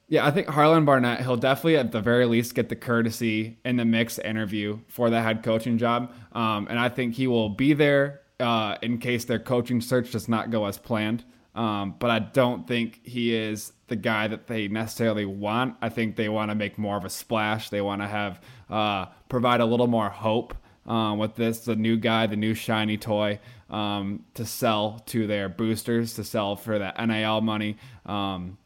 yeah, 0.08 0.26
I 0.26 0.32
think 0.32 0.48
Harlon 0.48 0.84
Barnett, 0.84 1.20
he'll 1.20 1.36
definitely 1.36 1.76
at 1.76 1.92
the 1.92 2.00
very 2.00 2.26
least 2.26 2.56
get 2.56 2.68
the 2.68 2.74
courtesy 2.74 3.60
in 3.64 3.76
the 3.76 3.84
mix 3.84 4.18
interview 4.18 4.80
for 4.88 5.10
the 5.10 5.22
head 5.22 5.44
coaching 5.44 5.78
job. 5.78 6.12
Um, 6.32 6.66
and 6.68 6.76
I 6.76 6.88
think 6.88 7.14
he 7.14 7.28
will 7.28 7.50
be 7.50 7.72
there 7.72 8.22
uh, 8.40 8.76
in 8.82 8.98
case 8.98 9.24
their 9.26 9.38
coaching 9.38 9.80
search 9.80 10.10
does 10.10 10.28
not 10.28 10.50
go 10.50 10.64
as 10.64 10.76
planned. 10.76 11.22
Um, 11.54 11.94
but 12.00 12.10
I 12.10 12.18
don't 12.18 12.66
think 12.66 12.98
he 13.04 13.32
is 13.32 13.72
the 13.86 13.94
guy 13.94 14.26
that 14.26 14.48
they 14.48 14.66
necessarily 14.66 15.24
want. 15.24 15.76
I 15.80 15.88
think 15.88 16.16
they 16.16 16.28
want 16.28 16.50
to 16.50 16.56
make 16.56 16.78
more 16.78 16.96
of 16.96 17.04
a 17.04 17.10
splash. 17.10 17.70
They 17.70 17.80
want 17.80 18.02
to 18.02 18.08
have 18.08 18.40
uh, 18.68 19.06
provide 19.28 19.60
a 19.60 19.64
little 19.64 19.86
more 19.86 20.08
hope 20.08 20.54
um, 20.86 21.18
with 21.18 21.34
this, 21.34 21.60
the 21.60 21.76
new 21.76 21.96
guy, 21.96 22.26
the 22.26 22.36
new 22.36 22.54
shiny 22.54 22.96
toy 22.96 23.38
um, 23.68 24.24
to 24.34 24.44
sell 24.44 25.02
to 25.06 25.26
their 25.26 25.48
boosters, 25.48 26.14
to 26.14 26.24
sell 26.24 26.56
for 26.56 26.78
that 26.78 26.98
NIL 27.06 27.40
money. 27.40 27.76
Um, 28.06 28.58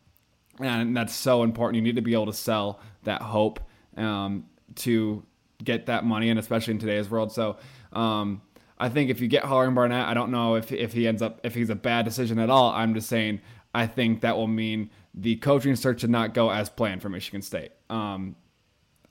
and 0.60 0.96
that's 0.96 1.14
so 1.14 1.42
important. 1.42 1.76
You 1.76 1.82
need 1.82 1.96
to 1.96 2.02
be 2.02 2.14
able 2.14 2.26
to 2.26 2.32
sell 2.32 2.80
that 3.02 3.22
hope 3.22 3.60
um, 3.96 4.46
to 4.76 5.24
get 5.62 5.86
that 5.86 6.04
money, 6.04 6.30
and 6.30 6.38
especially 6.38 6.72
in 6.72 6.78
today's 6.78 7.10
world. 7.10 7.32
So 7.32 7.56
um, 7.92 8.42
I 8.78 8.88
think 8.88 9.10
if 9.10 9.20
you 9.20 9.28
get 9.28 9.44
Harlon 9.44 9.74
Barnett, 9.74 10.06
I 10.06 10.14
don't 10.14 10.30
know 10.30 10.54
if 10.54 10.72
if 10.72 10.92
he 10.92 11.06
ends 11.06 11.22
up 11.22 11.40
if 11.44 11.54
he's 11.54 11.70
a 11.70 11.74
bad 11.74 12.04
decision 12.04 12.38
at 12.38 12.50
all. 12.50 12.70
I'm 12.70 12.94
just 12.94 13.08
saying 13.08 13.40
I 13.74 13.86
think 13.86 14.20
that 14.20 14.36
will 14.36 14.46
mean 14.46 14.90
the 15.14 15.36
coaching 15.36 15.76
search 15.76 16.02
did 16.02 16.10
not 16.10 16.34
go 16.34 16.50
as 16.50 16.68
planned 16.68 17.02
for 17.02 17.08
Michigan 17.08 17.42
State. 17.42 17.72
Um, 17.90 18.36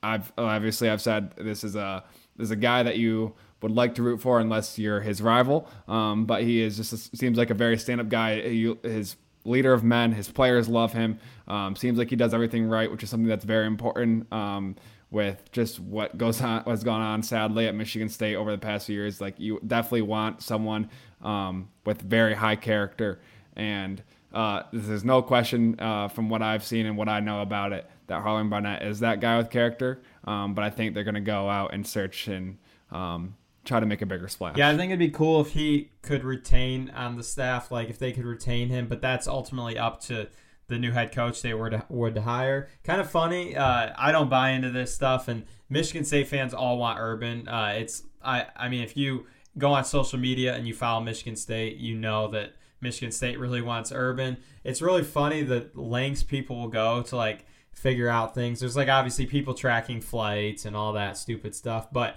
I've 0.02 0.32
obviously 0.36 0.90
I've 0.90 1.00
said 1.02 1.32
this 1.36 1.64
is 1.64 1.76
a 1.76 2.04
is 2.38 2.50
a 2.50 2.56
guy 2.56 2.82
that 2.82 2.96
you 2.96 3.34
would 3.62 3.72
like 3.72 3.94
to 3.94 4.02
root 4.02 4.20
for 4.20 4.40
unless 4.40 4.78
you're 4.78 5.00
his 5.00 5.22
rival. 5.22 5.68
Um, 5.88 6.26
but 6.26 6.42
he 6.42 6.60
is 6.60 6.76
just 6.76 6.92
a, 6.92 7.16
seems 7.16 7.38
like 7.38 7.50
a 7.50 7.54
very 7.54 7.78
stand 7.78 8.00
up 8.00 8.08
guy. 8.08 8.40
He, 8.40 8.74
his 8.82 9.16
leader 9.44 9.72
of 9.72 9.84
men. 9.84 10.12
His 10.12 10.28
players 10.28 10.68
love 10.68 10.92
him. 10.92 11.18
Um, 11.48 11.76
seems 11.76 11.98
like 11.98 12.10
he 12.10 12.16
does 12.16 12.34
everything 12.34 12.66
right, 12.66 12.90
which 12.90 13.02
is 13.02 13.10
something 13.10 13.28
that's 13.28 13.44
very 13.44 13.66
important 13.66 14.32
um, 14.32 14.76
with 15.10 15.50
just 15.52 15.80
what 15.80 16.16
goes 16.18 16.40
on, 16.40 16.62
what's 16.64 16.82
gone 16.82 17.00
on 17.00 17.22
sadly 17.22 17.66
at 17.66 17.74
Michigan 17.74 18.08
State 18.08 18.36
over 18.36 18.50
the 18.50 18.58
past 18.58 18.86
few 18.86 18.96
years. 18.96 19.20
Like 19.20 19.38
you 19.38 19.60
definitely 19.66 20.02
want 20.02 20.42
someone 20.42 20.88
um, 21.22 21.68
with 21.84 22.02
very 22.02 22.34
high 22.34 22.56
character, 22.56 23.20
and 23.56 24.02
uh, 24.32 24.64
there's 24.72 25.04
no 25.04 25.22
question 25.22 25.78
uh, 25.78 26.08
from 26.08 26.28
what 26.28 26.42
I've 26.42 26.64
seen 26.64 26.86
and 26.86 26.96
what 26.96 27.08
I 27.08 27.20
know 27.20 27.42
about 27.42 27.72
it 27.72 27.88
that 28.06 28.20
Harlon 28.20 28.50
Barnett 28.50 28.82
is 28.82 29.00
that 29.00 29.20
guy 29.20 29.38
with 29.38 29.50
character. 29.50 30.02
Um, 30.24 30.54
but 30.54 30.64
I 30.64 30.70
think 30.70 30.94
they're 30.94 31.04
going 31.04 31.14
to 31.14 31.20
go 31.20 31.48
out 31.48 31.74
and 31.74 31.86
search 31.86 32.28
and 32.28 32.58
um, 32.90 33.36
try 33.64 33.80
to 33.80 33.86
make 33.86 34.02
a 34.02 34.06
bigger 34.06 34.28
splash. 34.28 34.56
Yeah, 34.56 34.70
I 34.70 34.76
think 34.76 34.90
it'd 34.90 34.98
be 34.98 35.10
cool 35.10 35.40
if 35.40 35.52
he 35.52 35.90
could 36.02 36.24
retain 36.24 36.90
on 36.90 37.16
the 37.16 37.22
staff, 37.22 37.70
like 37.70 37.90
if 37.90 37.98
they 37.98 38.12
could 38.12 38.24
retain 38.24 38.68
him, 38.68 38.86
but 38.88 39.00
that's 39.00 39.26
ultimately 39.26 39.78
up 39.78 40.00
to 40.02 40.28
the 40.68 40.78
new 40.78 40.92
head 40.92 41.12
coach 41.12 41.42
they 41.42 41.54
were 41.54 41.70
to, 41.70 41.84
would 41.88 42.16
hire. 42.16 42.68
Kind 42.82 43.00
of 43.00 43.10
funny. 43.10 43.56
Uh, 43.56 43.92
I 43.96 44.12
don't 44.12 44.30
buy 44.30 44.50
into 44.50 44.70
this 44.70 44.94
stuff, 44.94 45.28
and 45.28 45.44
Michigan 45.68 46.04
State 46.04 46.28
fans 46.28 46.54
all 46.54 46.78
want 46.78 46.98
Urban. 47.00 47.48
Uh, 47.48 47.74
it's 47.76 48.02
I 48.22 48.46
I 48.56 48.68
mean, 48.68 48.82
if 48.82 48.96
you 48.96 49.26
go 49.58 49.72
on 49.72 49.84
social 49.84 50.18
media 50.18 50.54
and 50.54 50.66
you 50.66 50.74
follow 50.74 51.02
Michigan 51.02 51.36
State, 51.36 51.76
you 51.76 51.94
know 51.94 52.28
that 52.28 52.54
Michigan 52.80 53.12
State 53.12 53.38
really 53.38 53.62
wants 53.62 53.92
Urban. 53.92 54.38
It's 54.62 54.80
really 54.80 55.02
funny 55.02 55.42
the 55.42 55.70
lengths 55.74 56.22
people 56.22 56.56
will 56.56 56.68
go 56.68 57.02
to 57.02 57.16
like 57.16 57.46
figure 57.74 58.08
out 58.08 58.34
things. 58.34 58.60
There's 58.60 58.76
like 58.76 58.88
obviously 58.88 59.26
people 59.26 59.54
tracking 59.54 60.00
flights 60.00 60.64
and 60.64 60.76
all 60.76 60.92
that 60.94 61.18
stupid 61.18 61.54
stuff, 61.54 61.92
but 61.92 62.16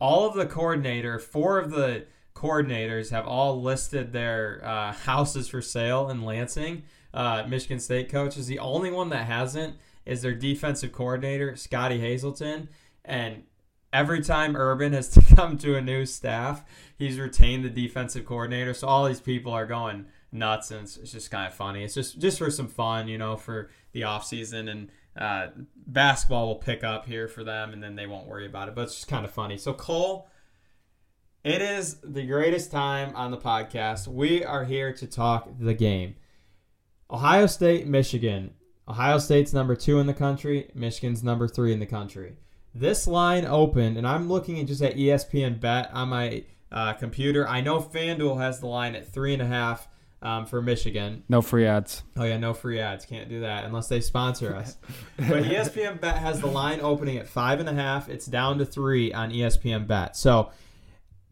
all 0.00 0.28
of 0.28 0.34
the 0.34 0.46
coordinator, 0.46 1.18
four 1.18 1.58
of 1.58 1.70
the 1.70 2.06
coordinators 2.34 3.10
have 3.10 3.26
all 3.26 3.62
listed 3.62 4.12
their 4.12 4.60
uh, 4.62 4.92
houses 5.04 5.48
for 5.48 5.62
sale 5.62 6.10
in 6.10 6.22
Lansing. 6.22 6.82
Uh, 7.14 7.44
Michigan 7.48 7.80
State 7.80 8.10
coach 8.10 8.36
is 8.36 8.46
the 8.46 8.58
only 8.58 8.90
one 8.90 9.08
that 9.10 9.26
hasn't. 9.26 9.76
Is 10.04 10.22
their 10.22 10.34
defensive 10.34 10.92
coordinator 10.92 11.56
Scottie 11.56 11.98
Hazelton, 11.98 12.68
and 13.04 13.42
every 13.92 14.20
time 14.20 14.54
Urban 14.54 14.92
has 14.92 15.08
to 15.08 15.22
come 15.34 15.58
to 15.58 15.76
a 15.76 15.80
new 15.80 16.06
staff, 16.06 16.64
he's 16.96 17.18
retained 17.18 17.64
the 17.64 17.70
defensive 17.70 18.24
coordinator. 18.24 18.72
So 18.74 18.86
all 18.86 19.06
these 19.06 19.20
people 19.20 19.52
are 19.52 19.66
going 19.66 20.06
nuts, 20.36 20.70
and 20.70 20.82
it's, 20.82 20.96
it's 20.96 21.12
just 21.12 21.30
kind 21.30 21.46
of 21.46 21.54
funny. 21.54 21.84
It's 21.84 21.94
just 21.94 22.18
just 22.18 22.38
for 22.38 22.50
some 22.50 22.68
fun, 22.68 23.08
you 23.08 23.18
know, 23.18 23.36
for 23.36 23.70
the 23.92 24.04
off 24.04 24.24
season 24.24 24.68
and 24.68 24.90
uh, 25.18 25.48
basketball 25.86 26.46
will 26.46 26.56
pick 26.56 26.84
up 26.84 27.06
here 27.06 27.28
for 27.28 27.42
them, 27.42 27.72
and 27.72 27.82
then 27.82 27.96
they 27.96 28.06
won't 28.06 28.26
worry 28.26 28.46
about 28.46 28.68
it. 28.68 28.74
But 28.74 28.82
it's 28.82 28.94
just 28.94 29.08
kind 29.08 29.24
of 29.24 29.30
funny. 29.30 29.56
So 29.56 29.72
Cole, 29.72 30.28
it 31.42 31.62
is 31.62 31.96
the 32.00 32.26
greatest 32.26 32.70
time 32.70 33.14
on 33.16 33.30
the 33.30 33.38
podcast. 33.38 34.08
We 34.08 34.44
are 34.44 34.64
here 34.64 34.92
to 34.92 35.06
talk 35.06 35.48
the 35.58 35.74
game. 35.74 36.16
Ohio 37.10 37.46
State, 37.46 37.86
Michigan. 37.86 38.52
Ohio 38.88 39.18
State's 39.18 39.52
number 39.52 39.74
two 39.74 39.98
in 39.98 40.06
the 40.06 40.14
country. 40.14 40.70
Michigan's 40.74 41.22
number 41.24 41.48
three 41.48 41.72
in 41.72 41.80
the 41.80 41.86
country. 41.86 42.36
This 42.74 43.06
line 43.06 43.46
opened, 43.46 43.96
and 43.96 44.06
I'm 44.06 44.28
looking 44.28 44.60
at 44.60 44.66
just 44.66 44.82
at 44.82 44.96
ESPN 44.96 45.60
Bet 45.60 45.90
on 45.94 46.10
my 46.10 46.44
uh, 46.70 46.92
computer. 46.92 47.48
I 47.48 47.62
know 47.62 47.80
FanDuel 47.80 48.38
has 48.38 48.60
the 48.60 48.66
line 48.66 48.94
at 48.94 49.10
three 49.10 49.32
and 49.32 49.40
a 49.40 49.46
half 49.46 49.88
um, 50.22 50.46
for 50.46 50.62
Michigan. 50.62 51.22
No 51.28 51.42
free 51.42 51.66
ads. 51.66 52.02
Oh 52.16 52.24
yeah, 52.24 52.38
no 52.38 52.54
free 52.54 52.80
ads. 52.80 53.04
Can't 53.04 53.28
do 53.28 53.40
that 53.40 53.64
unless 53.64 53.88
they 53.88 54.00
sponsor 54.00 54.54
us. 54.54 54.76
but 55.16 55.26
ESPN 55.44 56.00
Bet 56.00 56.18
has 56.18 56.40
the 56.40 56.46
line 56.46 56.80
opening 56.80 57.18
at 57.18 57.28
five 57.28 57.60
and 57.60 57.68
a 57.68 57.74
half. 57.74 58.08
It's 58.08 58.26
down 58.26 58.58
to 58.58 58.64
three 58.64 59.12
on 59.12 59.30
ESPN 59.30 59.86
Bet. 59.86 60.16
So 60.16 60.50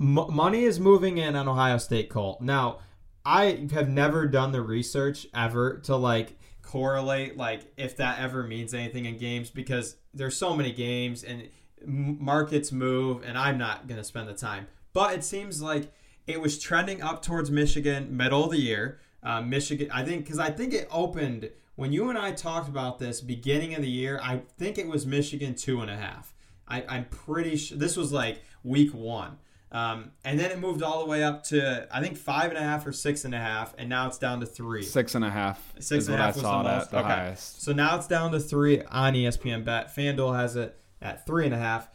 m- 0.01 0.27
money 0.31 0.65
is 0.65 0.79
moving 0.79 1.19
in 1.19 1.35
on 1.37 1.49
Ohio 1.49 1.79
State 1.79 2.11
Cole. 2.11 2.39
Now 2.41 2.79
I 3.25 3.67
have 3.73 3.89
never 3.89 4.27
done 4.27 4.53
the 4.53 4.63
research 4.63 5.27
ever 5.35 5.79
to 5.85 5.97
like 5.97 6.39
correlate 6.63 7.37
like 7.37 7.73
if 7.77 7.97
that 7.99 8.19
ever 8.19 8.43
means 8.43 8.75
anything 8.75 9.05
in 9.05 9.17
games 9.19 9.51
because 9.51 9.97
there's 10.13 10.37
so 10.37 10.57
many 10.57 10.73
games 10.73 11.23
and 11.23 11.49
markets 11.87 12.73
move 12.73 13.23
and 13.25 13.37
I'm 13.39 13.59
not 13.59 13.87
gonna 13.87 14.05
spend 14.05 14.29
the 14.29 14.35
time. 14.35 14.67
But 14.93 15.15
it 15.15 15.25
seems 15.25 15.61
like 15.61 15.93
it 16.27 16.41
was 16.41 16.59
trending 16.59 17.03
up 17.03 17.23
towards 17.23 17.51
Michigan 17.51 18.17
middle 18.17 18.45
of 18.45 18.51
the 18.51 18.61
year. 18.61 19.01
Uh, 19.23 19.41
Michigan, 19.41 19.91
I 19.93 20.05
think, 20.05 20.25
because 20.25 20.39
I 20.39 20.51
think 20.51 20.75
it 20.75 20.89
opened 20.91 21.51
when 21.77 21.93
you 21.93 22.09
and 22.09 22.19
I 22.19 22.33
talked 22.33 22.69
about 22.69 22.99
this 22.99 23.21
beginning 23.21 23.75
of 23.75 23.83
the 23.83 23.91
year, 23.91 24.21
I 24.23 24.43
think 24.59 24.79
it 24.79 24.87
was 24.87 25.07
Michigan 25.07 25.55
two 25.55 25.81
and 25.81 25.91
a 25.91 25.97
half. 25.97 26.35
I, 26.69 26.85
I'm 26.89 27.05
pretty 27.07 27.57
sure 27.57 27.77
this 27.77 27.97
was 27.97 28.13
like 28.13 28.43
week 28.63 28.95
one. 28.95 29.39
Um, 29.73 30.13
and 30.25 30.39
then 30.39 30.53
it 30.53 30.61
moved 30.61 30.85
all 30.85 31.01
the 31.01 31.11
way 31.11 31.25
up 31.25 31.43
to 31.45 31.89
I 31.91 32.01
think 32.01 32.17
five 32.17 32.51
and 32.51 32.59
a 32.59 32.63
half 32.63 32.87
or 32.87 32.93
six 32.93 33.25
and 33.25 33.35
a 33.35 33.39
half, 33.39 33.75
and 33.77 33.89
now 33.89 34.07
it's 34.07 34.19
down 34.19 34.39
to 34.39 34.47
three. 34.47 34.85
Six 34.85 35.17
and 35.17 35.25
a 35.25 35.31
half. 35.31 35.75
Six 35.81 36.07
and 36.07 36.15
a 36.15 36.19
half 36.19 36.35
was 36.37 36.45
the 36.45 36.63
most. 36.63 36.91
the 36.93 36.99
okay. 36.99 37.09
highest. 37.09 37.63
So 37.63 37.73
now 37.73 37.97
it's 37.97 38.07
down 38.07 38.31
to 38.33 38.41
three 38.41 38.83
on 38.83 39.15
ESPN 39.15 39.65
Bet. 39.65 39.95
FanDuel 39.95 40.37
has 40.37 40.55
it 40.55 40.79
at 41.03 41.27
three 41.27 41.45
and 41.45 41.55
a 41.55 41.59
half. 41.59 41.89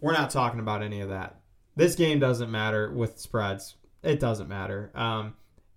We're 0.00 0.12
not 0.12 0.30
talking 0.30 0.60
about 0.60 0.82
any 0.82 1.00
of 1.00 1.08
that. 1.08 1.40
This 1.76 1.94
game 1.94 2.18
doesn't 2.18 2.50
matter 2.50 2.90
with 2.90 3.18
spreads. 3.20 3.76
It 4.02 4.18
doesn't 4.18 4.48
matter. 4.48 4.90
Um, 4.94 5.34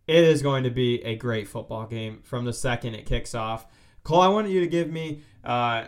it 0.07 0.23
is 0.23 0.41
going 0.41 0.63
to 0.63 0.71
be 0.71 1.03
a 1.03 1.15
great 1.15 1.47
football 1.47 1.85
game 1.85 2.21
from 2.23 2.45
the 2.45 2.53
second 2.53 2.95
it 2.95 3.05
kicks 3.05 3.35
off. 3.35 3.67
Cole, 4.03 4.21
I 4.21 4.27
wanted 4.27 4.51
you 4.51 4.61
to 4.61 4.67
give 4.67 4.89
me 4.89 5.21
uh, 5.43 5.85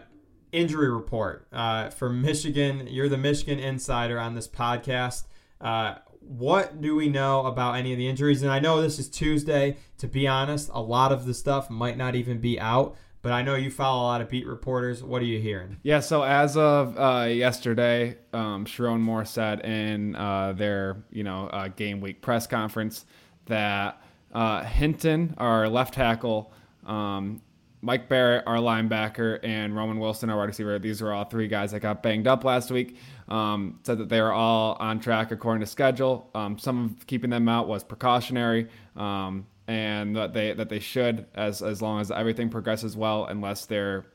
injury 0.51 0.91
report 0.91 1.47
uh, 1.51 1.89
for 1.89 2.09
Michigan. 2.09 2.87
You're 2.87 3.09
the 3.09 3.17
Michigan 3.17 3.57
insider 3.57 4.19
on 4.19 4.35
this 4.35 4.47
podcast. 4.47 5.23
Uh, 5.59 5.95
what 6.19 6.81
do 6.81 6.95
we 6.95 7.09
know 7.09 7.45
about 7.45 7.75
any 7.75 7.93
of 7.93 7.97
the 7.97 8.07
injuries? 8.07 8.43
And 8.43 8.51
I 8.51 8.59
know 8.59 8.81
this 8.81 8.99
is 8.99 9.09
Tuesday. 9.09 9.77
To 9.97 10.07
be 10.07 10.27
honest, 10.27 10.69
a 10.73 10.81
lot 10.81 11.11
of 11.11 11.25
the 11.25 11.33
stuff 11.33 11.69
might 11.69 11.97
not 11.97 12.15
even 12.15 12.39
be 12.39 12.59
out. 12.59 12.95
But 13.21 13.33
I 13.33 13.43
know 13.43 13.55
you 13.55 13.69
follow 13.69 14.01
a 14.01 14.07
lot 14.07 14.21
of 14.21 14.29
beat 14.29 14.47
reporters. 14.47 15.03
What 15.03 15.21
are 15.21 15.25
you 15.25 15.39
hearing? 15.39 15.77
Yeah, 15.83 15.99
so 15.99 16.23
as 16.23 16.57
of 16.57 16.97
uh, 16.97 17.27
yesterday, 17.29 18.17
um, 18.33 18.65
Sherrone 18.65 18.99
Moore 19.01 19.25
said 19.25 19.59
in 19.63 20.15
uh, 20.15 20.53
their 20.53 21.03
you 21.11 21.23
know 21.23 21.47
uh, 21.47 21.67
game 21.67 22.01
week 22.01 22.21
press 22.21 22.47
conference 22.47 23.05
that 23.45 24.01
uh, 24.33 24.63
Hinton, 24.63 25.35
our 25.37 25.69
left 25.69 25.93
tackle, 25.93 26.51
um, 26.85 27.41
Mike 27.81 28.07
Barrett, 28.07 28.43
our 28.45 28.57
linebacker, 28.57 29.39
and 29.43 29.75
Roman 29.75 29.99
Wilson, 29.99 30.29
our 30.29 30.37
wide 30.37 30.45
receiver. 30.45 30.77
These 30.79 31.01
were 31.01 31.11
all 31.11 31.25
three 31.25 31.47
guys 31.47 31.71
that 31.71 31.79
got 31.79 32.03
banged 32.03 32.27
up 32.27 32.43
last 32.43 32.71
week. 32.71 32.97
Um, 33.27 33.79
said 33.83 33.97
that 33.97 34.09
they 34.09 34.21
were 34.21 34.31
all 34.31 34.77
on 34.79 34.99
track 34.99 35.31
according 35.31 35.61
to 35.61 35.65
schedule. 35.65 36.29
Um, 36.35 36.57
some 36.57 36.85
of 36.99 37.07
keeping 37.07 37.29
them 37.29 37.49
out 37.49 37.67
was 37.67 37.83
precautionary, 37.83 38.67
um, 38.95 39.47
and 39.71 40.15
that 40.17 40.33
they 40.33 40.51
that 40.53 40.67
they 40.69 40.79
should 40.79 41.25
as 41.33 41.61
as 41.61 41.81
long 41.81 42.01
as 42.01 42.11
everything 42.11 42.49
progresses 42.49 42.97
well, 42.97 43.25
unless 43.25 43.65
they're 43.65 44.05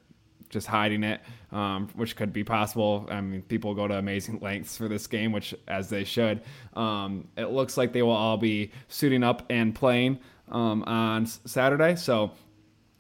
just 0.51 0.67
hiding 0.67 1.03
it, 1.03 1.21
um, 1.51 1.89
which 1.95 2.15
could 2.15 2.33
be 2.33 2.45
possible. 2.45 3.09
I 3.11 3.21
mean, 3.21 3.43
people 3.43 3.75
go 3.75 3.89
to 3.89 3.95
amazing 3.95 4.39
lengths 4.43 4.77
for 4.77 4.87
this 4.87 5.07
game, 5.07 5.33
which 5.33 5.55
as 5.67 5.89
they 5.89 6.05
should. 6.05 6.43
Um, 6.75 7.29
it 7.37 7.51
looks 7.51 7.77
like 7.77 7.93
they 7.93 8.03
will 8.03 8.11
all 8.11 8.37
be 8.37 8.71
suiting 8.89 9.25
up 9.25 9.45
and 9.49 9.75
playing 9.75 10.21
um, 10.51 10.85
on 10.85 11.27
Saturday. 11.27 11.97
So 11.97 12.33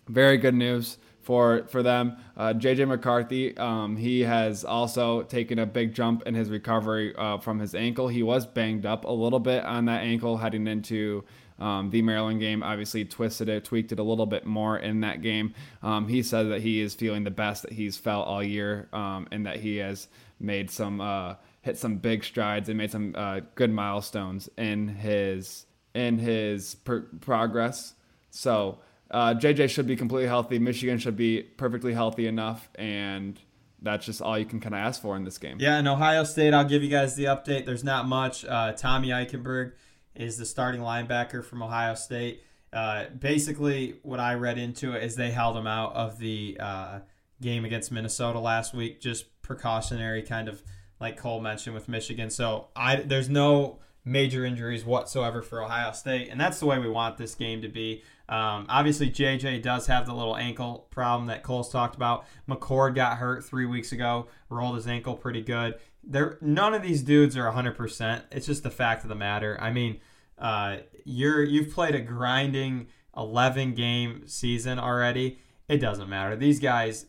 very 0.09 0.39
good 0.39 0.55
news 0.55 0.97
for 1.21 1.67
for 1.69 1.83
them. 1.83 2.17
Uh, 2.37 2.55
JJ 2.55 2.89
McCarthy, 2.89 3.57
um, 3.59 3.97
he 3.97 4.23
has 4.23 4.65
also 4.65 5.23
taken 5.23 5.59
a 5.59 5.67
big 5.67 5.95
jump 5.95 6.23
in 6.27 6.35
his 6.35 6.49
recovery 6.49 7.15
uh, 7.17 7.39
from 7.39 7.59
his 7.59 7.75
ankle. 7.75 8.09
He 8.09 8.23
was 8.23 8.47
banged 8.47 8.87
up 8.87 9.05
a 9.05 9.13
little 9.13 9.41
bit 9.41 9.65
on 9.65 9.85
that 9.87 10.03
ankle 10.03 10.39
heading 10.39 10.67
into 10.67 11.25
um, 11.59 11.91
the 11.91 12.03
Maryland 12.03 12.41
game. 12.41 12.63
Obviously, 12.63 13.05
twisted 13.05 13.49
it, 13.49 13.65
tweaked 13.65 13.93
it 13.93 13.99
a 13.99 14.03
little 14.03 14.27
bit 14.27 14.47
more 14.47 14.79
in 14.79 15.01
that 15.01 15.23
game. 15.23 15.55
Um, 15.83 16.09
he 16.09 16.23
said 16.23 16.51
that 16.51 16.63
he 16.63 16.81
is 16.81 16.95
feeling 16.95 17.25
the 17.25 17.31
best 17.31 17.63
that 17.63 17.73
he's 17.73 17.97
felt 17.97 18.27
all 18.27 18.43
year, 18.43 18.89
um, 18.93 19.29
and 19.31 19.47
that 19.47 19.57
he 19.61 19.77
has 19.77 20.09
made 20.39 20.71
some 20.71 21.01
uh, 21.01 21.35
hit 21.63 21.79
some 21.79 21.97
big 21.97 22.25
strides 22.25 22.69
and 22.69 22.79
made 22.79 22.91
some 22.91 23.15
uh, 23.17 23.41
good 23.55 23.73
milestones 23.73 24.49
in 24.57 24.89
his 24.89 25.67
in 25.95 26.19
his 26.19 26.77
progress. 27.21 27.95
So 28.31 28.79
uh, 29.11 29.35
JJ 29.35 29.71
should 29.71 29.87
be 29.87 29.97
completely 29.97 30.29
healthy. 30.29 30.59
Michigan 30.59 30.99
should 30.99 31.17
be 31.17 31.43
perfectly 31.43 31.95
healthy 31.95 32.27
enough, 32.27 32.69
and 32.75 33.41
that's 33.81 34.05
just 34.05 34.21
all 34.21 34.39
you 34.39 34.45
can 34.45 34.61
kind 34.61 34.75
of 34.75 34.81
ask 34.81 35.01
for 35.01 35.17
in 35.17 35.25
this 35.25 35.39
game. 35.39 35.59
Yeah, 35.59 35.79
in 35.79 35.87
Ohio 35.87 36.25
State, 36.25 36.53
I'll 36.53 36.65
give 36.65 36.83
you 36.83 36.91
guys 36.91 37.15
the 37.15 37.25
update. 37.25 37.67
There's 37.67 37.85
not 37.85 38.07
much. 38.07 38.45
Uh, 38.45 38.73
Tommy 38.73 39.09
Eichenberg 39.09 39.73
is 40.19 40.37
the 40.39 40.47
starting 40.47 40.81
linebacker 40.81 41.45
from 41.45 41.63
Ohio 41.63 41.95
State. 41.95 42.43
Uh, 42.73 43.05
basically, 43.19 43.97
what 44.03 44.21
I 44.21 44.35
read 44.35 44.59
into 44.59 44.93
it 44.93 45.03
is 45.03 45.17
they 45.17 45.31
held 45.31 45.57
him 45.57 45.67
out 45.67 45.95
of 45.95 46.19
the 46.19 46.57
uh, 46.61 46.99
game 47.41 47.65
against 47.65 47.93
Minnesota 47.93 48.39
last 48.39 48.75
week, 48.75 49.01
just 49.01 49.41
precautionary, 49.43 50.23
kind 50.23 50.49
of 50.49 50.63
like 51.01 51.17
Cole 51.17 51.41
mentioned 51.41 51.75
with 51.75 51.89
Michigan. 51.89 52.31
So 52.31 52.69
I 52.75 52.97
there's 52.97 53.29
no 53.29 53.79
major 54.05 54.45
injuries 54.45 54.85
whatsoever 54.85 55.43
for 55.43 55.63
Ohio 55.63 55.93
State, 55.93 56.29
and 56.31 56.41
that's 56.41 56.61
the 56.61 56.67
way 56.67 56.79
we 56.79 56.89
want 56.89 57.17
this 57.17 57.35
game 57.35 57.63
to 57.63 57.69
be. 57.69 58.03
Um, 58.29 58.67
obviously, 58.69 59.11
JJ 59.11 59.63
does 59.63 59.87
have 59.87 60.07
the 60.07 60.15
little 60.15 60.37
ankle 60.37 60.87
problem 60.91 61.27
that 61.29 61.43
Cole's 61.43 61.71
talked 61.71 61.97
about. 61.97 62.25
McCord 62.49 62.95
got 62.95 63.19
hurt 63.19 63.45
three 63.45 63.67
weeks 63.67 63.93
ago, 63.93 64.29
rolled 64.49 64.77
his 64.77 64.87
ankle 64.87 65.15
pretty 65.15 65.43
good. 65.43 65.75
There, 66.03 66.39
none 66.41 66.73
of 66.73 66.83
these 66.83 67.03
dudes 67.03 67.37
are 67.37 67.51
100%. 67.53 68.23
It's 68.31 68.47
just 68.47 68.63
the 68.63 68.71
fact 68.71 69.03
of 69.03 69.09
the 69.09 69.15
matter. 69.15 69.59
I 69.61 69.73
mean, 69.73 70.01
uh, 70.39 70.79
you're 71.05 71.43
you've 71.43 71.73
played 71.73 71.95
a 71.95 72.01
grinding 72.01 72.89
11 73.17 73.75
game 73.75 74.23
season 74.27 74.79
already. 74.79 75.39
It 75.69 75.79
doesn't 75.79 76.09
matter. 76.09 76.37
These 76.37 76.61
guys, 76.61 77.07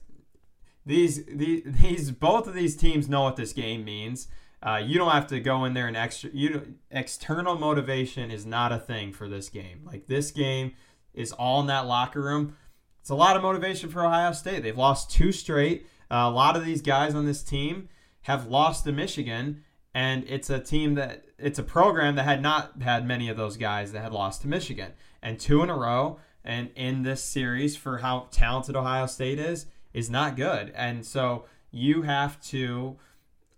these 0.86 1.26
these 1.26 1.64
these 1.82 2.12
both 2.12 2.48
of 2.48 2.54
these 2.54 2.76
teams 2.76 3.10
know 3.10 3.24
what 3.24 3.36
this 3.36 3.54
game 3.54 3.84
means. 3.84 4.28
Uh, 4.62 4.82
you 4.84 4.98
don't 4.98 5.12
have 5.12 5.28
to 5.28 5.40
go 5.40 5.66
in 5.66 5.74
there 5.74 5.88
and 5.88 5.96
extra. 5.96 6.30
You 6.34 6.76
external 6.90 7.58
motivation 7.58 8.32
is 8.32 8.46
not 8.46 8.72
a 8.72 8.80
thing 8.80 9.14
for 9.14 9.30
this 9.30 9.50
game. 9.50 9.82
Like 9.86 10.08
this 10.08 10.32
game 10.32 10.74
is 11.14 11.32
all 11.32 11.62
in 11.62 11.68
that 11.68 11.86
locker 11.86 12.22
room. 12.22 12.56
It's 13.02 13.10
a 13.10 13.16
lot 13.16 13.38
of 13.38 13.44
motivation 13.44 13.90
for 13.90 14.06
Ohio 14.06 14.32
State. 14.32 14.64
They've 14.64 14.78
lost 14.78 15.12
two 15.12 15.32
straight. 15.32 15.88
Uh, 16.10 16.26
a 16.26 16.30
lot 16.30 16.56
of 16.56 16.66
these 16.66 16.82
guys 16.82 17.14
on 17.14 17.26
this 17.26 17.44
team 17.44 17.90
have 18.22 18.48
lost 18.48 18.84
to 18.84 18.92
Michigan, 18.92 19.64
and 19.98 20.26
it's 20.28 20.52
a 20.52 20.60
team 20.60 20.94
that 20.94 21.26
it's 21.40 21.58
a 21.58 21.64
program 21.64 22.18
that 22.18 22.24
had 22.24 22.40
not 22.40 22.84
had 22.84 23.08
many 23.08 23.30
of 23.30 23.36
those 23.36 23.58
guys 23.58 23.94
that 23.94 24.04
had 24.04 24.14
lost 24.14 24.44
to 24.44 24.48
Michigan, 24.48 24.92
and 25.24 25.40
two 25.40 25.64
in 25.64 25.72
a 25.72 25.76
row. 25.76 26.20
And 26.44 26.70
in 26.76 27.02
this 27.02 27.24
series, 27.24 27.76
for 27.76 27.98
how 27.98 28.28
talented 28.30 28.76
Ohio 28.76 29.08
State 29.08 29.40
is, 29.40 29.66
is 29.96 30.08
not 30.08 30.36
good. 30.36 30.72
And 30.76 31.04
so 31.04 31.46
you 31.72 32.04
have 32.04 32.40
to 32.50 32.98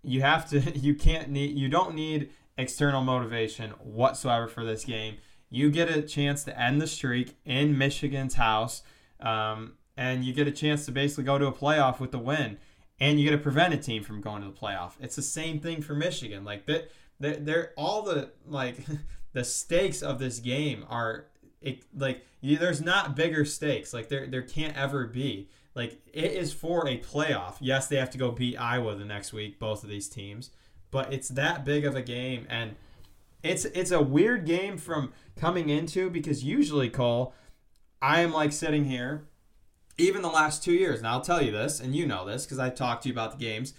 you 0.02 0.22
have 0.22 0.48
to 0.48 0.60
you 0.78 0.94
can't 0.94 1.28
need 1.28 1.58
you 1.58 1.68
don't 1.68 1.94
need 1.94 2.30
external 2.56 3.02
motivation 3.02 3.72
whatsoever 3.72 4.48
for 4.48 4.64
this 4.64 4.84
game 4.84 5.16
you 5.48 5.70
get 5.70 5.90
a 5.90 6.00
chance 6.02 6.44
to 6.44 6.60
end 6.60 6.80
the 6.80 6.86
streak 6.86 7.36
in 7.44 7.76
michigan's 7.78 8.34
house 8.34 8.82
um, 9.20 9.74
and 9.96 10.24
you 10.24 10.32
get 10.32 10.46
a 10.46 10.52
chance 10.52 10.84
to 10.84 10.92
basically 10.92 11.24
go 11.24 11.38
to 11.38 11.46
a 11.46 11.52
playoff 11.52 12.00
with 12.00 12.10
the 12.10 12.18
win 12.18 12.58
and 13.00 13.18
you 13.18 13.28
get 13.28 13.36
to 13.36 13.42
prevent 13.42 13.74
a 13.74 13.78
team 13.78 14.02
from 14.02 14.20
going 14.20 14.42
to 14.42 14.48
the 14.48 14.54
playoff. 14.54 14.92
It's 15.00 15.16
the 15.16 15.22
same 15.22 15.60
thing 15.60 15.82
for 15.82 15.94
michigan. 15.94 16.44
Like 16.44 16.66
that 16.66 16.90
they're, 17.18 17.36
they're 17.36 17.72
all 17.76 18.02
the 18.02 18.30
like 18.46 18.76
the 19.32 19.44
stakes 19.44 20.02
of 20.02 20.18
this 20.18 20.38
game 20.38 20.84
are 20.88 21.26
it, 21.60 21.82
like 21.96 22.24
you, 22.40 22.56
there's 22.56 22.80
not 22.80 23.14
bigger 23.14 23.44
stakes. 23.44 23.92
Like 23.92 24.08
there 24.08 24.26
there 24.26 24.42
can't 24.42 24.76
ever 24.76 25.06
be. 25.06 25.48
Like 25.74 26.00
it 26.12 26.32
is 26.32 26.52
for 26.52 26.88
a 26.88 26.98
playoff. 26.98 27.56
Yes, 27.60 27.86
they 27.86 27.96
have 27.96 28.10
to 28.10 28.18
go 28.18 28.32
beat 28.32 28.56
Iowa 28.56 28.94
the 28.96 29.04
next 29.04 29.32
week, 29.32 29.58
both 29.58 29.84
of 29.84 29.90
these 29.90 30.08
teams, 30.08 30.50
but 30.90 31.12
it's 31.12 31.28
that 31.28 31.64
big 31.64 31.84
of 31.84 31.94
a 31.94 32.02
game, 32.02 32.46
and 32.50 32.74
it's 33.42 33.66
it's 33.66 33.92
a 33.92 34.02
weird 34.02 34.46
game 34.46 34.76
from 34.76 35.12
coming 35.36 35.68
into 35.68 36.10
because 36.10 36.42
usually 36.42 36.90
Cole, 36.90 37.34
I 38.02 38.20
am 38.20 38.32
like 38.32 38.52
sitting 38.52 38.84
here, 38.84 39.28
even 40.00 40.22
the 40.22 40.28
last 40.28 40.62
two 40.62 40.72
years, 40.72 40.98
and 40.98 41.08
I'll 41.08 41.20
tell 41.20 41.42
you 41.42 41.52
this, 41.52 41.80
and 41.80 41.94
you 41.94 42.06
know 42.06 42.26
this 42.26 42.44
because 42.44 42.58
I 42.58 42.70
talked 42.70 43.02
to 43.04 43.08
you 43.08 43.14
about 43.14 43.32
the 43.32 43.44
games. 43.44 43.74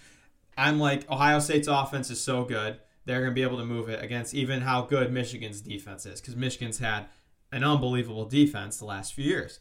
I'm 0.57 0.79
like 0.79 1.09
Ohio 1.09 1.39
State's 1.39 1.67
offense 1.67 2.09
is 2.09 2.23
so 2.23 2.43
good 2.43 2.79
they're 3.03 3.21
going 3.21 3.31
to 3.31 3.35
be 3.35 3.41
able 3.41 3.57
to 3.57 3.65
move 3.65 3.89
it 3.89 4.03
against 4.03 4.35
even 4.35 4.61
how 4.61 4.83
good 4.83 5.11
Michigan's 5.11 5.59
defense 5.59 6.05
is 6.05 6.21
because 6.21 6.35
Michigan's 6.35 6.77
had 6.77 7.05
an 7.51 7.63
unbelievable 7.63 8.25
defense 8.25 8.77
the 8.77 8.85
last 8.85 9.13
few 9.13 9.25
years 9.25 9.59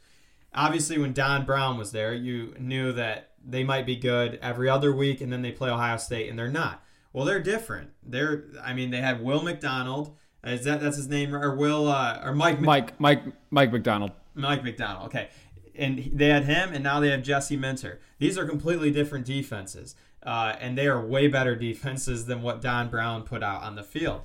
obviously 0.54 0.98
when 0.98 1.12
Don 1.12 1.44
Brown 1.44 1.78
was 1.78 1.92
there, 1.92 2.14
you 2.14 2.54
knew 2.58 2.92
that 2.92 3.30
they 3.44 3.64
might 3.64 3.86
be 3.86 3.96
good 3.96 4.38
every 4.42 4.68
other 4.68 4.94
week, 4.94 5.20
and 5.20 5.32
then 5.32 5.42
they 5.42 5.52
play 5.52 5.70
Ohio 5.70 5.96
State, 5.96 6.28
and 6.28 6.38
they're 6.38 6.48
not. 6.48 6.82
Well, 7.12 7.24
they're 7.24 7.42
different. 7.42 7.90
They're, 8.02 8.44
I 8.62 8.72
mean, 8.72 8.90
they 8.90 9.00
had 9.00 9.22
Will 9.22 9.42
McDonald. 9.42 10.16
Is 10.44 10.64
that 10.64 10.80
that's 10.80 10.96
his 10.96 11.08
name 11.08 11.34
or 11.34 11.54
Will 11.54 11.88
uh, 11.88 12.20
or 12.24 12.34
Mike? 12.34 12.61
Mike 12.61 12.98
Mike 12.98 13.22
Mike 13.50 13.72
Macdonald. 13.72 14.12
Mike 14.34 14.64
Macdonald. 14.64 15.06
Okay, 15.06 15.28
and 15.76 16.10
they 16.12 16.28
had 16.28 16.44
him, 16.44 16.72
and 16.72 16.82
now 16.82 17.00
they 17.00 17.10
have 17.10 17.22
Jesse 17.22 17.56
Minter. 17.56 18.00
These 18.18 18.38
are 18.38 18.46
completely 18.46 18.90
different 18.90 19.26
defenses, 19.26 19.94
uh, 20.22 20.54
and 20.60 20.76
they 20.76 20.86
are 20.86 21.04
way 21.04 21.28
better 21.28 21.56
defenses 21.70 22.26
than 22.26 22.42
what 22.42 22.60
Don 22.60 22.88
Brown 22.88 23.22
put 23.22 23.42
out 23.42 23.62
on 23.62 23.76
the 23.76 23.82
field. 23.82 24.22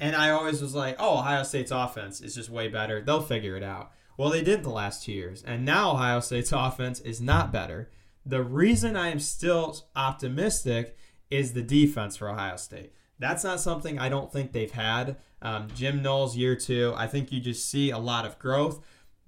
And 0.00 0.16
I 0.16 0.30
always 0.30 0.60
was 0.60 0.74
like, 0.74 0.96
oh, 0.98 1.18
Ohio 1.18 1.44
State's 1.44 1.70
offense 1.70 2.20
is 2.20 2.34
just 2.34 2.50
way 2.50 2.68
better. 2.68 3.00
They'll 3.00 3.22
figure 3.22 3.56
it 3.56 3.62
out. 3.62 3.92
Well, 4.16 4.30
they 4.30 4.42
did 4.42 4.62
the 4.62 4.70
last 4.70 5.04
two 5.04 5.12
years, 5.12 5.42
and 5.42 5.64
now 5.64 5.92
Ohio 5.92 6.20
State's 6.20 6.52
offense 6.56 7.00
is 7.00 7.20
not 7.20 7.52
better. 7.52 7.90
The 8.24 8.42
reason 8.42 8.96
I 8.96 9.08
am 9.08 9.20
still 9.20 9.76
optimistic 9.96 10.96
is 11.30 11.52
the 11.52 11.62
defense 11.62 12.16
for 12.16 12.28
Ohio 12.28 12.56
State. 12.56 12.92
That's 13.18 13.44
not 13.44 13.60
something 13.60 13.98
I 13.98 14.08
don't 14.08 14.32
think 14.32 14.52
they've 14.52 14.70
had. 14.70 15.16
Um, 15.40 15.68
Jim 15.74 16.02
Knowles, 16.02 16.36
year 16.36 16.56
two, 16.56 16.92
I 16.96 17.06
think 17.06 17.32
you 17.32 17.40
just 17.40 17.68
see 17.68 17.90
a 17.90 17.98
lot 17.98 18.26
of 18.26 18.38
growth. 18.38 18.80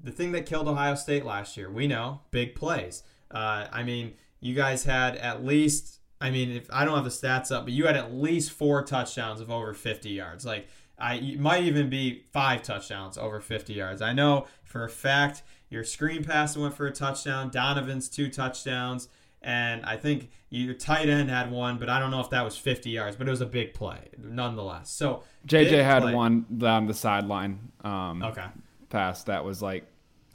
The 0.04 0.12
thing 0.12 0.32
that 0.32 0.46
killed 0.46 0.68
Ohio 0.68 0.94
State 0.94 1.24
last 1.24 1.56
year, 1.56 1.70
we 1.70 1.86
know, 1.86 2.20
big 2.30 2.54
plays. 2.54 3.02
Uh, 3.30 3.66
I 3.72 3.82
mean, 3.82 4.14
you 4.40 4.54
guys 4.54 4.84
had 4.84 5.16
at 5.16 5.44
least, 5.44 5.98
I 6.20 6.30
mean, 6.30 6.50
if 6.50 6.68
I 6.72 6.84
don't 6.84 6.94
have 6.94 7.04
the 7.04 7.10
stats 7.10 7.50
up, 7.50 7.64
but 7.64 7.72
you 7.72 7.86
had 7.86 7.96
at 7.96 8.14
least 8.14 8.52
four 8.52 8.82
touchdowns 8.84 9.40
of 9.40 9.50
over 9.50 9.74
50 9.74 10.10
yards. 10.10 10.44
Like, 10.44 10.68
I 10.98 11.36
might 11.38 11.64
even 11.64 11.90
be 11.90 12.24
five 12.32 12.62
touchdowns 12.62 13.18
over 13.18 13.40
50 13.40 13.72
yards. 13.72 14.00
I 14.00 14.12
know 14.12 14.46
for 14.62 14.84
a 14.84 14.90
fact 14.90 15.42
your 15.70 15.82
screen 15.82 16.22
pass 16.22 16.56
went 16.56 16.74
for 16.74 16.86
a 16.86 16.92
touchdown. 16.92 17.50
Donovan's 17.50 18.08
two 18.08 18.30
touchdowns. 18.30 19.08
And 19.42 19.84
I 19.84 19.96
think 19.96 20.30
your 20.48 20.72
tight 20.72 21.08
end 21.08 21.30
had 21.30 21.50
one, 21.50 21.78
but 21.78 21.88
I 21.88 21.98
don't 21.98 22.10
know 22.10 22.20
if 22.20 22.30
that 22.30 22.42
was 22.42 22.56
50 22.56 22.90
yards, 22.90 23.16
but 23.16 23.26
it 23.26 23.30
was 23.30 23.40
a 23.40 23.46
big 23.46 23.74
play 23.74 24.08
nonetheless. 24.16 24.90
So 24.90 25.24
JJ 25.46 25.84
had 25.84 26.02
play. 26.02 26.14
one 26.14 26.46
down 26.56 26.86
the 26.86 26.94
sideline. 26.94 27.72
Um, 27.82 28.22
okay. 28.22 28.46
Pass 28.88 29.24
that 29.24 29.44
was 29.44 29.60
like. 29.60 29.84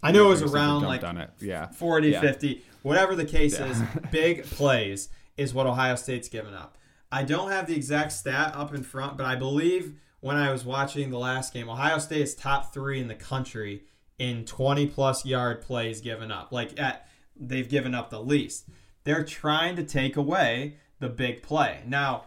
I 0.01 0.11
know 0.11 0.27
it 0.27 0.29
was 0.29 0.41
around 0.43 0.83
like 0.83 1.03
on 1.03 1.17
it. 1.17 1.29
Yeah. 1.39 1.67
40, 1.67 2.09
yeah. 2.09 2.21
50, 2.21 2.63
whatever 2.83 3.15
the 3.15 3.25
case 3.25 3.59
yeah. 3.59 3.67
is. 3.67 3.81
Big 4.11 4.43
plays 4.45 5.09
is 5.37 5.53
what 5.53 5.67
Ohio 5.67 5.95
State's 5.95 6.29
given 6.29 6.53
up. 6.53 6.77
I 7.11 7.23
don't 7.23 7.51
have 7.51 7.67
the 7.67 7.75
exact 7.75 8.11
stat 8.11 8.53
up 8.55 8.73
in 8.73 8.83
front, 8.83 9.17
but 9.17 9.25
I 9.25 9.35
believe 9.35 9.95
when 10.19 10.35
I 10.35 10.51
was 10.51 10.63
watching 10.63 11.09
the 11.09 11.19
last 11.19 11.53
game, 11.53 11.69
Ohio 11.69 11.97
State 11.97 12.21
is 12.21 12.35
top 12.35 12.73
three 12.73 12.99
in 12.99 13.07
the 13.07 13.15
country 13.15 13.83
in 14.17 14.45
20 14.45 14.87
plus 14.87 15.25
yard 15.25 15.61
plays 15.61 16.01
given 16.01 16.31
up. 16.31 16.51
Like 16.51 16.79
at 16.79 17.07
they've 17.35 17.69
given 17.69 17.95
up 17.95 18.09
the 18.09 18.21
least. 18.21 18.67
They're 19.05 19.23
trying 19.23 19.75
to 19.77 19.83
take 19.83 20.17
away 20.17 20.75
the 20.99 21.09
big 21.09 21.41
play. 21.41 21.79
Now, 21.87 22.25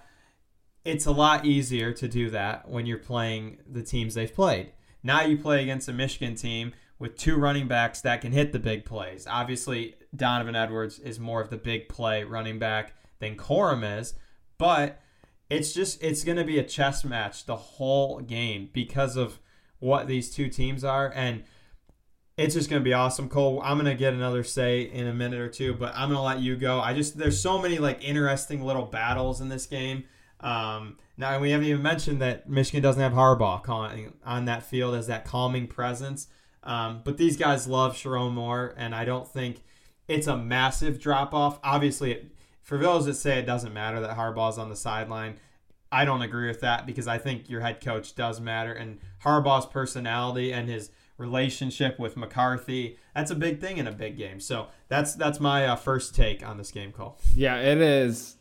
it's 0.85 1.07
a 1.07 1.13
lot 1.13 1.45
easier 1.45 1.93
to 1.93 2.09
do 2.09 2.31
that 2.31 2.69
when 2.69 2.87
you're 2.87 2.99
playing 2.99 3.59
the 3.71 3.83
teams 3.83 4.15
they've 4.15 4.35
played. 4.35 4.73
Now 5.03 5.23
you 5.23 5.37
play 5.37 5.63
against 5.63 5.89
a 5.89 5.93
Michigan 5.93 6.35
team 6.35 6.73
with 7.03 7.19
two 7.19 7.37
running 7.37 7.67
backs 7.67 8.01
that 8.03 8.21
can 8.21 8.31
hit 8.31 8.53
the 8.53 8.61
big 8.61 8.85
plays. 8.85 9.27
Obviously, 9.29 9.97
Donovan 10.15 10.55
Edwards 10.55 11.01
is 11.01 11.19
more 11.19 11.41
of 11.41 11.51
the 11.51 11.57
big 11.57 11.89
play 11.89 12.23
running 12.23 12.61
back 12.61 12.95
than 13.19 13.37
Corum 13.37 13.99
is, 13.99 14.15
but 14.57 15.01
it's 15.51 15.73
just 15.73 16.01
it's 16.01 16.23
going 16.23 16.39
to 16.39 16.45
be 16.45 16.61
a 16.61 16.63
chess 16.63 17.05
match 17.05 17.45
the 17.45 17.57
whole 17.57 18.21
game 18.21 18.71
because 18.73 19.17
of 19.17 19.41
what 19.81 20.07
these 20.07 20.33
two 20.33 20.49
teams 20.49 20.85
are 20.85 21.13
and 21.17 21.43
it's 22.39 22.55
just 22.55 22.71
going 22.71 22.81
to 22.81 22.85
be 22.85 22.95
awesome, 22.95 23.29
Cole. 23.29 23.61
I'm 23.63 23.77
going 23.77 23.91
to 23.91 23.99
get 23.99 24.15
another 24.15 24.43
say 24.43 24.83
in 24.83 25.07
a 25.07 25.13
minute 25.13 25.39
or 25.39 25.49
two, 25.49 25.75
but 25.75 25.93
I'm 25.95 26.09
going 26.09 26.17
to 26.17 26.23
let 26.23 26.41
you 26.41 26.57
go. 26.57 26.81
I 26.81 26.95
just 26.95 27.19
there's 27.19 27.41
so 27.41 27.61
many 27.61 27.79
like 27.79 28.03
interesting 28.03 28.63
little 28.63 28.87
battles 28.87 29.41
in 29.41 29.49
this 29.49 29.67
game. 29.67 30.05
Um, 30.41 30.99
now 31.17 31.39
we 31.41 31.51
haven't 31.51 31.67
even 31.67 31.83
mentioned 31.83 32.23
that 32.23 32.49
Michigan 32.49 32.81
doesn't 32.81 33.03
have 33.03 33.13
Harbaugh 33.13 33.63
calling 33.63 34.15
on 34.25 34.45
that 34.45 34.63
field 34.63 34.95
as 34.95 35.09
that 35.09 35.25
calming 35.25 35.67
presence. 35.67 36.29
Um, 36.65 37.01
but 37.05 37.17
these 37.17 37.37
guys 37.37 37.67
love 37.67 37.95
Sherrone 37.95 38.33
Moore, 38.33 38.75
and 38.77 38.95
I 38.95 39.05
don't 39.05 39.27
think 39.27 39.63
it's 40.09 40.27
a 40.27 40.37
massive 40.37 41.01
drop 41.01 41.35
off. 41.35 41.59
Obviously, 41.65 42.13
it, 42.13 42.37
for 42.63 42.79
those 42.79 43.07
that 43.07 43.15
say 43.15 43.39
it 43.39 43.47
doesn't 43.47 43.73
matter 43.73 44.01
that 44.01 44.17
Harbaugh's 44.17 44.59
on 44.59 44.69
the 44.69 44.77
sideline, 44.77 45.37
I 45.91 46.05
don't 46.05 46.23
agree 46.23 46.49
with 46.49 46.61
that 46.61 46.87
because 46.87 47.07
I 47.07 47.19
think 47.19 47.51
your 47.51 47.61
head 47.61 47.81
coach 47.81 48.15
does 48.15 48.41
matter, 48.41 48.73
and 48.73 48.99
Harbaugh's 49.25 49.67
personality 49.67 50.53
and 50.53 50.69
his 50.69 50.91
relationship 51.19 51.99
with 51.99 52.17
McCarthy. 52.17 52.99
That's 53.15 53.31
a 53.31 53.35
big 53.35 53.61
thing 53.61 53.79
in 53.79 53.87
a 53.87 53.93
big 53.93 54.17
game. 54.17 54.41
So 54.41 54.69
that's 54.89 55.15
that's 55.15 55.41
my 55.41 55.67
uh, 55.67 55.77
first 55.77 56.15
take 56.15 56.47
on 56.47 56.57
this 56.57 56.71
game 56.71 56.93
call. 56.93 57.19
Yeah, 57.35 57.59
it 57.59 57.79
is. 57.79 58.37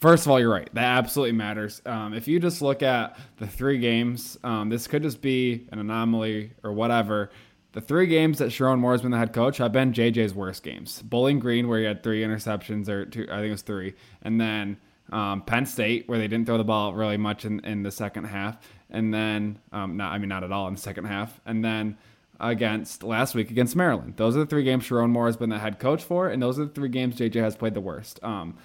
First 0.00 0.24
of 0.24 0.32
all, 0.32 0.40
you're 0.40 0.50
right. 0.50 0.68
That 0.74 0.98
absolutely 0.98 1.32
matters. 1.32 1.82
Um, 1.84 2.14
if 2.14 2.26
you 2.26 2.40
just 2.40 2.62
look 2.62 2.82
at 2.82 3.18
the 3.36 3.46
three 3.46 3.78
games, 3.78 4.38
um, 4.42 4.70
this 4.70 4.86
could 4.86 5.02
just 5.02 5.20
be 5.20 5.66
an 5.72 5.78
anomaly 5.78 6.52
or 6.62 6.72
whatever. 6.72 7.30
The 7.72 7.80
three 7.80 8.06
games 8.06 8.38
that 8.38 8.50
Sherrone 8.50 8.78
Moore 8.78 8.92
has 8.92 9.02
been 9.02 9.10
the 9.10 9.18
head 9.18 9.32
coach 9.32 9.58
have 9.58 9.72
been 9.72 9.92
JJ's 9.92 10.32
worst 10.32 10.62
games. 10.62 11.02
Bowling 11.02 11.38
Green, 11.38 11.68
where 11.68 11.80
he 11.80 11.84
had 11.84 12.02
three 12.02 12.22
interceptions, 12.22 12.88
or 12.88 13.04
two, 13.04 13.24
I 13.24 13.36
think 13.36 13.48
it 13.48 13.50
was 13.50 13.62
three, 13.62 13.94
and 14.22 14.40
then 14.40 14.78
um, 15.12 15.42
Penn 15.42 15.66
State, 15.66 16.08
where 16.08 16.18
they 16.18 16.28
didn't 16.28 16.46
throw 16.46 16.56
the 16.56 16.64
ball 16.64 16.94
really 16.94 17.16
much 17.16 17.44
in, 17.44 17.60
in 17.64 17.82
the 17.82 17.90
second 17.90 18.24
half, 18.24 18.56
and 18.90 19.12
then 19.12 19.58
um, 19.72 19.96
not 19.96 20.12
I 20.12 20.18
mean 20.18 20.28
not 20.28 20.44
at 20.44 20.52
all 20.52 20.68
in 20.68 20.74
the 20.74 20.80
second 20.80 21.06
half, 21.06 21.40
and 21.46 21.64
then 21.64 21.98
against 22.40 23.02
last 23.02 23.34
week 23.34 23.50
against 23.50 23.76
Maryland. 23.76 24.14
Those 24.16 24.36
are 24.36 24.40
the 24.40 24.46
three 24.46 24.64
games 24.64 24.84
Sherrone 24.84 25.10
Moore 25.10 25.26
has 25.26 25.36
been 25.36 25.50
the 25.50 25.58
head 25.58 25.78
coach 25.78 26.02
for, 26.02 26.28
and 26.28 26.42
those 26.42 26.58
are 26.58 26.64
the 26.64 26.72
three 26.72 26.88
games 26.88 27.16
JJ 27.16 27.34
has 27.42 27.56
played 27.56 27.74
the 27.74 27.80
worst. 27.80 28.22
Um, 28.22 28.56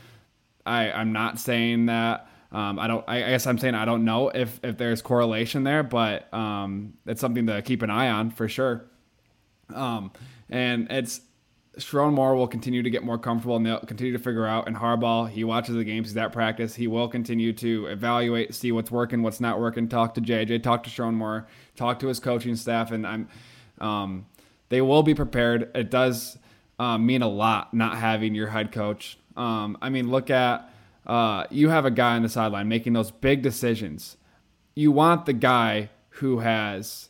I 0.69 0.91
I'm 0.91 1.11
not 1.11 1.39
saying 1.39 1.87
that. 1.87 2.27
Um, 2.51 2.79
I 2.79 2.87
don't. 2.87 3.03
I 3.07 3.19
guess 3.19 3.45
I'm 3.47 3.57
saying 3.57 3.75
I 3.75 3.85
don't 3.85 4.05
know 4.05 4.29
if 4.29 4.59
if 4.63 4.77
there's 4.77 5.01
correlation 5.01 5.63
there, 5.63 5.83
but 5.83 6.33
um, 6.33 6.93
it's 7.05 7.21
something 7.21 7.47
to 7.47 7.61
keep 7.61 7.81
an 7.81 7.89
eye 7.89 8.09
on 8.09 8.31
for 8.31 8.47
sure. 8.47 8.85
Um, 9.73 10.11
and 10.49 10.87
it's 10.89 11.21
Sherrone 11.77 12.13
Moore 12.13 12.35
will 12.35 12.47
continue 12.47 12.81
to 12.83 12.89
get 12.89 13.03
more 13.03 13.17
comfortable 13.17 13.55
and 13.55 13.65
they'll 13.65 13.79
continue 13.79 14.13
to 14.13 14.19
figure 14.19 14.45
out. 14.45 14.67
And 14.67 14.75
Harbaugh, 14.75 15.29
he 15.29 15.43
watches 15.43 15.75
the 15.75 15.83
games, 15.83 16.09
he's 16.09 16.17
at 16.17 16.31
practice. 16.31 16.75
He 16.75 16.87
will 16.87 17.07
continue 17.07 17.53
to 17.53 17.85
evaluate, 17.87 18.55
see 18.55 18.71
what's 18.71 18.91
working, 18.91 19.21
what's 19.21 19.39
not 19.39 19.59
working. 19.59 19.87
Talk 19.87 20.15
to 20.15 20.21
JJ, 20.21 20.63
talk 20.63 20.83
to 20.83 20.89
Sherrone 20.89 21.13
Moore, 21.13 21.47
talk 21.75 21.99
to 21.99 22.07
his 22.07 22.19
coaching 22.19 22.55
staff, 22.55 22.91
and 22.91 23.05
I'm, 23.05 23.29
um, 23.79 24.25
they 24.69 24.81
will 24.81 25.03
be 25.03 25.13
prepared. 25.13 25.69
It 25.75 25.91
does 25.91 26.37
um, 26.79 27.05
mean 27.05 27.21
a 27.21 27.27
lot 27.27 27.73
not 27.73 27.97
having 27.97 28.33
your 28.33 28.47
head 28.47 28.71
coach. 28.71 29.18
Um, 29.35 29.77
I 29.81 29.89
mean, 29.89 30.09
look 30.09 30.29
at 30.29 30.69
uh, 31.05 31.45
you 31.49 31.69
have 31.69 31.85
a 31.85 31.91
guy 31.91 32.15
on 32.15 32.23
the 32.23 32.29
sideline 32.29 32.67
making 32.67 32.93
those 32.93 33.11
big 33.11 33.41
decisions. 33.41 34.17
You 34.75 34.91
want 34.91 35.25
the 35.25 35.33
guy 35.33 35.89
who 36.09 36.39
has 36.39 37.09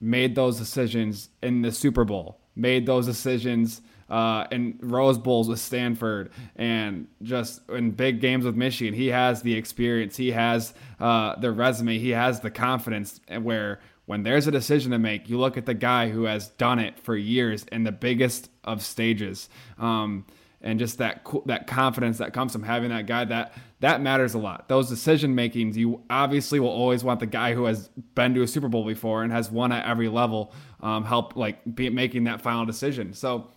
made 0.00 0.34
those 0.34 0.58
decisions 0.58 1.28
in 1.42 1.62
the 1.62 1.72
Super 1.72 2.04
Bowl, 2.04 2.40
made 2.54 2.86
those 2.86 3.06
decisions 3.06 3.80
uh, 4.08 4.46
in 4.50 4.78
Rose 4.80 5.18
Bowls 5.18 5.48
with 5.48 5.58
Stanford 5.58 6.30
and 6.54 7.08
just 7.22 7.60
in 7.68 7.90
big 7.90 8.20
games 8.20 8.44
with 8.44 8.54
Michigan. 8.54 8.94
He 8.94 9.08
has 9.08 9.42
the 9.42 9.54
experience, 9.54 10.16
he 10.16 10.32
has 10.32 10.74
uh, 11.00 11.36
the 11.36 11.50
resume, 11.50 11.98
he 11.98 12.10
has 12.10 12.40
the 12.40 12.50
confidence 12.50 13.20
where 13.42 13.80
when 14.06 14.22
there's 14.22 14.46
a 14.46 14.52
decision 14.52 14.92
to 14.92 14.98
make, 14.98 15.28
you 15.28 15.38
look 15.38 15.56
at 15.56 15.66
the 15.66 15.74
guy 15.74 16.10
who 16.10 16.24
has 16.24 16.48
done 16.50 16.78
it 16.78 16.98
for 17.00 17.16
years 17.16 17.64
in 17.72 17.82
the 17.82 17.92
biggest 17.92 18.48
of 18.62 18.82
stages. 18.82 19.48
Um, 19.78 20.24
and 20.66 20.80
just 20.80 20.98
that 20.98 21.24
that 21.46 21.66
confidence 21.66 22.18
that 22.18 22.34
comes 22.34 22.52
from 22.52 22.64
having 22.64 22.90
that 22.90 23.06
guy 23.06 23.24
that 23.24 23.54
that 23.80 24.00
matters 24.00 24.34
a 24.34 24.38
lot. 24.38 24.68
Those 24.68 24.88
decision 24.88 25.34
makings, 25.34 25.76
you 25.76 26.02
obviously 26.10 26.58
will 26.58 26.68
always 26.68 27.04
want 27.04 27.20
the 27.20 27.26
guy 27.26 27.54
who 27.54 27.64
has 27.64 27.88
been 28.14 28.34
to 28.34 28.42
a 28.42 28.48
Super 28.48 28.68
Bowl 28.68 28.84
before 28.84 29.22
and 29.22 29.32
has 29.32 29.50
won 29.50 29.70
at 29.70 29.86
every 29.86 30.08
level 30.08 30.52
um, 30.80 31.04
help 31.04 31.36
like 31.36 31.58
be 31.74 31.88
making 31.88 32.24
that 32.24 32.40
final 32.40 32.66
decision. 32.66 33.12
So 33.12 33.48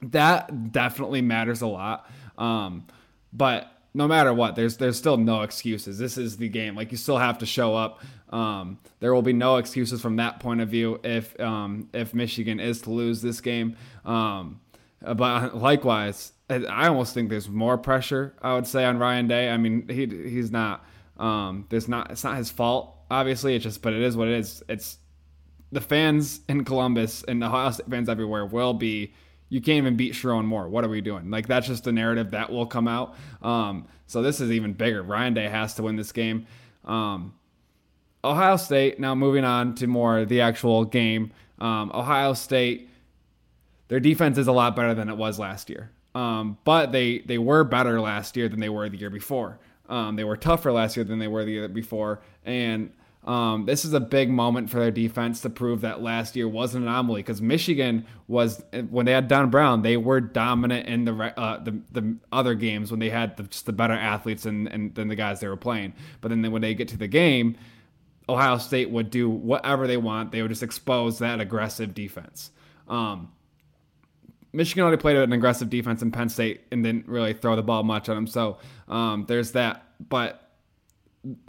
that 0.00 0.72
definitely 0.72 1.20
matters 1.20 1.60
a 1.60 1.66
lot. 1.66 2.10
Um, 2.38 2.86
but 3.32 3.70
no 3.92 4.08
matter 4.08 4.32
what, 4.32 4.56
there's 4.56 4.78
there's 4.78 4.96
still 4.96 5.18
no 5.18 5.42
excuses. 5.42 5.98
This 5.98 6.16
is 6.16 6.38
the 6.38 6.48
game. 6.48 6.74
Like 6.74 6.92
you 6.92 6.96
still 6.96 7.18
have 7.18 7.38
to 7.38 7.46
show 7.46 7.74
up. 7.74 8.00
Um, 8.30 8.78
there 9.00 9.12
will 9.12 9.22
be 9.22 9.32
no 9.34 9.56
excuses 9.56 10.00
from 10.00 10.16
that 10.16 10.40
point 10.40 10.62
of 10.62 10.70
view 10.70 10.98
if 11.04 11.38
um, 11.40 11.90
if 11.92 12.14
Michigan 12.14 12.58
is 12.58 12.80
to 12.82 12.90
lose 12.90 13.20
this 13.20 13.42
game. 13.42 13.76
Um, 14.04 14.60
but 15.00 15.56
likewise, 15.56 16.32
I 16.50 16.88
almost 16.88 17.14
think 17.14 17.28
there's 17.28 17.48
more 17.48 17.76
pressure. 17.76 18.34
I 18.40 18.54
would 18.54 18.66
say 18.66 18.84
on 18.84 18.98
Ryan 18.98 19.28
Day. 19.28 19.50
I 19.50 19.56
mean, 19.56 19.88
he 19.88 20.06
he's 20.06 20.50
not. 20.50 20.84
Um, 21.18 21.66
there's 21.68 21.88
not. 21.88 22.10
It's 22.10 22.24
not 22.24 22.36
his 22.36 22.50
fault. 22.50 22.96
Obviously, 23.10 23.54
it's 23.54 23.64
just. 23.64 23.82
But 23.82 23.92
it 23.92 24.02
is 24.02 24.16
what 24.16 24.28
it 24.28 24.34
is. 24.34 24.62
It's 24.68 24.98
the 25.70 25.80
fans 25.80 26.40
in 26.48 26.64
Columbus 26.64 27.24
and 27.28 27.42
the 27.42 27.46
Ohio 27.46 27.70
State 27.70 27.90
fans 27.90 28.08
everywhere 28.08 28.46
will 28.46 28.74
be 28.74 29.12
you 29.50 29.60
can't 29.60 29.78
even 29.78 29.96
beat 29.96 30.12
Sherrone 30.12 30.44
Moore. 30.44 30.68
What 30.68 30.84
are 30.84 30.88
we 30.88 31.00
doing? 31.00 31.30
Like 31.30 31.46
that's 31.46 31.66
just 31.66 31.84
the 31.84 31.92
narrative 31.92 32.32
that 32.32 32.50
will 32.50 32.66
come 32.66 32.88
out. 32.88 33.14
Um, 33.42 33.86
so 34.06 34.22
this 34.22 34.40
is 34.40 34.50
even 34.50 34.72
bigger. 34.72 35.02
Ryan 35.02 35.34
Day 35.34 35.48
has 35.48 35.74
to 35.74 35.82
win 35.82 35.96
this 35.96 36.12
game. 36.12 36.46
Um, 36.84 37.34
Ohio 38.24 38.56
State. 38.56 39.00
Now 39.00 39.14
moving 39.14 39.44
on 39.44 39.74
to 39.76 39.86
more 39.86 40.24
the 40.24 40.40
actual 40.40 40.84
game. 40.84 41.32
Um, 41.58 41.90
Ohio 41.94 42.34
State, 42.34 42.90
their 43.88 44.00
defense 44.00 44.38
is 44.38 44.46
a 44.46 44.52
lot 44.52 44.76
better 44.76 44.94
than 44.94 45.08
it 45.08 45.16
was 45.16 45.38
last 45.38 45.70
year. 45.70 45.90
Um, 46.18 46.58
but 46.64 46.90
they 46.90 47.20
they 47.20 47.38
were 47.38 47.62
better 47.62 48.00
last 48.00 48.36
year 48.36 48.48
than 48.48 48.58
they 48.58 48.68
were 48.68 48.88
the 48.88 48.96
year 48.96 49.10
before. 49.10 49.60
Um, 49.88 50.16
they 50.16 50.24
were 50.24 50.36
tougher 50.36 50.72
last 50.72 50.96
year 50.96 51.04
than 51.04 51.20
they 51.20 51.28
were 51.28 51.44
the 51.44 51.52
year 51.52 51.68
before, 51.68 52.20
and 52.44 52.90
um, 53.24 53.66
this 53.66 53.84
is 53.84 53.92
a 53.92 54.00
big 54.00 54.28
moment 54.28 54.68
for 54.68 54.80
their 54.80 54.90
defense 54.90 55.42
to 55.42 55.50
prove 55.50 55.82
that 55.82 56.02
last 56.02 56.34
year 56.34 56.48
was 56.48 56.74
an 56.74 56.82
anomaly 56.82 57.22
because 57.22 57.40
Michigan 57.40 58.04
was 58.26 58.64
when 58.90 59.06
they 59.06 59.12
had 59.12 59.28
Don 59.28 59.48
Brown, 59.48 59.82
they 59.82 59.96
were 59.96 60.20
dominant 60.20 60.88
in 60.88 61.04
the 61.04 61.14
uh, 61.38 61.62
the, 61.62 61.80
the 61.92 62.16
other 62.32 62.54
games 62.54 62.90
when 62.90 62.98
they 62.98 63.10
had 63.10 63.36
the, 63.36 63.44
just 63.44 63.66
the 63.66 63.72
better 63.72 63.94
athletes 63.94 64.44
and, 64.44 64.66
and 64.66 64.96
than 64.96 65.06
the 65.06 65.14
guys 65.14 65.38
they 65.38 65.48
were 65.48 65.56
playing. 65.56 65.94
But 66.20 66.30
then 66.30 66.50
when 66.50 66.62
they 66.62 66.74
get 66.74 66.88
to 66.88 66.96
the 66.96 67.06
game, 67.06 67.56
Ohio 68.28 68.58
State 68.58 68.90
would 68.90 69.10
do 69.10 69.30
whatever 69.30 69.86
they 69.86 69.98
want. 69.98 70.32
They 70.32 70.42
would 70.42 70.50
just 70.50 70.64
expose 70.64 71.20
that 71.20 71.40
aggressive 71.40 71.94
defense. 71.94 72.50
Um, 72.88 73.30
Michigan 74.52 74.82
already 74.82 75.00
played 75.00 75.16
an 75.16 75.32
aggressive 75.32 75.68
defense 75.70 76.02
in 76.02 76.10
Penn 76.10 76.28
State 76.28 76.62
and 76.70 76.82
didn't 76.82 77.06
really 77.06 77.34
throw 77.34 77.56
the 77.56 77.62
ball 77.62 77.82
much 77.82 78.08
on 78.08 78.14
them. 78.14 78.26
So 78.26 78.58
um, 78.88 79.24
there's 79.28 79.52
that. 79.52 79.84
But 80.08 80.50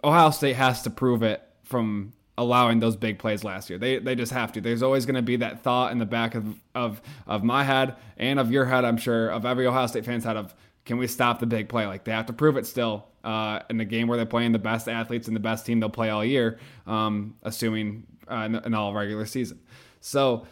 Ohio 0.04 0.32
State 0.32 0.56
has 0.56 0.82
to 0.84 0.90
prove 0.90 1.24
it 1.24 1.42
from 1.64 2.14
allowing 2.38 2.80
those 2.80 2.96
big 2.96 3.20
plays 3.20 3.44
last 3.44 3.70
year. 3.70 3.78
They 3.78 4.00
they 4.00 4.16
just 4.16 4.32
have 4.32 4.52
to. 4.54 4.62
There's 4.62 4.82
always 4.82 5.06
going 5.06 5.16
to 5.16 5.22
be 5.22 5.36
that 5.38 5.62
thought 5.62 5.92
in 5.92 5.98
the 5.98 6.06
back 6.06 6.36
of, 6.36 6.56
of 6.74 7.02
of 7.28 7.44
my 7.44 7.64
head 7.64 7.96
and 8.18 8.40
of 8.40 8.52
your 8.52 8.66
head, 8.66 8.86
I'm 8.86 8.98
sure, 8.98 9.30
of 9.30 9.46
every 9.46 9.68
Ohio 9.68 9.88
State 9.88 10.06
fan's 10.06 10.24
head 10.24 10.38
of 10.38 10.54
can 10.86 10.98
we 10.98 11.08
stop 11.08 11.40
the 11.40 11.46
big 11.46 11.70
play? 11.70 11.86
Like 11.86 12.04
they 12.04 12.12
have 12.12 12.26
to 12.28 12.34
prove 12.34 12.58
it 12.58 12.66
still 12.66 13.06
uh, 13.24 13.60
in 13.70 13.80
a 13.80 13.86
game 13.86 14.08
where 14.08 14.18
they're 14.18 14.26
playing 14.26 14.54
the 14.54 14.60
best 14.60 14.88
athletes 14.88 15.28
and 15.28 15.36
the 15.36 15.42
best 15.42 15.66
team 15.66 15.80
they'll 15.80 15.90
play 15.90 16.10
all 16.10 16.26
year, 16.26 16.58
um, 16.88 17.36
assuming 17.44 18.08
uh, 18.28 18.60
all 18.74 18.94
regular 18.94 19.26
season. 19.26 19.60
So 20.02 20.48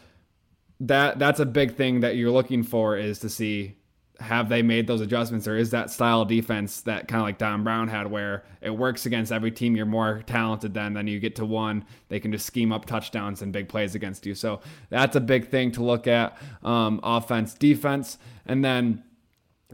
that 0.80 1.20
that's 1.20 1.40
a 1.40 1.46
big 1.46 1.76
thing 1.76 2.02
that 2.02 2.16
you're 2.16 2.32
looking 2.32 2.64
for 2.64 2.98
is 2.98 3.20
to 3.20 3.30
see 3.30 3.78
have 4.20 4.50
they 4.50 4.62
made 4.62 4.88
those 4.88 5.02
adjustments 5.02 5.48
or 5.48 5.58
is 5.58 5.72
that 5.72 5.92
style 5.92 6.22
of 6.22 6.28
defense 6.28 6.82
that 6.82 7.08
kind 7.08 7.22
of 7.22 7.28
like 7.28 7.38
Don 7.38 7.64
Brown 7.64 7.88
had 7.88 8.10
where 8.10 8.44
it 8.62 8.72
works 8.72 9.06
against 9.06 9.32
every 9.32 9.52
team 9.52 9.76
you're 9.76 9.86
more 9.86 10.24
talented 10.26 10.74
than 10.74 10.94
then 10.94 11.08
you 11.08 11.20
get 11.20 11.36
to 11.36 11.46
one 11.46 11.86
they 12.10 12.20
can 12.20 12.32
just 12.32 12.46
scheme 12.46 12.72
up 12.72 12.86
touchdowns 12.86 13.42
and 13.42 13.54
big 13.54 13.70
plays 13.70 13.96
against 13.96 14.26
you. 14.26 14.34
So 14.34 14.62
that's 14.90 15.16
a 15.16 15.20
big 15.22 15.50
thing 15.50 15.72
to 15.74 15.84
look 15.84 16.08
at 16.08 16.38
um, 16.64 17.00
offense 17.04 17.54
defense. 17.54 18.18
And 18.46 18.66
then 18.66 19.04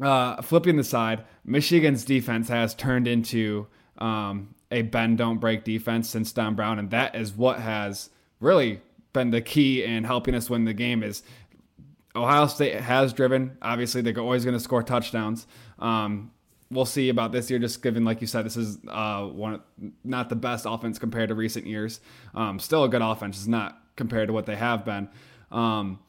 uh, 0.02 0.42
flipping 0.42 0.76
the 0.76 0.84
side 0.84 1.24
Michigan's 1.46 2.04
defense 2.04 2.50
has 2.50 2.76
turned 2.76 3.08
into 3.08 3.68
um, 3.98 4.56
a 4.72 4.82
bend 4.82 5.20
don't 5.20 5.38
break 5.38 5.64
defense 5.64 6.10
since 6.10 6.32
Don 6.32 6.56
Brown 6.56 6.80
and 6.80 6.92
that 6.92 7.16
is 7.16 7.34
what 7.34 7.60
has 7.60 8.10
really 8.40 8.82
been 9.14 9.30
the 9.30 9.42
key 9.42 9.84
in 9.84 10.04
helping 10.04 10.36
us 10.36 10.50
win 10.50 10.66
the 10.66 10.74
game 10.74 11.04
is 11.04 11.24
Ohio 12.16 12.48
State 12.48 12.76
has 12.76 13.14
driven. 13.14 13.58
Obviously, 13.62 14.02
they're 14.02 14.18
always 14.20 14.44
going 14.44 14.56
to 14.56 14.60
score 14.60 14.84
touchdowns. 14.84 15.48
Um, 15.80 16.32
we'll 16.70 16.86
see 16.86 17.10
about 17.10 17.32
this 17.32 17.50
year. 17.50 17.60
Just 17.60 17.82
given, 17.82 18.06
like 18.06 18.22
you 18.22 18.28
said, 18.28 18.46
this 18.46 18.58
is 18.58 18.78
uh, 18.88 19.26
one 19.26 19.62
not 20.04 20.30
the 20.30 20.36
best 20.36 20.66
offense 20.68 21.00
compared 21.00 21.30
to 21.30 21.36
recent 21.36 21.66
years. 21.66 22.00
Um, 22.36 22.60
still 22.60 22.84
a 22.84 22.90
good 22.90 23.02
offense, 23.02 23.40
is 23.40 23.48
not 23.48 23.82
compared 23.96 24.28
to 24.28 24.34
what 24.34 24.46
they 24.46 24.56
have 24.56 24.86
been. 24.86 25.10
Um, 25.52 26.00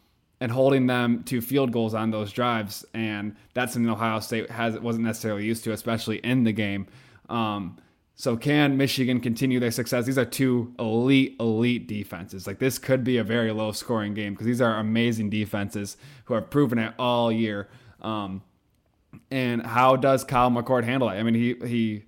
and 0.41 0.51
holding 0.51 0.87
them 0.87 1.23
to 1.25 1.41
field 1.41 1.73
goals 1.73 1.95
on 1.95 2.11
those 2.11 2.33
drives, 2.33 2.85
and 2.93 3.37
that's 3.55 3.73
something 3.73 3.91
Ohio 3.91 4.21
State 4.21 4.51
has 4.51 4.79
wasn't 4.79 5.05
necessarily 5.05 5.45
used 5.45 5.65
to, 5.65 5.73
especially 5.73 6.17
in 6.19 6.45
the 6.45 6.53
game. 6.53 6.87
Um, 7.29 7.79
so 8.17 8.37
can 8.37 8.77
Michigan 8.77 9.21
continue 9.21 9.59
their 9.59 9.73
success? 9.73 10.07
These 10.07 10.19
are 10.19 10.25
two 10.25 10.73
elite, 10.79 11.37
elite 11.41 11.89
defenses. 11.89 12.47
Like 12.47 12.61
this 12.61 12.79
could 12.79 13.03
be 13.03 13.19
a 13.19 13.25
very 13.25 13.51
low 13.51 13.73
scoring 13.73 14.15
game 14.15 14.35
because 14.35 14.47
these 14.47 14.61
are 14.61 14.79
amazing 14.79 15.31
defenses 15.31 15.97
who 16.27 16.35
have 16.35 16.49
proven 16.49 16.79
it 16.79 16.95
all 16.99 17.33
year. 17.33 17.69
Um, 18.01 18.43
and 19.31 19.67
how 19.67 19.97
does 19.97 20.23
Kyle 20.23 20.51
McCord 20.51 20.85
handle 20.85 21.09
it? 21.09 21.15
I 21.15 21.23
mean, 21.25 21.35
he 21.35 21.55
he 21.67 22.05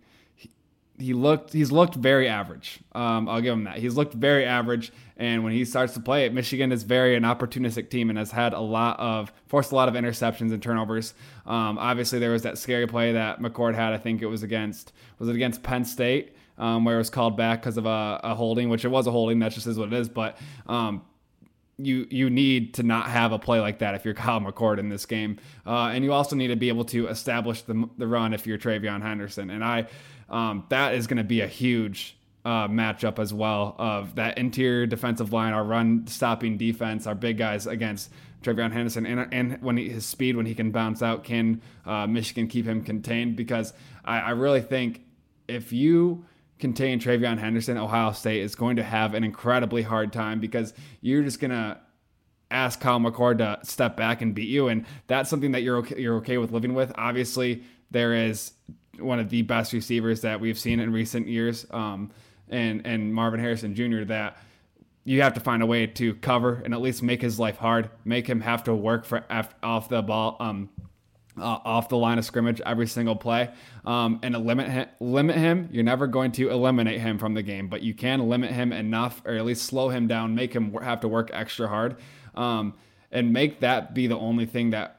he 0.99 1.13
looked 1.13 1.53
he's 1.53 1.73
looked 1.73 1.95
very 1.95 2.29
average. 2.29 2.81
Um, 2.93 3.29
I'll 3.29 3.41
give 3.41 3.53
him 3.53 3.65
that. 3.65 3.79
He's 3.79 3.97
looked 3.97 4.15
very 4.15 4.45
average, 4.45 4.93
and 5.17 5.45
when 5.45 5.53
he 5.53 5.65
starts 5.65 5.95
to 5.95 6.01
play 6.01 6.27
it, 6.27 6.33
Michigan 6.33 6.73
is 6.73 6.83
very 6.83 7.17
an 7.17 7.23
opportunistic 7.23 7.91
team 7.91 8.11
and 8.11 8.19
has 8.19 8.31
had 8.31 8.53
a 8.53 8.61
lot 8.61 8.99
of 8.99 9.33
forced 9.47 9.73
a 9.73 9.75
lot 9.75 9.89
of 9.89 9.95
interceptions 9.95 10.53
and 10.53 10.63
turnovers. 10.63 11.15
Um, 11.47 11.79
obviously, 11.79 12.19
there 12.19 12.33
was 12.33 12.43
that 12.43 12.59
scary 12.59 12.87
play 12.87 13.13
that 13.13 13.41
McCord 13.41 13.75
had. 13.75 13.93
I 13.93 13.99
think 13.99 14.23
it 14.23 14.27
was 14.27 14.43
against 14.43 14.93
was 15.19 15.29
it 15.29 15.35
against 15.35 15.63
Penn 15.63 15.85
State 15.85 16.35
um, 16.59 16.85
where 16.85 16.95
it 16.95 16.99
was 16.99 17.11
called 17.11 17.37
back 17.37 17.61
because 17.61 17.77
of 17.77 17.87
a, 17.87 18.21
a, 18.23 18.35
holding, 18.35 18.69
which 18.69 18.85
it 18.85 18.89
was 18.89 19.07
a 19.07 19.11
holding. 19.11 19.39
That 19.41 19.53
just 19.53 19.67
is 19.67 19.79
what 19.79 19.93
it 19.93 19.95
is. 19.95 20.09
But 20.09 20.39
um, 20.67 21.03
you 21.79 22.07
you 22.11 22.31
need 22.31 22.75
to 22.75 22.83
not 22.83 23.09
have 23.09 23.33
a 23.33 23.39
play 23.39 23.61
like 23.61 23.79
that 23.81 23.95
if 23.95 24.05
you're 24.05 24.15
Kyle 24.15 24.41
McCord 24.41 24.79
in 24.79 24.89
this 24.89 25.07
game, 25.07 25.39
uh, 25.67 25.89
and 25.89 26.05
you 26.05 26.13
also 26.13 26.37
need 26.37 26.49
to 26.49 26.57
be 26.57 26.69
able 26.69 26.85
to 26.87 27.09
establish 27.09 27.63
the 27.63 27.89
the 27.99 28.07
run 28.07 28.33
if 28.33 28.47
you're 28.47 28.59
TreVeyon 28.59 29.03
Henderson. 29.03 29.51
And 29.51 29.63
I 29.63 29.87
um, 30.29 30.65
that 30.69 30.95
is 30.95 31.07
going 31.07 31.19
to 31.19 31.25
be 31.25 31.41
a 31.41 31.47
huge 31.47 32.17
uh, 32.45 32.69
matchup 32.69 33.19
as 33.19 33.35
well 33.35 33.75
of 33.79 34.15
that 34.15 34.39
interior 34.39 34.87
defensive 34.87 35.33
line, 35.33 35.53
our 35.53 35.65
run 35.65 36.07
stopping 36.07 36.57
defense, 36.57 37.07
our 37.07 37.15
big 37.15 37.39
guys 37.39 37.67
against 37.67 38.11
TreVeyon 38.43 38.73
Henderson, 38.73 39.07
and, 39.07 39.29
and 39.33 39.61
when 39.63 39.77
he, 39.77 39.89
his 39.89 40.07
speed 40.07 40.37
when 40.37 40.47
he 40.47 40.55
can 40.55 40.71
bounce 40.71 41.03
out, 41.03 41.25
can 41.25 41.61
uh, 41.85 42.07
Michigan 42.07 42.47
keep 42.47 42.65
him 42.65 42.85
contained? 42.85 43.35
Because 43.35 43.73
I, 44.05 44.21
I 44.21 44.31
really 44.31 44.61
think 44.61 45.01
if 45.49 45.73
you 45.73 46.25
contain 46.59 47.01
TreVeyon 47.01 47.39
Henderson, 47.39 47.77
Ohio 47.77 48.13
State 48.13 48.43
is 48.43 48.55
going 48.55 48.77
to 48.77 48.85
have 48.85 49.15
an 49.15 49.25
incredibly 49.25 49.83
hard 49.83 50.13
time 50.13 50.39
because 50.39 50.73
you're 51.01 51.23
just 51.23 51.41
gonna 51.41 51.81
ask 52.51 52.81
Kyle 52.81 53.01
McCord 53.01 53.39
to 53.39 53.59
step 53.65 53.97
back 53.97 54.23
and 54.23 54.35
beat 54.35 54.49
you, 54.49 54.69
and 54.69 54.87
that's 55.09 55.29
something 55.29 55.51
that 55.53 55.63
you're 55.63 55.79
okay, 55.79 56.01
you're 56.01 56.17
okay 56.19 56.39
with 56.39 56.53
living 56.53 56.75
with. 56.75 56.93
Obviously, 56.95 57.65
there 57.91 58.15
is 58.15 58.53
one 59.01 59.19
of 59.19 59.31
the 59.31 59.43
best 59.43 59.73
receivers 59.73 60.23
that 60.23 60.41
we've 60.41 60.59
seen 60.59 60.81
in 60.81 60.93
recent 60.93 61.29
years, 61.29 61.67
um, 61.71 62.11
and 62.49 62.87
and 62.87 63.15
Marvin 63.15 63.41
Harrison 63.41 63.75
Jr. 63.75 64.05
That 64.05 64.37
you 65.07 65.23
have 65.23 65.35
to 65.35 65.41
find 65.41 65.63
a 65.63 65.67
way 65.67 65.87
to 65.87 66.15
cover 66.17 66.61
and 66.65 66.75
at 66.75 66.81
least 66.81 67.03
make 67.03 67.23
his 67.23 67.39
life 67.39 67.57
hard, 67.57 67.91
make 68.05 68.27
him 68.27 68.41
have 68.41 68.65
to 68.65 68.75
work 68.75 69.05
for 69.05 69.25
off 69.63 69.89
the 69.89 70.03
ball, 70.03 70.37
um, 70.41 70.69
uh, 71.39 71.59
off 71.65 71.89
the 71.89 71.97
line 71.97 72.19
of 72.19 72.25
scrimmage 72.25 72.61
every 72.67 72.89
single 72.89 73.15
play, 73.15 73.49
um, 73.85 74.19
and 74.25 74.37
limit 74.45 74.69
him, 74.69 74.89
limit 74.99 75.37
him. 75.37 75.69
You're 75.71 75.85
never 75.85 76.09
going 76.09 76.33
to 76.33 76.51
eliminate 76.51 77.01
him 77.01 77.19
from 77.19 77.35
the 77.35 77.43
game, 77.43 77.69
but 77.69 77.83
you 77.83 77.95
can 77.95 78.29
limit 78.29 78.51
him 78.51 78.73
enough, 78.73 79.23
or 79.25 79.35
at 79.35 79.45
least 79.45 79.65
slow 79.65 79.91
him 79.91 80.09
down, 80.09 80.35
make 80.35 80.53
him 80.53 80.73
have 80.83 81.01
to 81.01 81.09
work 81.09 81.31
extra 81.33 81.69
hard, 81.69 81.97
um, 82.35 82.75
and 83.13 83.33
make 83.33 83.61
that 83.61 83.95
be 83.95 84.09
the 84.09 84.19
only 84.19 84.45
thing 84.45 84.71
that 84.71 84.96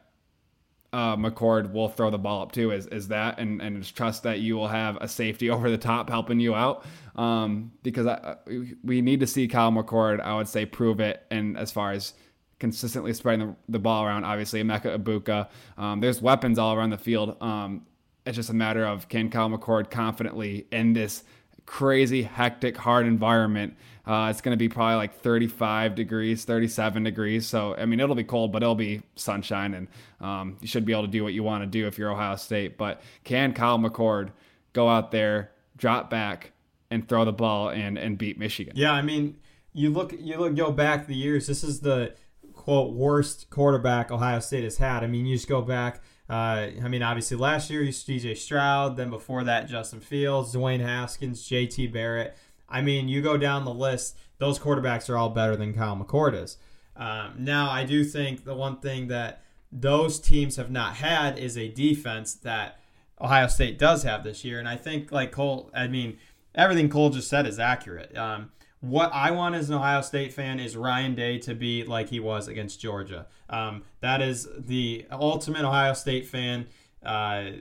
uh, 0.94 1.16
McCord 1.16 1.72
will 1.72 1.90
throw 1.90 2.10
the 2.10 2.18
ball 2.18 2.44
up 2.44 2.52
to 2.54 2.72
is, 2.72 2.88
is 2.88 3.10
that 3.10 3.40
and, 3.40 3.62
and 3.62 3.82
just 3.82 3.96
trust 3.96 4.24
that 4.24 4.40
you 4.40 4.56
will 4.56 4.68
have 4.70 4.98
a 5.02 5.08
safety 5.08 5.50
over 5.52 5.70
the 5.70 5.78
top 5.78 6.10
helping 6.10 6.40
you 6.40 6.56
out. 6.56 6.86
Um, 7.16 7.72
because 7.84 8.06
I, 8.06 8.36
we 8.84 9.02
need 9.02 9.22
to 9.22 9.28
see 9.28 9.48
Kyle 9.48 9.72
McCord 9.72 10.20
I 10.20 10.36
would 10.36 10.48
say 10.48 10.66
prove 10.66 11.00
it 11.00 11.26
and 11.32 11.58
as 11.58 11.72
far 11.72 11.92
as 11.92 12.14
consistently 12.60 13.14
spreading 13.14 13.48
the, 13.48 13.56
the 13.70 13.80
ball 13.80 14.06
around. 14.06 14.24
Obviously 14.24 14.64
Emeka 14.64 14.98
Egbuka 14.98 15.50
um, 15.78 16.00
there's 16.00 16.22
weapons 16.22 16.60
all 16.60 16.74
around 16.76 16.92
the 16.92 16.98
field. 16.98 17.42
Um, 17.42 17.86
it's 18.26 18.36
just 18.36 18.50
a 18.50 18.54
matter 18.54 18.86
of 18.86 19.10
can 19.10 19.30
Kyle 19.30 19.50
McCord 19.50 19.90
confidently 19.90 20.68
in 20.72 20.94
this 20.94 21.24
crazy 21.68 22.24
hectic 22.24 22.78
hard 22.78 23.06
environment 23.06 23.76
uh, 24.08 24.30
it's 24.30 24.40
going 24.40 24.54
to 24.54 24.58
be 24.58 24.70
probably 24.70 24.96
like 24.96 25.20
35 25.20 25.94
degrees, 25.94 26.46
37 26.46 27.04
degrees. 27.04 27.46
So, 27.46 27.76
I 27.76 27.86
mean, 27.86 28.00
it'll 28.00 28.16
be 28.16 28.24
cold, 28.24 28.54
but 28.54 28.64
it'll 28.64 28.74
be 28.74 29.02
sunshine, 29.18 29.74
and 29.74 29.88
um, 30.22 30.58
you 30.62 30.68
should 30.68 30.86
be 30.86 30.94
able 30.94 31.02
to 31.04 31.10
do 31.10 31.24
what 31.24 31.34
you 31.34 31.44
want 31.44 31.64
to 31.64 31.68
do 31.68 31.88
if 31.88 31.98
you're 31.98 32.10
Ohio 32.10 32.38
State. 32.38 32.78
But 32.78 33.02
can 33.26 33.52
Kyle 33.52 33.78
McCord 33.78 34.30
go 34.72 34.88
out 34.88 35.12
there, 35.12 35.52
drop 35.76 36.10
back, 36.10 36.54
and 36.90 37.06
throw 37.06 37.26
the 37.26 37.34
ball 37.34 37.70
and 37.70 37.98
and 37.98 38.18
beat 38.18 38.40
Michigan? 38.40 38.74
Yeah, 38.78 38.94
I 38.94 39.02
mean, 39.02 39.36
you 39.74 39.90
look 39.90 40.14
you 40.18 40.38
look 40.38 40.56
go 40.56 40.72
back 40.72 41.08
the 41.08 41.16
years. 41.16 41.46
This 41.48 41.62
is 41.62 41.82
the 41.82 42.16
quote 42.54 42.94
worst 42.94 43.50
quarterback 43.50 44.10
Ohio 44.10 44.40
State 44.40 44.64
has 44.64 44.78
had. 44.78 45.04
I 45.04 45.08
mean, 45.08 45.26
you 45.26 45.36
just 45.36 45.50
go 45.50 45.62
back. 45.62 46.02
Uh, 46.30 46.68
I 46.84 46.88
mean, 46.90 47.02
obviously 47.02 47.38
last 47.38 47.70
year 47.70 47.82
you 47.82 47.92
DJ 47.92 48.36
Stroud. 48.36 48.98
Then 48.98 49.10
before 49.10 49.44
that, 49.46 49.68
Justin 49.68 50.02
Fields, 50.02 50.54
Dwayne 50.54 50.82
Haskins, 50.82 51.48
J.T. 51.48 51.88
Barrett. 51.88 52.36
I 52.70 52.82
mean, 52.82 53.08
you 53.08 53.22
go 53.22 53.38
down 53.38 53.64
the 53.64 53.74
list; 53.74 54.18
those 54.38 54.60
quarterbacks 54.60 55.10
are 55.10 55.18
all 55.18 55.30
better 55.30 55.56
than 55.56 55.74
Kyle 55.74 55.96
McCord 55.96 56.42
is. 56.42 56.58
Um, 56.98 57.36
now, 57.38 57.70
I 57.70 57.86
do 57.86 58.04
think 58.04 58.44
the 58.44 58.56
one 58.56 58.80
thing 58.80 59.08
that 59.08 59.42
those 59.72 60.20
teams 60.20 60.56
have 60.56 60.72
not 60.72 60.96
had 60.96 61.38
is 61.38 61.58
a 61.58 61.70
defense 61.70 62.34
that 62.34 62.80
Ohio 63.22 63.48
State 63.48 63.80
does 63.80 64.04
have 64.04 64.24
this 64.24 64.44
year, 64.44 64.60
and 64.60 64.68
I 64.68 64.76
think 64.76 65.12
like 65.12 65.32
Cole, 65.32 65.72
I 65.74 65.88
mean, 65.88 66.18
everything 66.56 66.90
Cole 66.90 67.10
just 67.10 67.30
said 67.30 67.48
is 67.48 67.60
accurate. 67.60 68.16
Um, 68.18 68.52
what 68.90 69.12
I 69.14 69.32
want 69.32 69.56
as 69.56 69.70
an 69.70 69.76
Ohio 69.76 70.02
State 70.02 70.34
fan 70.34 70.60
is 70.60 70.76
Ryan 70.76 71.16
Day 71.16 71.40
to 71.40 71.54
be 71.54 71.84
like 71.84 72.10
he 72.10 72.20
was 72.20 72.48
against 72.48 72.80
Georgia. 72.80 73.28
Um, 73.50 73.84
that 74.02 74.22
is 74.22 74.48
the 74.58 75.06
ultimate 75.12 75.66
Ohio 75.66 75.94
State 75.94 76.26
fan. 76.26 76.68
Uh, 77.04 77.52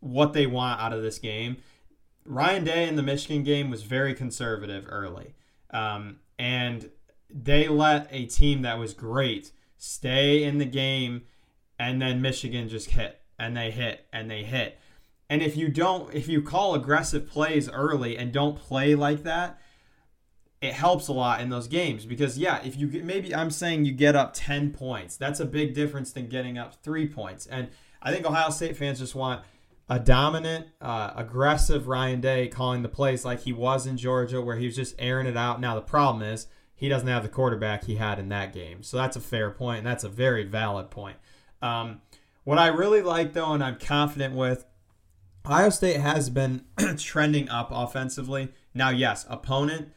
what 0.00 0.32
they 0.32 0.46
want 0.46 0.80
out 0.80 0.92
of 0.92 1.02
this 1.02 1.18
game. 1.18 1.56
Ryan 2.24 2.64
Day 2.64 2.88
in 2.88 2.96
the 2.96 3.02
Michigan 3.02 3.42
game 3.42 3.70
was 3.70 3.82
very 3.82 4.14
conservative 4.14 4.86
early. 4.88 5.34
Um, 5.70 6.20
and 6.38 6.90
they 7.30 7.68
let 7.68 8.08
a 8.10 8.26
team 8.26 8.62
that 8.62 8.78
was 8.78 8.94
great 8.94 9.52
stay 9.76 10.42
in 10.42 10.58
the 10.58 10.64
game, 10.64 11.22
and 11.78 12.02
then 12.02 12.20
Michigan 12.20 12.68
just 12.68 12.90
hit, 12.90 13.20
and 13.38 13.56
they 13.56 13.70
hit, 13.70 14.06
and 14.12 14.30
they 14.30 14.42
hit. 14.42 14.78
And 15.30 15.42
if 15.42 15.56
you 15.56 15.68
don't, 15.68 16.12
if 16.14 16.26
you 16.26 16.42
call 16.42 16.74
aggressive 16.74 17.28
plays 17.28 17.68
early 17.70 18.16
and 18.16 18.32
don't 18.32 18.58
play 18.58 18.94
like 18.94 19.22
that, 19.24 19.60
it 20.60 20.72
helps 20.72 21.08
a 21.08 21.12
lot 21.12 21.40
in 21.40 21.50
those 21.50 21.68
games 21.68 22.04
because 22.04 22.36
yeah, 22.36 22.60
if 22.64 22.76
you 22.76 22.88
maybe 23.04 23.34
I'm 23.34 23.50
saying 23.50 23.84
you 23.84 23.92
get 23.92 24.16
up 24.16 24.32
10 24.34 24.72
points, 24.72 25.16
that's 25.16 25.40
a 25.40 25.44
big 25.44 25.74
difference 25.74 26.12
than 26.12 26.28
getting 26.28 26.58
up 26.58 26.82
3 26.82 27.06
points. 27.08 27.46
And 27.46 27.68
I 28.02 28.12
think 28.12 28.26
Ohio 28.26 28.50
State 28.50 28.76
fans 28.76 28.98
just 28.98 29.14
want 29.14 29.42
a 29.88 29.98
dominant, 29.98 30.66
uh, 30.80 31.12
aggressive 31.16 31.88
Ryan 31.88 32.20
Day 32.20 32.48
calling 32.48 32.82
the 32.82 32.88
plays 32.88 33.24
like 33.24 33.40
he 33.40 33.52
was 33.52 33.86
in 33.86 33.96
Georgia, 33.96 34.40
where 34.42 34.56
he 34.56 34.66
was 34.66 34.76
just 34.76 34.94
airing 34.98 35.26
it 35.26 35.36
out. 35.36 35.60
Now, 35.60 35.74
the 35.74 35.80
problem 35.80 36.22
is 36.22 36.46
he 36.74 36.88
doesn't 36.88 37.08
have 37.08 37.22
the 37.22 37.28
quarterback 37.28 37.84
he 37.84 37.96
had 37.96 38.18
in 38.18 38.28
that 38.28 38.52
game. 38.52 38.82
So 38.82 38.98
that's 38.98 39.16
a 39.16 39.20
fair 39.20 39.50
point, 39.50 39.78
and 39.78 39.86
that's 39.86 40.04
a 40.04 40.08
very 40.08 40.44
valid 40.44 40.90
point. 40.90 41.16
Um, 41.62 42.02
what 42.44 42.58
I 42.58 42.68
really 42.68 43.02
like, 43.02 43.32
though, 43.32 43.52
and 43.52 43.64
I'm 43.64 43.78
confident 43.78 44.34
with, 44.34 44.66
Ohio 45.46 45.70
State 45.70 46.00
has 46.00 46.28
been 46.28 46.64
trending 46.98 47.48
up 47.48 47.70
offensively. 47.72 48.50
Now, 48.74 48.90
yes, 48.90 49.24
opponent 49.30 49.92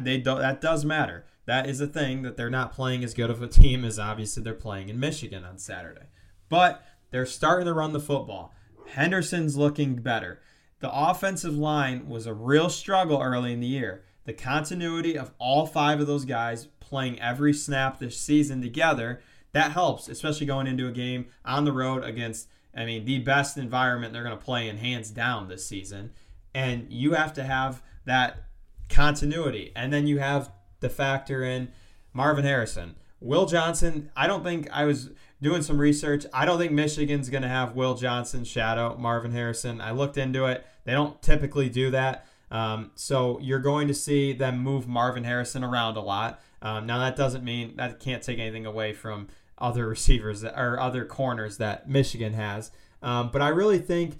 they 0.00 0.18
don't, 0.18 0.38
that 0.38 0.60
does 0.60 0.84
matter. 0.84 1.24
That 1.46 1.68
is 1.68 1.80
a 1.80 1.86
thing 1.86 2.22
that 2.22 2.36
they're 2.36 2.50
not 2.50 2.72
playing 2.72 3.04
as 3.04 3.14
good 3.14 3.30
of 3.30 3.42
a 3.42 3.46
team 3.48 3.84
as 3.84 3.98
obviously 3.98 4.42
they're 4.42 4.54
playing 4.54 4.88
in 4.88 5.00
Michigan 5.00 5.44
on 5.44 5.58
Saturday. 5.58 6.06
But 6.48 6.84
they're 7.10 7.26
starting 7.26 7.66
to 7.66 7.74
run 7.74 7.92
the 7.92 8.00
football. 8.00 8.54
Henderson's 8.88 9.56
looking 9.56 9.96
better. 9.96 10.40
The 10.80 10.90
offensive 10.92 11.56
line 11.56 12.08
was 12.08 12.26
a 12.26 12.34
real 12.34 12.68
struggle 12.68 13.20
early 13.20 13.52
in 13.52 13.60
the 13.60 13.66
year. 13.66 14.04
The 14.24 14.32
continuity 14.32 15.16
of 15.16 15.32
all 15.38 15.66
five 15.66 16.00
of 16.00 16.06
those 16.06 16.24
guys 16.24 16.66
playing 16.80 17.20
every 17.20 17.52
snap 17.52 17.98
this 17.98 18.18
season 18.20 18.60
together, 18.60 19.20
that 19.52 19.72
helps, 19.72 20.08
especially 20.08 20.46
going 20.46 20.66
into 20.66 20.86
a 20.86 20.92
game 20.92 21.26
on 21.44 21.64
the 21.64 21.72
road 21.72 22.04
against, 22.04 22.48
I 22.76 22.84
mean, 22.84 23.04
the 23.04 23.18
best 23.20 23.56
environment 23.56 24.12
they're 24.12 24.22
going 24.22 24.36
to 24.36 24.44
play 24.44 24.68
in 24.68 24.76
hands 24.76 25.10
down 25.10 25.48
this 25.48 25.66
season. 25.66 26.12
And 26.54 26.92
you 26.92 27.14
have 27.14 27.32
to 27.34 27.42
have 27.42 27.82
that 28.04 28.45
continuity. 28.88 29.72
And 29.74 29.92
then 29.92 30.06
you 30.06 30.18
have 30.18 30.50
the 30.80 30.88
factor 30.88 31.42
in 31.42 31.68
Marvin 32.12 32.44
Harrison. 32.44 32.96
Will 33.20 33.46
Johnson, 33.46 34.10
I 34.16 34.26
don't 34.26 34.44
think 34.44 34.68
I 34.70 34.84
was 34.84 35.10
doing 35.40 35.62
some 35.62 35.78
research. 35.78 36.26
I 36.32 36.44
don't 36.44 36.58
think 36.58 36.72
Michigan's 36.72 37.28
going 37.28 37.42
to 37.42 37.48
have 37.48 37.74
Will 37.74 37.94
Johnson 37.94 38.44
shadow 38.44 38.96
Marvin 38.98 39.32
Harrison. 39.32 39.80
I 39.80 39.90
looked 39.90 40.16
into 40.16 40.46
it. 40.46 40.64
They 40.84 40.92
don't 40.92 41.20
typically 41.22 41.68
do 41.68 41.90
that. 41.90 42.26
Um, 42.50 42.92
so 42.94 43.38
you're 43.40 43.58
going 43.58 43.88
to 43.88 43.94
see 43.94 44.32
them 44.32 44.58
move 44.60 44.86
Marvin 44.86 45.24
Harrison 45.24 45.64
around 45.64 45.96
a 45.96 46.00
lot. 46.00 46.40
Um, 46.62 46.86
now 46.86 46.98
that 46.98 47.16
doesn't 47.16 47.44
mean 47.44 47.76
that 47.76 48.00
can't 48.00 48.22
take 48.22 48.38
anything 48.38 48.66
away 48.66 48.92
from 48.92 49.28
other 49.58 49.88
receivers 49.88 50.42
that, 50.42 50.58
or 50.58 50.78
other 50.78 51.04
corners 51.04 51.58
that 51.58 51.88
Michigan 51.88 52.34
has. 52.34 52.70
Um, 53.02 53.30
but 53.32 53.42
I 53.42 53.48
really 53.48 53.78
think 53.78 54.18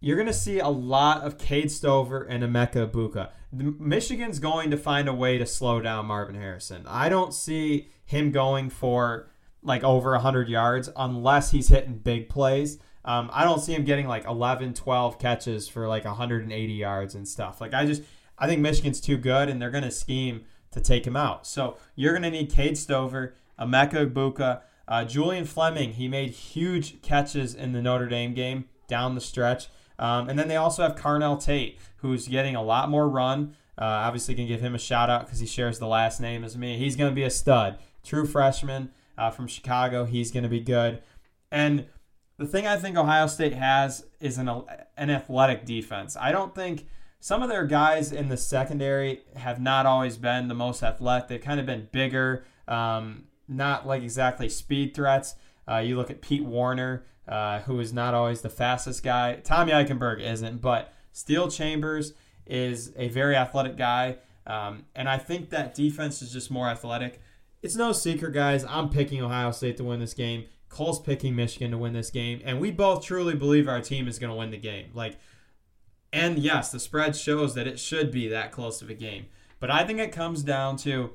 you're 0.00 0.16
going 0.16 0.26
to 0.26 0.32
see 0.32 0.58
a 0.58 0.68
lot 0.68 1.22
of 1.22 1.38
Cade 1.38 1.70
Stover 1.70 2.22
and 2.22 2.44
Emeka 2.44 2.88
Egbuka. 2.88 3.30
Michigan's 3.54 4.38
going 4.38 4.70
to 4.70 4.76
find 4.76 5.08
a 5.08 5.14
way 5.14 5.38
to 5.38 5.46
slow 5.46 5.80
down 5.80 6.06
Marvin 6.06 6.34
Harrison. 6.34 6.84
I 6.86 7.08
don't 7.08 7.32
see 7.32 7.88
him 8.04 8.30
going 8.30 8.70
for 8.70 9.30
like 9.62 9.84
over 9.84 10.12
100 10.12 10.48
yards 10.48 10.90
unless 10.96 11.50
he's 11.50 11.68
hitting 11.68 11.98
big 11.98 12.28
plays. 12.28 12.78
Um, 13.04 13.30
I 13.32 13.44
don't 13.44 13.60
see 13.60 13.74
him 13.74 13.84
getting 13.84 14.06
like 14.06 14.24
11, 14.24 14.74
12 14.74 15.18
catches 15.18 15.68
for 15.68 15.88
like 15.88 16.04
180 16.04 16.72
yards 16.72 17.14
and 17.14 17.26
stuff. 17.28 17.60
Like 17.60 17.74
I 17.74 17.86
just, 17.86 18.02
I 18.38 18.46
think 18.46 18.60
Michigan's 18.60 19.00
too 19.00 19.16
good 19.16 19.48
and 19.48 19.60
they're 19.60 19.70
going 19.70 19.84
to 19.84 19.90
scheme 19.90 20.44
to 20.72 20.80
take 20.80 21.06
him 21.06 21.16
out. 21.16 21.46
So 21.46 21.76
you're 21.94 22.12
going 22.12 22.22
to 22.22 22.30
need 22.30 22.50
Cade 22.50 22.76
Stover, 22.76 23.34
Emeka 23.58 24.10
Egbuka, 24.10 24.62
uh, 24.88 25.04
Julian 25.04 25.44
Fleming. 25.44 25.92
He 25.92 26.08
made 26.08 26.30
huge 26.30 27.00
catches 27.02 27.54
in 27.54 27.72
the 27.72 27.82
Notre 27.82 28.08
Dame 28.08 28.34
game 28.34 28.66
down 28.88 29.14
the 29.14 29.20
stretch. 29.20 29.68
Um, 29.98 30.28
and 30.28 30.38
then 30.38 30.48
they 30.48 30.56
also 30.56 30.82
have 30.82 30.96
Carnell 30.96 31.42
Tate, 31.42 31.78
who's 31.98 32.28
getting 32.28 32.56
a 32.56 32.62
lot 32.62 32.88
more 32.88 33.08
run. 33.08 33.56
Uh, 33.76 33.84
obviously, 33.84 34.34
can 34.34 34.46
give 34.46 34.60
him 34.60 34.74
a 34.74 34.78
shout 34.78 35.10
out 35.10 35.26
because 35.26 35.40
he 35.40 35.46
shares 35.46 35.78
the 35.78 35.86
last 35.86 36.20
name 36.20 36.44
as 36.44 36.56
me. 36.56 36.76
He's 36.76 36.96
going 36.96 37.10
to 37.10 37.14
be 37.14 37.24
a 37.24 37.30
stud, 37.30 37.78
true 38.04 38.26
freshman 38.26 38.90
uh, 39.18 39.30
from 39.30 39.46
Chicago. 39.46 40.04
He's 40.04 40.30
going 40.30 40.44
to 40.44 40.48
be 40.48 40.60
good. 40.60 41.02
And 41.50 41.86
the 42.36 42.46
thing 42.46 42.66
I 42.66 42.76
think 42.76 42.96
Ohio 42.96 43.26
State 43.26 43.52
has 43.52 44.06
is 44.20 44.38
an, 44.38 44.48
an 44.96 45.10
athletic 45.10 45.64
defense. 45.64 46.16
I 46.16 46.32
don't 46.32 46.54
think 46.54 46.86
some 47.20 47.42
of 47.42 47.48
their 47.48 47.64
guys 47.64 48.12
in 48.12 48.28
the 48.28 48.36
secondary 48.36 49.22
have 49.36 49.60
not 49.60 49.86
always 49.86 50.16
been 50.16 50.48
the 50.48 50.54
most 50.54 50.82
athletic. 50.82 51.28
They've 51.28 51.40
kind 51.40 51.58
of 51.58 51.66
been 51.66 51.88
bigger, 51.90 52.44
um, 52.68 53.24
not 53.48 53.86
like 53.86 54.02
exactly 54.02 54.48
speed 54.48 54.94
threats. 54.94 55.34
Uh, 55.68 55.78
you 55.78 55.96
look 55.96 56.10
at 56.10 56.20
Pete 56.20 56.44
Warner, 56.44 57.04
uh, 57.26 57.60
who 57.60 57.80
is 57.80 57.92
not 57.92 58.14
always 58.14 58.42
the 58.42 58.50
fastest 58.50 59.02
guy. 59.02 59.36
Tommy 59.36 59.72
Eichenberg 59.72 60.20
isn't, 60.20 60.60
but 60.60 60.92
Steele 61.12 61.50
Chambers 61.50 62.12
is 62.46 62.92
a 62.96 63.08
very 63.08 63.36
athletic 63.36 63.76
guy. 63.76 64.18
Um, 64.46 64.84
and 64.94 65.08
I 65.08 65.18
think 65.18 65.50
that 65.50 65.74
defense 65.74 66.20
is 66.20 66.32
just 66.32 66.50
more 66.50 66.68
athletic. 66.68 67.20
It's 67.62 67.76
no 67.76 67.92
secret, 67.92 68.34
guys. 68.34 68.64
I'm 68.64 68.90
picking 68.90 69.22
Ohio 69.22 69.50
State 69.50 69.78
to 69.78 69.84
win 69.84 70.00
this 70.00 70.12
game. 70.12 70.44
Cole's 70.68 71.00
picking 71.00 71.36
Michigan 71.36 71.70
to 71.70 71.78
win 71.78 71.92
this 71.92 72.10
game, 72.10 72.42
and 72.44 72.60
we 72.60 72.70
both 72.70 73.04
truly 73.04 73.34
believe 73.34 73.68
our 73.68 73.80
team 73.80 74.08
is 74.08 74.18
going 74.18 74.30
to 74.30 74.36
win 74.36 74.50
the 74.50 74.58
game. 74.58 74.90
Like, 74.92 75.16
and 76.12 76.38
yes, 76.38 76.70
the 76.70 76.80
spread 76.80 77.16
shows 77.16 77.54
that 77.54 77.66
it 77.66 77.78
should 77.78 78.10
be 78.10 78.28
that 78.28 78.52
close 78.52 78.82
of 78.82 78.90
a 78.90 78.94
game. 78.94 79.26
But 79.60 79.70
I 79.70 79.84
think 79.84 79.98
it 79.98 80.12
comes 80.12 80.42
down 80.42 80.76
to 80.78 81.12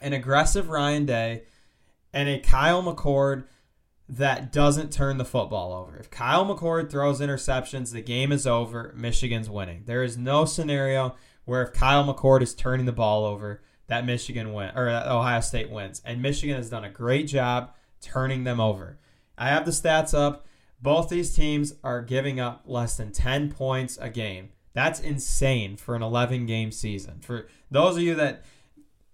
an 0.00 0.12
aggressive 0.12 0.70
Ryan 0.70 1.06
Day 1.06 1.42
and 2.12 2.28
a 2.28 2.38
Kyle 2.38 2.82
McCord 2.82 3.44
that 4.08 4.52
doesn't 4.52 4.92
turn 4.92 5.18
the 5.18 5.24
football 5.24 5.72
over. 5.72 5.96
If 5.96 6.10
Kyle 6.10 6.46
McCord 6.46 6.90
throws 6.90 7.20
interceptions, 7.20 7.92
the 7.92 8.00
game 8.00 8.32
is 8.32 8.46
over. 8.46 8.94
Michigan's 8.96 9.50
winning. 9.50 9.82
There 9.84 10.02
is 10.02 10.16
no 10.16 10.44
scenario 10.44 11.14
where 11.44 11.62
if 11.62 11.72
Kyle 11.72 12.04
McCord 12.04 12.42
is 12.42 12.54
turning 12.54 12.86
the 12.86 12.92
ball 12.92 13.24
over, 13.24 13.62
that 13.86 14.06
Michigan 14.06 14.52
win 14.52 14.70
or 14.74 14.88
Ohio 14.88 15.40
State 15.40 15.70
wins. 15.70 16.00
And 16.04 16.22
Michigan 16.22 16.56
has 16.56 16.70
done 16.70 16.84
a 16.84 16.90
great 16.90 17.26
job 17.26 17.74
turning 18.00 18.44
them 18.44 18.60
over. 18.60 18.98
I 19.36 19.48
have 19.48 19.64
the 19.64 19.70
stats 19.72 20.14
up. 20.16 20.46
Both 20.80 21.08
these 21.08 21.34
teams 21.34 21.74
are 21.82 22.02
giving 22.02 22.38
up 22.38 22.62
less 22.64 22.96
than 22.96 23.12
10 23.12 23.50
points 23.50 23.98
a 24.00 24.08
game. 24.08 24.50
That's 24.74 25.00
insane 25.00 25.76
for 25.76 25.96
an 25.96 26.02
11 26.02 26.46
game 26.46 26.70
season. 26.70 27.20
For 27.20 27.48
those 27.70 27.96
of 27.96 28.02
you 28.02 28.14
that 28.14 28.44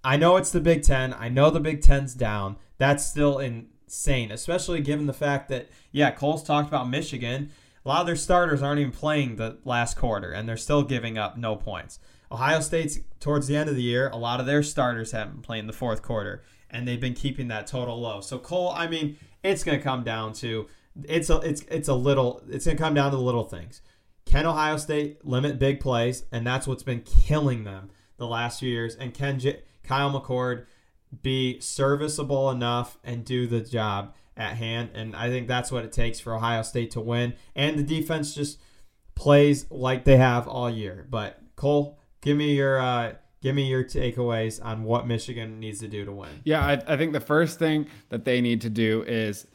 I 0.04 0.16
know 0.16 0.36
it's 0.36 0.50
the 0.50 0.60
Big 0.60 0.82
10, 0.82 1.14
I 1.14 1.28
know 1.28 1.50
the 1.50 1.60
Big 1.60 1.80
10's 1.80 2.14
down. 2.14 2.56
That's 2.76 3.06
still 3.06 3.38
insane, 3.84 4.30
especially 4.30 4.80
given 4.80 5.06
the 5.06 5.12
fact 5.12 5.48
that 5.48 5.68
yeah, 5.92 6.10
Cole's 6.10 6.42
talked 6.42 6.68
about 6.68 6.88
Michigan. 6.88 7.50
A 7.84 7.88
lot 7.88 8.00
of 8.00 8.06
their 8.06 8.16
starters 8.16 8.62
aren't 8.62 8.80
even 8.80 8.92
playing 8.92 9.36
the 9.36 9.58
last 9.64 9.96
quarter 9.96 10.32
and 10.32 10.48
they're 10.48 10.56
still 10.56 10.82
giving 10.82 11.18
up 11.18 11.36
no 11.36 11.54
points. 11.54 11.98
Ohio 12.32 12.60
State's 12.60 12.98
towards 13.20 13.46
the 13.46 13.56
end 13.56 13.68
of 13.68 13.76
the 13.76 13.82
year, 13.82 14.08
a 14.08 14.16
lot 14.16 14.40
of 14.40 14.46
their 14.46 14.62
starters 14.62 15.12
haven't 15.12 15.42
played 15.42 15.60
in 15.60 15.66
the 15.66 15.72
fourth 15.72 16.02
quarter, 16.02 16.42
and 16.70 16.88
they've 16.88 17.00
been 17.00 17.14
keeping 17.14 17.48
that 17.48 17.66
total 17.66 18.00
low. 18.00 18.20
So 18.20 18.38
Cole, 18.38 18.72
I 18.74 18.88
mean, 18.88 19.18
it's 19.42 19.62
going 19.62 19.78
to 19.78 19.84
come 19.84 20.02
down 20.02 20.32
to 20.34 20.66
it's 21.04 21.30
a 21.30 21.38
it's 21.38 21.62
it's 21.62 21.88
a 21.88 21.94
little 21.94 22.42
it's 22.48 22.64
going 22.64 22.76
to 22.76 22.82
come 22.82 22.94
down 22.94 23.10
to 23.10 23.16
the 23.16 23.22
little 23.22 23.44
things. 23.44 23.82
Can 24.24 24.46
Ohio 24.46 24.78
State 24.78 25.24
limit 25.24 25.58
big 25.58 25.80
plays, 25.80 26.24
and 26.32 26.46
that's 26.46 26.66
what's 26.66 26.82
been 26.82 27.02
killing 27.02 27.64
them 27.64 27.90
the 28.16 28.26
last 28.26 28.60
few 28.60 28.70
years? 28.70 28.96
And 28.96 29.12
can 29.12 29.38
J- 29.38 29.62
Kyle 29.82 30.10
McCord 30.10 30.66
be 31.22 31.60
serviceable 31.60 32.50
enough 32.50 32.98
and 33.04 33.24
do 33.24 33.46
the 33.46 33.60
job 33.60 34.14
at 34.36 34.56
hand? 34.56 34.90
And 34.94 35.14
I 35.14 35.28
think 35.28 35.48
that's 35.48 35.70
what 35.70 35.84
it 35.84 35.92
takes 35.92 36.20
for 36.20 36.34
Ohio 36.34 36.62
State 36.62 36.90
to 36.92 37.00
win. 37.00 37.34
And 37.54 37.78
the 37.78 37.82
defense 37.82 38.34
just 38.34 38.60
plays 39.14 39.70
like 39.70 40.04
they 40.04 40.16
have 40.16 40.48
all 40.48 40.70
year. 40.70 41.06
But 41.08 41.40
Cole, 41.56 41.98
Give 42.24 42.38
me 42.38 42.54
your 42.54 42.80
uh, 42.80 43.12
give 43.42 43.54
me 43.54 43.68
your 43.68 43.84
takeaways 43.84 44.64
on 44.64 44.84
what 44.84 45.06
Michigan 45.06 45.60
needs 45.60 45.80
to 45.80 45.88
do 45.88 46.06
to 46.06 46.12
win. 46.12 46.30
Yeah, 46.42 46.64
I, 46.64 46.94
I 46.94 46.96
think 46.96 47.12
the 47.12 47.20
first 47.20 47.58
thing 47.58 47.86
that 48.08 48.24
they 48.24 48.40
need 48.40 48.62
to 48.62 48.70
do 48.70 49.04
is 49.06 49.46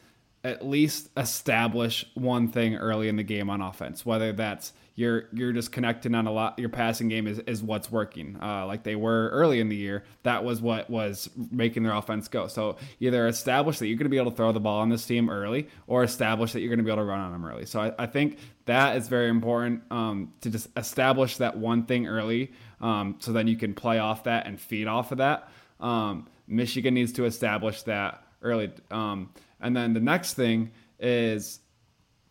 at 0.42 0.66
least 0.66 1.10
establish 1.16 2.06
one 2.14 2.48
thing 2.48 2.76
early 2.76 3.08
in 3.08 3.16
the 3.16 3.22
game 3.22 3.50
on 3.50 3.60
offense, 3.60 4.06
whether 4.06 4.32
that's 4.32 4.72
you're 4.94 5.28
you're 5.32 5.52
just 5.52 5.72
connecting 5.72 6.14
on 6.14 6.26
a 6.26 6.32
lot. 6.32 6.58
Your 6.58 6.68
passing 6.68 7.08
game 7.08 7.26
is, 7.26 7.38
is 7.40 7.62
what's 7.62 7.90
working, 7.90 8.36
uh, 8.42 8.66
like 8.66 8.82
they 8.82 8.96
were 8.96 9.28
early 9.30 9.60
in 9.60 9.68
the 9.68 9.76
year. 9.76 10.04
That 10.24 10.44
was 10.44 10.60
what 10.60 10.90
was 10.90 11.30
making 11.50 11.84
their 11.84 11.94
offense 11.94 12.28
go. 12.28 12.48
So 12.48 12.76
either 13.00 13.26
establish 13.26 13.78
that 13.78 13.86
you're 13.86 13.96
going 13.96 14.06
to 14.06 14.10
be 14.10 14.18
able 14.18 14.30
to 14.30 14.36
throw 14.36 14.52
the 14.52 14.60
ball 14.60 14.80
on 14.80 14.88
this 14.88 15.06
team 15.06 15.30
early, 15.30 15.68
or 15.86 16.02
establish 16.02 16.52
that 16.52 16.60
you're 16.60 16.68
going 16.68 16.78
to 16.78 16.84
be 16.84 16.90
able 16.90 17.02
to 17.02 17.08
run 17.08 17.20
on 17.20 17.32
them 17.32 17.44
early. 17.44 17.66
So 17.66 17.80
I, 17.80 17.92
I 17.98 18.06
think 18.06 18.38
that 18.66 18.96
is 18.96 19.08
very 19.08 19.28
important 19.28 19.82
um, 19.90 20.32
to 20.42 20.50
just 20.50 20.68
establish 20.76 21.36
that 21.38 21.56
one 21.56 21.84
thing 21.84 22.06
early, 22.06 22.52
um, 22.80 23.16
so 23.20 23.32
then 23.32 23.46
you 23.46 23.56
can 23.56 23.74
play 23.74 23.98
off 23.98 24.24
that 24.24 24.46
and 24.46 24.60
feed 24.60 24.86
off 24.86 25.12
of 25.12 25.18
that. 25.18 25.48
Um, 25.80 26.28
Michigan 26.46 26.94
needs 26.94 27.12
to 27.12 27.24
establish 27.24 27.82
that 27.82 28.22
early, 28.42 28.70
um, 28.90 29.30
and 29.60 29.76
then 29.76 29.94
the 29.94 30.00
next 30.00 30.34
thing 30.34 30.70
is 30.98 31.60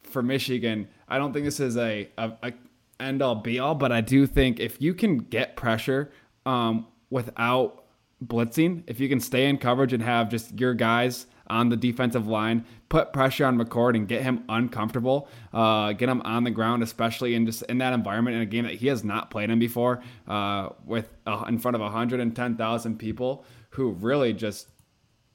for 0.04 0.22
Michigan 0.22 0.88
I 1.10 1.18
don't 1.18 1.34
think 1.34 1.46
this 1.46 1.60
is 1.60 1.76
a, 1.76 2.10
a, 2.18 2.32
a 2.44 2.54
end 3.00 3.22
all 3.22 3.36
be 3.36 3.60
all, 3.60 3.76
but 3.76 3.92
I 3.92 4.02
do 4.02 4.28
think 4.28 4.60
if 4.60 4.82
you 4.82 4.94
can 4.94 5.18
get 5.18 5.56
pressure 5.56 6.12
um, 6.46 6.88
without 7.10 7.86
blitzing, 8.24 8.84
if 8.88 9.00
you 9.00 9.10
can 9.10 9.20
stay 9.20 9.48
in 9.48 9.58
coverage 9.58 9.94
and 9.94 10.04
have 10.04 10.30
just 10.30 10.60
your 10.60 10.74
guys 10.74 11.26
on 11.48 11.70
the 11.70 11.78
defensive 11.78 12.28
line, 12.28 12.64
put 12.90 13.12
pressure 13.12 13.46
on 13.46 13.58
McCord 13.58 13.96
and 13.96 14.08
get 14.08 14.22
him 14.22 14.44
uncomfortable, 14.50 15.28
uh, 15.52 15.94
get 15.94 16.10
him 16.10 16.22
on 16.22 16.44
the 16.44 16.52
ground, 16.52 16.84
especially 16.84 17.34
in 17.34 17.48
just 17.48 17.64
in 17.64 17.80
that 17.80 17.94
environment 17.94 18.36
in 18.36 18.44
a 18.44 18.46
game 18.46 18.66
that 18.66 18.76
he 18.76 18.88
has 18.88 19.04
not 19.04 19.32
played 19.32 19.50
in 19.50 19.58
before, 19.58 20.04
uh, 20.28 20.70
with 20.86 21.10
uh, 21.26 21.46
in 21.48 21.58
front 21.58 21.74
of 21.74 21.82
110,000 21.82 23.00
people 23.00 23.46
who 23.72 23.92
really 23.94 24.32
just 24.32 24.68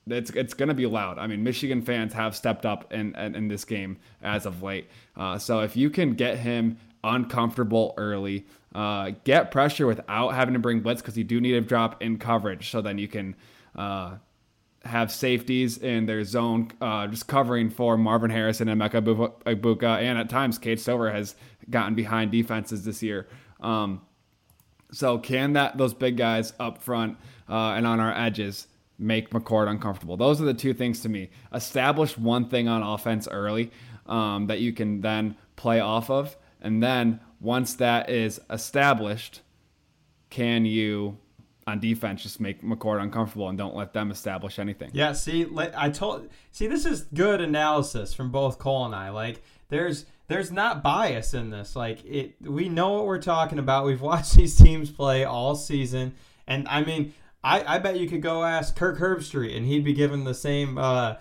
it's 0.07 0.31
it's 0.31 0.55
going 0.55 0.69
to 0.69 0.75
be 0.75 0.87
loud. 0.87 1.19
I 1.19 1.27
mean, 1.27 1.43
Michigan 1.43 1.83
fans 1.83 2.13
have 2.13 2.35
stepped 2.37 2.67
up 2.67 2.93
in 2.93 3.15
in, 3.17 3.35
in 3.35 3.49
this 3.49 3.65
game 3.65 3.99
as 4.23 4.47
of 4.47 4.63
late. 4.63 4.89
Uh, 5.17 5.39
so 5.39 5.61
if 5.61 5.77
you 5.77 5.91
can 5.91 6.15
get 6.15 6.39
him 6.39 6.77
uncomfortable 7.03 7.95
early, 7.97 8.47
uh, 8.75 9.13
get 9.25 9.51
pressure 9.51 9.87
without 9.87 10.31
having 10.31 10.55
to 10.55 10.61
bring 10.61 10.81
blitz 10.81 11.01
because 11.01 11.17
you 11.17 11.25
do 11.25 11.41
need 11.41 11.53
to 11.53 11.61
drop 11.61 12.03
in 12.03 12.19
coverage. 12.19 12.71
So 12.71 12.81
then 12.81 12.99
you 12.99 13.09
can 13.09 13.37
uh, 13.77 14.17
have 14.85 15.11
safeties 15.11 15.79
in 15.79 16.07
their 16.07 16.25
zone, 16.25 16.71
uh, 16.81 17.07
just 17.07 17.27
covering 17.27 17.71
for 17.71 17.97
Marvin 17.97 18.31
Harrison 18.31 18.69
and 18.69 18.81
Emeka 18.81 19.03
Egbuka, 19.45 20.01
and 20.01 20.19
at 20.19 20.29
times 20.29 20.59
Cade 20.59 20.81
Stover 20.81 21.13
has 21.13 21.35
gotten 21.71 21.95
behind 21.95 22.31
defenses 22.31 22.85
this 22.85 23.03
year. 23.03 23.27
Um, 23.61 24.03
So 24.93 25.19
can 25.19 25.55
that 25.55 25.77
those 25.77 25.95
big 25.95 26.17
guys 26.17 26.53
up 26.61 26.83
front 26.83 27.17
uh, 27.49 27.75
and 27.77 27.87
on 27.87 27.99
our 28.01 28.13
edges 28.13 28.69
make 28.99 29.31
McCord 29.31 29.69
uncomfortable? 29.69 30.17
Those 30.17 30.41
are 30.41 30.45
the 30.45 30.55
two 30.55 30.75
things 30.75 31.01
to 31.01 31.09
me. 31.09 31.31
Establish 31.53 32.17
one 32.17 32.49
thing 32.49 32.69
on 32.69 32.83
offense 32.83 33.29
early 33.31 33.71
um, 34.07 34.47
that 34.47 34.61
you 34.61 34.73
can 34.73 35.01
then 35.01 35.37
play 35.57 35.81
off 35.81 36.11
of, 36.11 36.37
and 36.61 36.83
then 36.83 37.21
once 37.41 37.75
that 37.75 38.09
is 38.09 38.41
established, 38.51 39.43
can 40.31 40.65
you 40.65 41.19
on 41.67 41.81
defense 41.81 42.23
just 42.23 42.41
make 42.41 42.63
McCord 42.63 43.03
uncomfortable 43.03 43.49
and 43.49 43.57
don't 43.57 43.75
let 43.75 43.93
them 43.93 44.11
establish 44.11 44.59
anything? 44.59 44.91
Yeah, 44.93 45.13
see, 45.13 45.47
I 45.77 45.91
told 45.91 46.29
see 46.51 46.67
this 46.67 46.85
is 46.87 47.03
good 47.15 47.41
analysis 47.41 48.15
from 48.15 48.31
both 48.31 48.59
Cole 48.59 48.87
and 48.87 48.95
I. 48.95 49.11
Like 49.11 49.43
there's 49.69 50.07
there's 50.29 50.51
not 50.51 50.83
bias 50.83 51.35
in 51.35 51.51
this. 51.51 51.77
Like 51.77 52.05
it 52.05 52.35
we 52.41 52.69
know 52.69 52.93
what 52.93 53.07
we're 53.07 53.23
talking 53.23 53.59
about. 53.59 53.85
We've 53.87 54.01
watched 54.01 54.35
these 54.37 54.57
teams 54.57 54.91
play 54.91 55.25
all 55.25 55.55
season. 55.55 56.15
And 56.47 56.69
I 56.69 56.85
mean, 56.85 57.15
I, 57.45 57.77
I 57.77 57.79
bet 57.79 57.99
you 57.99 58.09
could 58.09 58.23
go 58.23 58.43
ask 58.43 58.75
Kirk 58.75 58.99
Herbstreit 58.99 59.57
and 59.57 59.67
he'd 59.67 59.85
be 59.85 59.93
given 59.93 60.25
the 60.25 60.35
same 60.35 60.79
uh, 60.79 61.17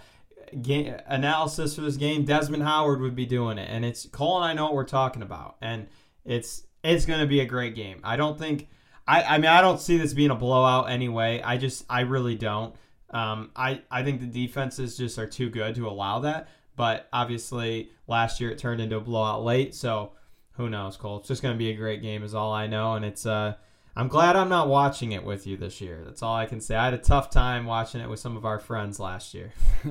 game 0.62 0.96
analysis 1.06 1.76
for 1.76 1.82
this 1.82 1.98
game. 1.98 2.24
Desmond 2.26 2.64
Howard 2.64 3.02
would 3.02 3.16
be 3.16 3.26
doing 3.26 3.58
it. 3.58 3.70
And 3.70 3.84
it's 3.84 4.06
Cole 4.08 4.42
and 4.42 4.46
I 4.46 4.54
know 4.54 4.66
what 4.66 4.74
we're 4.76 4.86
talking 4.86 5.22
about. 5.22 5.58
And 5.62 5.88
it's 6.26 6.64
it's 6.84 7.06
gonna 7.06 7.28
be 7.28 7.42
a 7.42 7.46
great 7.46 7.76
game. 7.76 8.00
I 8.04 8.16
don't 8.16 8.40
think 8.40 8.70
I, 9.06 9.24
I 9.24 9.38
mean 9.38 9.52
I 9.52 9.62
don't 9.62 9.82
see 9.82 9.98
this 9.98 10.14
being 10.14 10.32
a 10.32 10.36
blowout 10.36 10.90
anyway. 10.90 11.42
I 11.44 11.58
just 11.58 11.86
I 11.90 12.02
really 12.02 12.36
don't. 12.36 12.74
Um, 13.10 13.52
I, 13.56 13.82
I 13.92 14.04
think 14.04 14.22
the 14.22 14.28
defenses 14.28 14.98
just 14.98 15.20
are 15.20 15.28
too 15.28 15.50
good 15.50 15.76
to 15.76 15.88
allow 15.88 16.20
that. 16.22 16.50
But 16.76 17.08
obviously, 17.14 17.92
last 18.08 18.42
year 18.42 18.50
it 18.50 18.58
turned 18.58 18.82
into 18.82 18.98
a 18.98 19.02
blowout 19.02 19.44
late. 19.44 19.76
So 19.76 20.14
who 20.54 20.70
knows, 20.70 20.98
Cole? 20.98 21.18
It's 21.20 21.28
just 21.28 21.44
going 21.44 21.54
to 21.54 21.58
be 21.58 21.70
a 21.70 21.76
great 21.76 22.02
game, 22.02 22.24
is 22.24 22.34
all 22.34 22.52
I 22.52 22.66
know. 22.66 22.96
And 22.96 23.06
it's 23.06 23.26
uh, 23.26 23.54
I'm 23.96 24.08
glad 24.08 24.36
I'm 24.36 24.50
not 24.50 24.70
watching 24.70 25.12
it 25.12 25.24
with 25.24 25.46
you 25.46 25.56
this 25.56 25.80
year. 25.80 26.02
That's 26.04 26.24
all 26.24 26.36
I 26.36 26.48
can 26.48 26.62
say. 26.62 26.76
I 26.76 26.86
had 26.86 26.96
a 26.96 26.98
tough 27.00 27.30
time 27.30 27.66
watching 27.66 28.02
it 28.02 28.10
with 28.10 28.20
some 28.20 28.36
of 28.36 28.44
our 28.44 28.58
friends 28.58 29.00
last 29.00 29.36
year. 29.36 29.54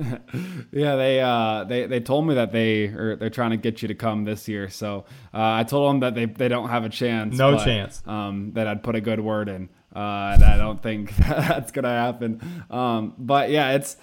yeah, 0.73 0.97
they 0.97 1.21
uh, 1.21 1.63
they 1.63 1.85
they 1.85 2.01
told 2.01 2.27
me 2.27 2.35
that 2.35 2.51
they 2.51 2.87
are 2.87 3.15
they're 3.15 3.29
trying 3.29 3.51
to 3.51 3.57
get 3.57 3.81
you 3.81 3.87
to 3.87 3.95
come 3.95 4.25
this 4.25 4.49
year. 4.49 4.69
So 4.69 5.05
uh, 5.33 5.53
I 5.53 5.63
told 5.63 5.89
them 5.89 5.99
that 6.01 6.15
they 6.15 6.25
they 6.25 6.49
don't 6.49 6.67
have 6.67 6.83
a 6.83 6.89
chance. 6.89 7.37
No 7.37 7.53
but, 7.53 7.63
chance. 7.63 8.03
Um, 8.05 8.51
that 8.55 8.67
I'd 8.67 8.83
put 8.83 8.95
a 8.95 9.01
good 9.01 9.21
word 9.21 9.47
in. 9.47 9.69
Uh, 9.95 10.33
and 10.33 10.43
I 10.43 10.57
don't 10.57 10.81
think 10.81 11.15
that's 11.17 11.71
gonna 11.71 11.87
happen. 11.87 12.41
Um, 12.69 13.13
but 13.17 13.51
yeah, 13.51 13.71
it's 13.71 13.95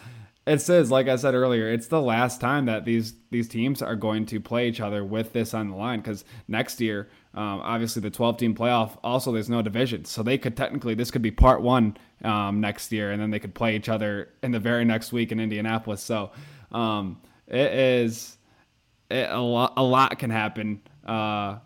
it 0.46 0.60
says, 0.60 0.90
like 0.90 1.08
I 1.08 1.16
said 1.16 1.34
earlier, 1.34 1.70
it's 1.70 1.88
the 1.88 2.00
last 2.00 2.40
time 2.40 2.66
that 2.66 2.84
these 2.84 3.14
these 3.30 3.48
teams 3.48 3.82
are 3.82 3.96
going 3.96 4.24
to 4.26 4.40
play 4.40 4.68
each 4.68 4.80
other 4.80 5.04
with 5.04 5.32
this 5.32 5.52
on 5.52 5.70
the 5.70 5.76
line. 5.76 6.00
Because 6.00 6.24
next 6.48 6.80
year, 6.80 7.08
um, 7.32 7.60
obviously, 7.60 8.02
the 8.02 8.10
12 8.10 8.38
team 8.38 8.54
playoff. 8.54 8.98
Also, 9.04 9.30
there's 9.32 9.48
no 9.48 9.62
division, 9.62 10.04
so 10.04 10.22
they 10.22 10.36
could 10.36 10.56
technically 10.56 10.94
this 10.94 11.12
could 11.12 11.22
be 11.22 11.30
part 11.30 11.62
one 11.62 11.96
um, 12.24 12.60
next 12.60 12.90
year, 12.90 13.12
and 13.12 13.22
then 13.22 13.30
they 13.30 13.38
could 13.38 13.54
play 13.54 13.76
each 13.76 13.88
other 13.88 14.30
in 14.42 14.50
the 14.50 14.58
very 14.58 14.84
next 14.84 15.12
week 15.12 15.30
in 15.30 15.38
Indianapolis. 15.38 16.02
So 16.02 16.32
um, 16.72 17.20
it 17.46 17.72
is 17.72 18.36
it, 19.10 19.30
a 19.30 19.40
lot. 19.40 19.74
A 19.76 19.82
lot 19.82 20.18
can 20.18 20.30
happen 20.30 20.82
uh, 21.06 21.58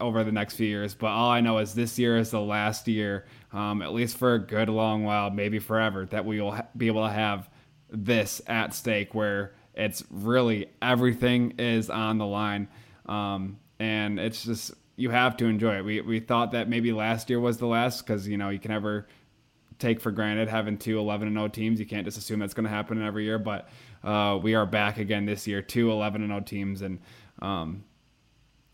over 0.00 0.22
the 0.22 0.32
next 0.32 0.56
few 0.56 0.66
years, 0.66 0.94
but 0.94 1.06
all 1.08 1.30
I 1.30 1.40
know 1.40 1.56
is 1.56 1.74
this 1.74 1.98
year 1.98 2.18
is 2.18 2.30
the 2.30 2.40
last 2.40 2.86
year, 2.86 3.24
um, 3.54 3.80
at 3.80 3.94
least 3.94 4.18
for 4.18 4.34
a 4.34 4.38
good 4.38 4.68
long 4.68 5.02
while, 5.04 5.30
maybe 5.30 5.60
forever, 5.60 6.04
that 6.06 6.26
we 6.26 6.42
will 6.42 6.52
ha- 6.52 6.66
be 6.76 6.88
able 6.88 7.06
to 7.06 7.12
have 7.12 7.48
this 7.90 8.42
at 8.46 8.74
stake 8.74 9.14
where 9.14 9.54
it's 9.74 10.04
really 10.10 10.66
everything 10.82 11.54
is 11.58 11.88
on 11.88 12.18
the 12.18 12.26
line. 12.26 12.68
Um, 13.06 13.58
and 13.82 14.20
it's 14.20 14.44
just, 14.44 14.72
you 14.94 15.10
have 15.10 15.36
to 15.38 15.46
enjoy 15.46 15.78
it. 15.78 15.84
We, 15.84 16.00
we 16.02 16.20
thought 16.20 16.52
that 16.52 16.68
maybe 16.68 16.92
last 16.92 17.28
year 17.28 17.40
was 17.40 17.58
the 17.58 17.66
last 17.66 18.06
because, 18.06 18.28
you 18.28 18.36
know, 18.36 18.48
you 18.48 18.60
can 18.60 18.70
never 18.70 19.08
take 19.80 20.00
for 20.00 20.12
granted 20.12 20.48
having 20.48 20.78
two 20.78 21.00
11 21.00 21.26
and 21.26 21.36
0 21.36 21.48
teams. 21.48 21.80
You 21.80 21.86
can't 21.86 22.04
just 22.04 22.16
assume 22.16 22.38
that's 22.38 22.54
going 22.54 22.62
to 22.62 22.70
happen 22.70 23.04
every 23.04 23.24
year. 23.24 23.40
But 23.40 23.68
uh, 24.04 24.38
we 24.40 24.54
are 24.54 24.66
back 24.66 24.98
again 24.98 25.26
this 25.26 25.48
year, 25.48 25.62
two 25.62 25.90
11 25.90 26.22
and 26.22 26.30
0 26.30 26.40
teams. 26.42 26.82
And 26.82 27.00
um, 27.40 27.82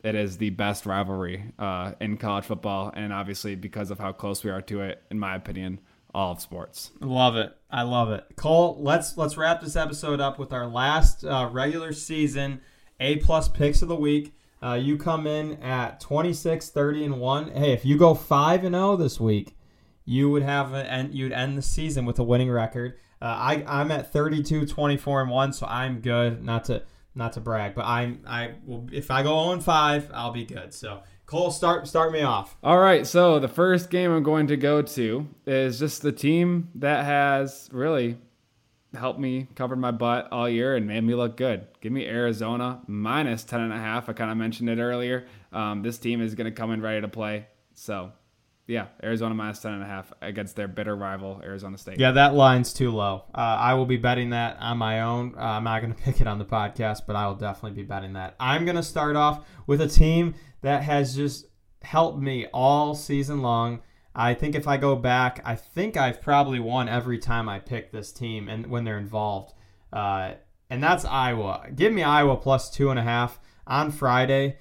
it 0.05 0.15
is 0.15 0.37
the 0.37 0.51
best 0.51 0.85
rivalry 0.85 1.55
uh, 1.59 1.93
in 2.03 2.19
college 2.19 2.45
football. 2.45 2.93
And 2.95 3.11
obviously, 3.11 3.55
because 3.55 3.91
of 3.91 3.99
how 3.99 4.13
close 4.13 4.45
we 4.45 4.51
are 4.51 4.61
to 4.61 4.83
it, 4.83 5.03
in 5.11 5.19
my 5.19 5.37
opinion, 5.37 5.81
all 6.13 6.33
of 6.33 6.43
sports. 6.43 6.91
Love 7.01 7.37
it. 7.37 7.57
I 7.71 7.83
love 7.83 8.11
it. 8.11 8.27
Cole, 8.37 8.77
let's 8.79 9.17
let's 9.17 9.39
wrap 9.39 9.63
this 9.63 9.75
episode 9.77 10.21
up 10.21 10.39
with 10.39 10.53
our 10.53 10.67
last 10.67 11.25
uh, 11.25 11.49
regular 11.51 11.95
season 11.95 12.61
A 13.01 13.17
plus 13.17 13.49
picks 13.49 13.81
of 13.81 13.89
the 13.89 13.97
week. 13.97 14.35
Uh, 14.63 14.75
you 14.75 14.97
come 14.97 15.27
in 15.27 15.55
at 15.63 16.01
26, 16.01 16.71
30, 16.71 17.05
and 17.05 17.21
1. 17.21 17.53
Hey, 17.53 17.73
if 17.73 17.85
you 17.85 17.97
go 17.97 18.15
5 18.15 18.65
and 18.65 18.75
0 18.75 18.97
this 18.97 19.21
week, 19.21 19.57
you 20.05 20.31
would 20.31 20.43
have 20.43 20.73
and 20.73 21.15
you'd 21.15 21.33
end 21.33 21.59
the 21.59 21.63
season 21.63 22.05
with 22.05 22.19
a 22.19 22.25
winning 22.25 22.51
record. 22.51 22.95
Uh, 23.21 23.27
I 23.27 23.65
I'm 23.67 23.91
at 23.91 24.13
32, 24.13 24.67
24 24.67 25.23
and 25.23 25.31
1, 25.31 25.53
so 25.53 25.67
I'm 25.67 26.01
good. 26.01 26.43
Not 26.43 26.65
to 26.65 26.83
not 27.15 27.35
to 27.35 27.41
brag, 27.41 27.75
but 27.75 27.85
I'm 27.85 28.23
I 28.27 28.55
will 28.65 28.87
if 28.93 29.11
I 29.11 29.23
go 29.23 29.43
0 29.43 29.53
and 29.53 29.65
5, 29.65 30.11
I'll 30.15 30.33
be 30.33 30.45
good. 30.45 30.73
So 30.73 31.03
Cole, 31.27 31.51
start 31.51 31.87
start 31.87 32.11
me 32.11 32.23
off. 32.23 32.57
All 32.63 32.79
right, 32.79 33.07
so 33.07 33.39
the 33.39 33.49
first 33.49 33.91
game 33.91 34.11
I'm 34.11 34.23
going 34.23 34.47
to 34.47 34.57
go 34.57 34.81
to 34.81 35.29
is 35.47 35.79
just 35.79 36.01
the 36.01 36.13
team 36.13 36.71
that 36.77 37.05
has 37.05 37.69
really 37.71 38.17
helped 38.95 39.21
me 39.21 39.49
cover 39.55 39.77
my 39.77 39.91
butt 39.91 40.29
all 40.33 40.49
year 40.49 40.77
and 40.77 40.87
made 40.87 41.05
me 41.05 41.15
look 41.15 41.37
good. 41.37 41.67
Give 41.81 41.93
me 41.93 42.07
Arizona 42.07 42.81
minus 42.87 43.45
10 43.45 43.61
and 43.61 43.73
a 43.73 43.79
half. 43.79 44.09
I 44.09 44.13
kind 44.13 44.31
of 44.31 44.37
mentioned 44.37 44.71
it 44.71 44.79
earlier. 44.79 45.27
Um, 45.53 45.83
this 45.83 45.99
team 45.99 46.21
is 46.21 46.35
going 46.35 46.47
to 46.47 46.51
come 46.51 46.71
in 46.71 46.81
ready 46.81 47.01
to 47.01 47.09
play. 47.09 47.47
So 47.75 48.13
yeah, 48.69 48.89
Arizona 49.03 49.35
minus 49.35 49.61
10 49.61 49.73
and 49.73 49.83
a 49.83 49.87
half 49.87 50.13
against 50.21 50.55
their 50.55 50.69
bitter 50.69 50.95
rival, 50.95 51.41
Arizona 51.43 51.79
State. 51.79 51.99
Yeah, 51.99 52.13
that 52.13 52.35
line's 52.35 52.75
too 52.75 52.91
low. 52.91 53.25
Uh, 53.35 53.39
I 53.39 53.75
will 53.75 53.87
be 53.87 53.97
betting 53.97 54.31
that 54.31 54.59
on 54.61 54.77
my 54.77 55.01
own. 55.01 55.35
Uh, 55.37 55.41
I'm 55.41 55.65
not 55.65 55.81
going 55.81 55.95
to 55.95 56.03
pick 56.03 56.21
it 56.21 56.27
on 56.27 56.39
the 56.39 56.45
podcast, 56.45 57.03
but 57.07 57.17
I 57.17 57.27
will 57.27 57.35
definitely 57.35 57.83
be 57.83 57.87
betting 57.87 58.13
that. 58.13 58.37
I'm 58.39 58.65
going 58.67 58.77
to 58.77 58.83
start 58.83 59.17
off 59.17 59.47
with 59.67 59.81
a 59.81 59.89
team 59.89 60.35
that 60.61 60.83
has 60.83 61.17
just 61.17 61.47
helped 61.83 62.19
me 62.19 62.47
all 62.53 62.95
season 62.95 63.41
long. 63.41 63.81
I 64.19 64.35
think 64.35 64.57
if 64.57 64.67
I 64.67 64.79
go 64.79 64.97
back, 64.97 65.41
I 65.45 65.55
think 65.55 65.97
I've 65.97 66.21
probably 66.21 66.59
won 66.59 66.89
every 66.89 67.19
time 67.19 67.49
I 67.49 67.61
pick 67.61 67.93
this 67.93 68.11
team 68.11 68.49
and 68.49 68.67
when 68.67 68.83
they're 68.83 68.99
involved. 68.99 69.55
Uh, 69.93 70.33
and 70.69 70.83
that's 70.83 71.05
Iowa. 71.05 71.69
Give 71.73 71.93
me 71.93 72.03
Iowa 72.03 72.37
plus 72.37 72.69
two 72.69 72.91
and 72.91 72.99
a 72.99 73.03
half 73.03 73.39
on 73.65 73.93
Friday 73.93 74.57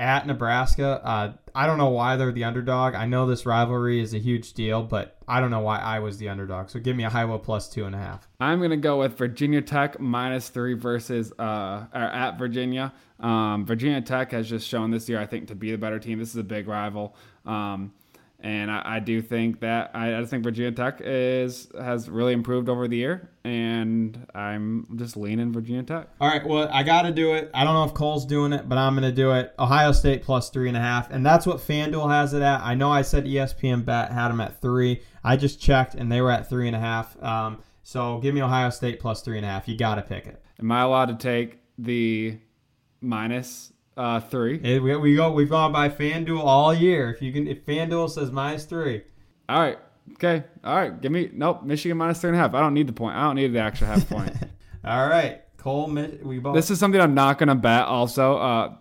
at 0.00 0.26
Nebraska. 0.26 1.02
Uh, 1.04 1.32
I 1.54 1.66
don't 1.66 1.76
know 1.76 1.90
why 1.90 2.16
they're 2.16 2.32
the 2.32 2.44
underdog. 2.44 2.94
I 2.94 3.04
know 3.04 3.26
this 3.26 3.44
rivalry 3.44 4.00
is 4.00 4.14
a 4.14 4.18
huge 4.18 4.54
deal, 4.54 4.82
but 4.82 5.18
I 5.28 5.38
don't 5.38 5.50
know 5.50 5.60
why 5.60 5.78
I 5.80 5.98
was 5.98 6.16
the 6.16 6.30
underdog. 6.30 6.70
So 6.70 6.80
give 6.80 6.96
me 6.96 7.04
Iowa 7.04 7.38
plus 7.38 7.68
two 7.68 7.84
and 7.84 7.94
a 7.94 7.98
half. 7.98 8.26
I'm 8.40 8.62
gonna 8.62 8.78
go 8.78 9.00
with 9.00 9.18
Virginia 9.18 9.60
Tech 9.60 10.00
minus 10.00 10.48
three 10.48 10.74
versus 10.74 11.30
uh, 11.38 11.84
or 11.92 12.00
at 12.00 12.38
Virginia. 12.38 12.94
Um, 13.20 13.66
Virginia 13.66 14.00
Tech 14.00 14.32
has 14.32 14.48
just 14.48 14.66
shown 14.66 14.90
this 14.90 15.10
year, 15.10 15.20
I 15.20 15.26
think, 15.26 15.48
to 15.48 15.54
be 15.54 15.72
the 15.72 15.78
better 15.78 15.98
team. 15.98 16.18
This 16.18 16.30
is 16.30 16.36
a 16.36 16.42
big 16.42 16.66
rival. 16.66 17.14
Um, 17.44 17.92
and 18.44 18.70
I, 18.70 18.82
I, 18.84 19.00
do 19.00 19.22
think 19.22 19.60
that 19.60 19.90
I, 19.94 20.20
I 20.20 20.24
think 20.26 20.44
Virginia 20.44 20.70
Tech 20.70 21.00
is 21.00 21.66
has 21.80 22.10
really 22.10 22.34
improved 22.34 22.68
over 22.68 22.86
the 22.86 22.96
year, 22.98 23.30
and 23.42 24.26
I'm 24.34 24.86
just 24.96 25.16
leaning 25.16 25.50
Virginia 25.50 25.82
Tech. 25.82 26.08
All 26.20 26.28
right, 26.28 26.46
well, 26.46 26.68
I 26.70 26.82
got 26.82 27.02
to 27.02 27.10
do 27.10 27.32
it. 27.32 27.50
I 27.54 27.64
don't 27.64 27.72
know 27.72 27.84
if 27.84 27.94
Cole's 27.94 28.26
doing 28.26 28.52
it, 28.52 28.68
but 28.68 28.76
I'm 28.76 28.92
going 28.94 29.10
to 29.10 29.16
do 29.16 29.32
it. 29.32 29.54
Ohio 29.58 29.92
State 29.92 30.22
plus 30.22 30.50
three 30.50 30.68
and 30.68 30.76
a 30.76 30.80
half, 30.80 31.10
and 31.10 31.24
that's 31.24 31.46
what 31.46 31.56
FanDuel 31.56 32.10
has 32.10 32.34
it 32.34 32.42
at. 32.42 32.60
I 32.60 32.74
know 32.74 32.92
I 32.92 33.00
said 33.00 33.24
ESPN 33.24 33.82
Bet 33.82 34.12
had 34.12 34.28
them 34.28 34.42
at 34.42 34.60
three. 34.60 35.00
I 35.24 35.36
just 35.38 35.58
checked, 35.58 35.94
and 35.94 36.12
they 36.12 36.20
were 36.20 36.30
at 36.30 36.46
three 36.46 36.66
and 36.66 36.76
a 36.76 36.80
half. 36.80 37.20
Um, 37.22 37.62
so 37.82 38.18
give 38.18 38.34
me 38.34 38.42
Ohio 38.42 38.68
State 38.68 39.00
plus 39.00 39.22
three 39.22 39.38
and 39.38 39.46
a 39.46 39.48
half. 39.48 39.66
You 39.68 39.78
got 39.78 39.94
to 39.94 40.02
pick 40.02 40.26
it. 40.26 40.42
Am 40.60 40.70
I 40.70 40.82
allowed 40.82 41.06
to 41.06 41.14
take 41.14 41.60
the 41.78 42.38
minus 43.00 43.72
uh, 43.96 44.20
three. 44.20 44.58
We, 44.58 44.96
we 44.96 45.16
go. 45.16 45.32
We've 45.32 45.50
gone 45.50 45.72
by 45.72 45.88
FanDuel 45.88 46.42
all 46.42 46.74
year. 46.74 47.10
If 47.10 47.22
you 47.22 47.32
can, 47.32 47.46
if 47.46 47.64
FanDuel 47.64 48.10
says 48.10 48.30
minus 48.30 48.64
three. 48.64 49.02
All 49.48 49.60
right. 49.60 49.78
Okay. 50.12 50.44
All 50.62 50.76
right. 50.76 51.00
Give 51.00 51.12
me 51.12 51.30
nope. 51.32 51.62
Michigan 51.62 51.96
minus 51.96 52.20
three 52.20 52.28
and 52.28 52.36
a 52.36 52.40
half. 52.40 52.54
I 52.54 52.60
don't 52.60 52.74
need 52.74 52.86
the 52.86 52.92
point. 52.92 53.16
I 53.16 53.22
don't 53.22 53.36
need 53.36 53.52
the 53.52 53.60
extra 53.60 53.86
half 53.86 54.08
point. 54.08 54.32
all 54.84 55.08
right. 55.08 55.40
Cole, 55.58 55.88
we 56.22 56.38
both. 56.38 56.54
This 56.54 56.70
is 56.70 56.78
something 56.78 57.00
I'm 57.00 57.14
not 57.14 57.38
gonna 57.38 57.54
bet. 57.54 57.86
Also, 57.86 58.36
uh, 58.36 58.74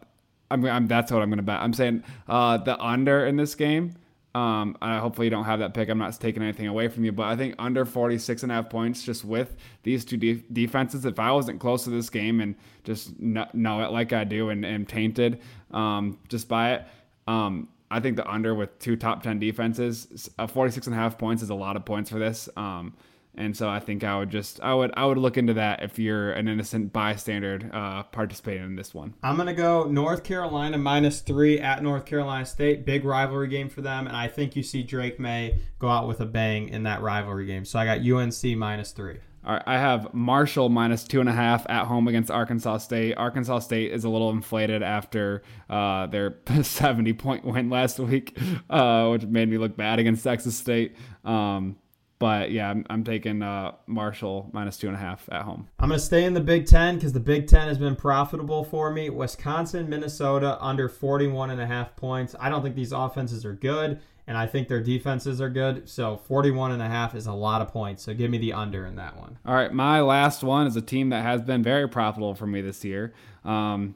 I'm, 0.51 0.65
I'm 0.65 0.87
that's 0.87 1.11
what 1.11 1.21
I'm 1.21 1.29
gonna 1.29 1.41
bet. 1.41 1.61
I'm 1.61 1.73
saying 1.73 2.03
uh, 2.27 2.57
the 2.57 2.77
under 2.77 3.25
in 3.25 3.37
this 3.37 3.55
game. 3.55 3.95
Um, 4.35 4.75
I 4.81 4.97
hopefully 4.97 5.27
you 5.27 5.31
don't 5.31 5.43
have 5.43 5.59
that 5.59 5.75
pick. 5.75 5.89
I'm 5.89 5.99
not 5.99 6.19
taking 6.19 6.41
anything 6.41 6.67
away 6.67 6.87
from 6.87 7.05
you, 7.05 7.11
but 7.11 7.27
I 7.27 7.35
think 7.35 7.53
under 7.59 7.85
46 7.85 8.41
and 8.43 8.51
a 8.51 8.55
half 8.55 8.69
points 8.69 9.03
just 9.03 9.23
with 9.23 9.55
these 9.83 10.03
two 10.03 10.17
de- 10.17 10.43
defenses. 10.51 11.05
If 11.05 11.19
I 11.19 11.31
wasn't 11.31 11.59
close 11.59 11.83
to 11.83 11.91
this 11.91 12.09
game 12.09 12.41
and 12.41 12.55
just 12.83 13.19
know 13.19 13.81
it 13.81 13.91
like 13.91 14.11
I 14.11 14.23
do 14.23 14.49
and 14.49 14.89
tainted 14.89 15.39
um, 15.71 16.17
just 16.29 16.47
by 16.47 16.73
it, 16.73 16.87
um, 17.27 17.67
I 17.91 17.99
think 17.99 18.15
the 18.17 18.27
under 18.27 18.55
with 18.55 18.79
two 18.79 18.95
top 18.95 19.21
10 19.21 19.37
defenses, 19.37 20.27
uh, 20.39 20.47
46 20.47 20.87
and 20.87 20.95
a 20.95 20.99
half 20.99 21.19
points 21.19 21.43
is 21.43 21.51
a 21.51 21.55
lot 21.55 21.75
of 21.75 21.85
points 21.85 22.09
for 22.09 22.17
this. 22.17 22.49
Um, 22.57 22.95
And 23.35 23.57
so 23.57 23.67
I 23.67 23.79
think 23.79 24.03
I 24.03 24.17
would 24.19 24.29
just 24.29 24.61
I 24.61 24.73
would 24.73 24.91
I 24.95 25.05
would 25.05 25.17
look 25.17 25.37
into 25.37 25.53
that 25.55 25.81
if 25.81 25.97
you're 25.97 26.31
an 26.33 26.47
innocent 26.47 26.93
bystander 26.93 27.69
uh, 27.73 28.03
participating 28.03 28.63
in 28.63 28.75
this 28.75 28.93
one. 28.93 29.15
I'm 29.23 29.37
gonna 29.37 29.53
go 29.53 29.85
North 29.85 30.23
Carolina 30.23 30.77
minus 30.77 31.21
three 31.21 31.59
at 31.59 31.81
North 31.81 32.05
Carolina 32.05 32.45
State. 32.45 32.85
Big 32.85 33.03
rivalry 33.05 33.47
game 33.47 33.69
for 33.69 33.81
them, 33.81 34.05
and 34.07 34.15
I 34.15 34.27
think 34.27 34.55
you 34.55 34.61
see 34.61 34.83
Drake 34.83 35.19
Maye 35.19 35.57
go 35.79 35.87
out 35.89 36.07
with 36.07 36.21
a 36.21 36.25
bang 36.25 36.69
in 36.69 36.83
that 36.83 37.01
rivalry 37.01 37.47
game. 37.47 37.65
So 37.65 37.79
I 37.79 37.85
got 37.85 37.99
UNC 38.05 38.55
minus 38.57 38.91
three. 38.91 39.17
All 39.45 39.55
right, 39.55 39.63
I 39.65 39.77
have 39.77 40.13
Marshall 40.13 40.69
minus 40.69 41.03
two 41.03 41.19
and 41.19 41.27
a 41.27 41.33
half 41.33 41.69
at 41.69 41.85
home 41.85 42.07
against 42.07 42.31
Arkansas 42.31 42.77
State. 42.77 43.15
Arkansas 43.15 43.59
State 43.59 43.91
is 43.91 44.05
a 44.05 44.09
little 44.09 44.29
inflated 44.29 44.81
after 44.81 45.41
uh, 45.69 46.05
their 46.07 46.37
70 46.61 47.11
point 47.13 47.43
win 47.43 47.69
last 47.69 47.99
week, 47.99 48.39
uh, 48.69 49.09
which 49.09 49.23
made 49.23 49.49
me 49.49 49.57
look 49.57 49.75
bad 49.75 49.99
against 49.99 50.23
Texas 50.23 50.55
State. 50.55 50.95
Um, 51.25 51.75
but 52.23 52.51
yeah, 52.51 52.69
I'm, 52.69 52.85
I'm 52.89 53.03
taking 53.03 53.41
uh, 53.41 53.73
Marshall 53.85 54.49
minus 54.53 54.77
two 54.77 54.87
and 54.87 54.95
a 54.95 54.99
half 54.99 55.27
at 55.29 55.41
home. 55.41 55.67
I'm 55.77 55.89
going 55.89 55.99
to 55.99 56.05
stay 56.05 56.23
in 56.23 56.33
the 56.33 56.39
Big 56.39 56.65
Ten 56.65 56.95
because 56.95 57.11
the 57.11 57.19
Big 57.19 57.47
Ten 57.47 57.67
has 57.67 57.77
been 57.77 57.97
profitable 57.97 58.63
for 58.63 58.89
me. 58.91 59.09
Wisconsin, 59.09 59.89
Minnesota 59.89 60.57
under 60.61 60.87
41 60.87 61.49
and 61.49 61.59
a 61.59 61.65
half 61.65 61.97
points. 61.97 62.33
I 62.39 62.47
don't 62.47 62.63
think 62.63 62.75
these 62.75 62.93
offenses 62.93 63.43
are 63.43 63.51
good, 63.51 63.99
and 64.25 64.37
I 64.37 64.47
think 64.47 64.69
their 64.69 64.79
defenses 64.79 65.41
are 65.41 65.49
good. 65.49 65.89
So 65.89 66.15
41 66.15 66.71
and 66.71 66.81
a 66.81 66.87
half 66.87 67.13
is 67.13 67.27
a 67.27 67.33
lot 67.33 67.61
of 67.61 67.73
points. 67.73 68.03
So 68.03 68.13
give 68.13 68.31
me 68.31 68.37
the 68.37 68.53
under 68.53 68.85
in 68.85 68.95
that 68.95 69.17
one. 69.17 69.37
All 69.45 69.53
right, 69.53 69.73
my 69.73 69.99
last 69.99 70.45
one 70.45 70.65
is 70.65 70.77
a 70.77 70.81
team 70.81 71.09
that 71.09 71.23
has 71.23 71.41
been 71.41 71.61
very 71.61 71.89
profitable 71.89 72.35
for 72.35 72.47
me 72.47 72.61
this 72.61 72.85
year 72.85 73.13
um, 73.43 73.95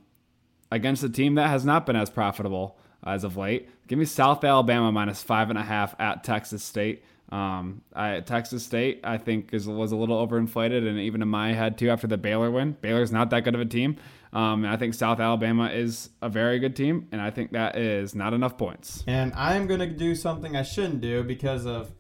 against 0.70 1.02
a 1.02 1.10
team 1.10 1.36
that 1.36 1.48
has 1.48 1.64
not 1.64 1.86
been 1.86 1.96
as 1.96 2.10
profitable 2.10 2.78
as 3.06 3.24
of 3.24 3.38
late. 3.38 3.70
Give 3.88 3.98
me 3.98 4.04
South 4.04 4.44
Alabama 4.44 4.92
minus 4.92 5.24
five 5.24 5.50
and 5.50 5.58
a 5.58 5.64
half 5.64 5.96
at 5.98 6.26
Texas 6.26 6.62
State. 6.62 7.06
Um, 7.30 7.82
I, 7.94 8.22
Texas 8.22 8.64
State, 8.64 9.02
I 9.04 9.18
think, 9.18 9.54
is, 9.54 9.68
was 9.68 9.92
a 9.92 9.98
little 9.98 10.26
overinflated, 10.26 10.88
and 10.88 10.98
even 11.00 11.22
in 11.22 11.28
my 11.28 11.54
head 11.54 11.78
too 11.78 11.90
after 11.90 12.08
the 12.08 12.18
Baylor 12.18 12.50
win. 12.50 12.78
Baylor's 12.80 13.12
not 13.12 13.30
that 13.32 13.44
good 13.44 13.54
of 13.54 13.60
a 13.60 13.66
team, 13.66 13.98
um, 14.34 14.66
I 14.66 14.78
think 14.78 14.94
South 14.94 15.20
Alabama 15.20 15.70
is 15.70 16.10
a 16.22 16.30
very 16.30 16.60
good 16.60 16.76
team, 16.76 17.08
and 17.12 17.22
I 17.22 17.32
think 17.32 17.52
that 17.52 17.78
is 17.78 18.14
not 18.14 18.34
enough 18.34 18.58
points. 18.58 19.04
And 19.08 19.34
I'm 19.34 19.68
gonna 19.68 19.88
do 19.88 20.16
something 20.16 20.56
I 20.56 20.64
shouldn't 20.64 21.02
do 21.02 21.24
because 21.24 21.66
of 21.66 21.92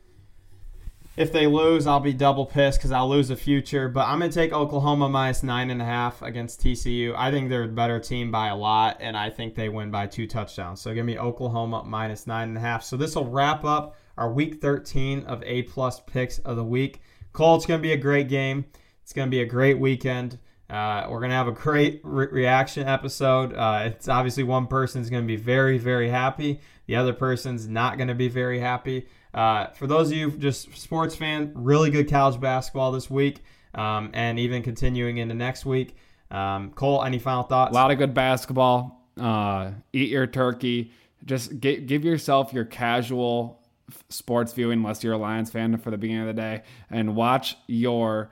if 1.15 1.31
they 1.33 1.47
lose, 1.47 1.87
I'll 1.87 1.99
be 1.99 2.13
double 2.13 2.45
pissed 2.45 2.77
because 2.77 2.91
I'll 2.91 3.09
lose 3.09 3.31
a 3.31 3.35
future. 3.35 3.89
But 3.89 4.07
I'm 4.07 4.19
gonna 4.19 4.31
take 4.31 4.53
Oklahoma 4.53 5.09
minus 5.09 5.41
nine 5.41 5.71
and 5.71 5.81
a 5.81 5.85
half 5.85 6.21
against 6.21 6.61
TCU. 6.61 7.15
I 7.17 7.31
think 7.31 7.49
they're 7.49 7.63
a 7.63 7.67
better 7.67 7.99
team 7.99 8.29
by 8.29 8.49
a 8.49 8.55
lot, 8.55 8.97
and 8.99 9.17
I 9.17 9.31
think 9.31 9.55
they 9.55 9.69
win 9.69 9.89
by 9.89 10.05
two 10.05 10.27
touchdowns. 10.27 10.79
So 10.81 10.93
give 10.93 11.05
me 11.05 11.17
Oklahoma 11.17 11.83
minus 11.85 12.27
nine 12.27 12.49
and 12.49 12.57
a 12.57 12.61
half. 12.61 12.83
So 12.83 12.97
this 12.97 13.15
will 13.15 13.29
wrap 13.29 13.63
up 13.65 13.95
our 14.17 14.31
week 14.31 14.61
13 14.61 15.25
of 15.25 15.43
A 15.43 15.63
plus 15.63 15.99
picks 15.99 16.39
of 16.39 16.55
the 16.55 16.63
week. 16.63 17.01
Cole, 17.33 17.55
it's 17.55 17.65
going 17.65 17.79
to 17.79 17.81
be 17.81 17.93
a 17.93 17.97
great 17.97 18.29
game. 18.29 18.65
It's 19.03 19.13
going 19.13 19.27
to 19.27 19.31
be 19.31 19.41
a 19.41 19.45
great 19.45 19.79
weekend. 19.79 20.39
Uh, 20.69 21.07
we're 21.09 21.19
going 21.19 21.29
to 21.29 21.35
have 21.35 21.47
a 21.47 21.53
great 21.53 22.01
re- 22.03 22.27
reaction 22.29 22.87
episode. 22.87 23.53
Uh, 23.53 23.83
it's 23.85 24.09
obviously 24.09 24.43
one 24.43 24.67
person's 24.67 25.09
going 25.09 25.23
to 25.23 25.27
be 25.27 25.37
very, 25.37 25.77
very 25.77 26.09
happy. 26.09 26.59
The 26.87 26.95
other 26.95 27.13
person's 27.13 27.67
not 27.67 27.97
going 27.97 28.09
to 28.09 28.15
be 28.15 28.27
very 28.27 28.59
happy. 28.59 29.07
Uh, 29.33 29.67
for 29.67 29.87
those 29.87 30.09
of 30.11 30.17
you 30.17 30.31
just 30.31 30.75
sports 30.75 31.15
fan, 31.15 31.51
really 31.53 31.89
good 31.89 32.09
college 32.09 32.39
basketball 32.41 32.91
this 32.91 33.09
week, 33.09 33.41
um, 33.75 34.09
and 34.13 34.39
even 34.39 34.63
continuing 34.63 35.17
into 35.17 35.35
next 35.35 35.65
week. 35.65 35.95
Um, 36.31 36.71
Cole, 36.71 37.03
any 37.03 37.19
final 37.19 37.43
thoughts? 37.43 37.71
A 37.71 37.75
lot 37.75 37.91
of 37.91 37.97
good 37.97 38.13
basketball. 38.13 39.05
Uh, 39.17 39.71
eat 39.93 40.09
your 40.09 40.27
turkey. 40.27 40.91
Just 41.23 41.59
get, 41.59 41.87
give 41.87 42.03
yourself 42.03 42.51
your 42.51 42.65
casual 42.65 43.61
sports 44.09 44.53
viewing 44.53 44.79
unless 44.79 45.03
you're 45.03 45.13
a 45.13 45.17
Lions 45.17 45.49
fan 45.49 45.77
for 45.77 45.91
the 45.91 45.97
beginning 45.97 46.27
of 46.27 46.35
the 46.35 46.41
day 46.41 46.63
and 46.89 47.15
watch 47.15 47.57
your 47.67 48.29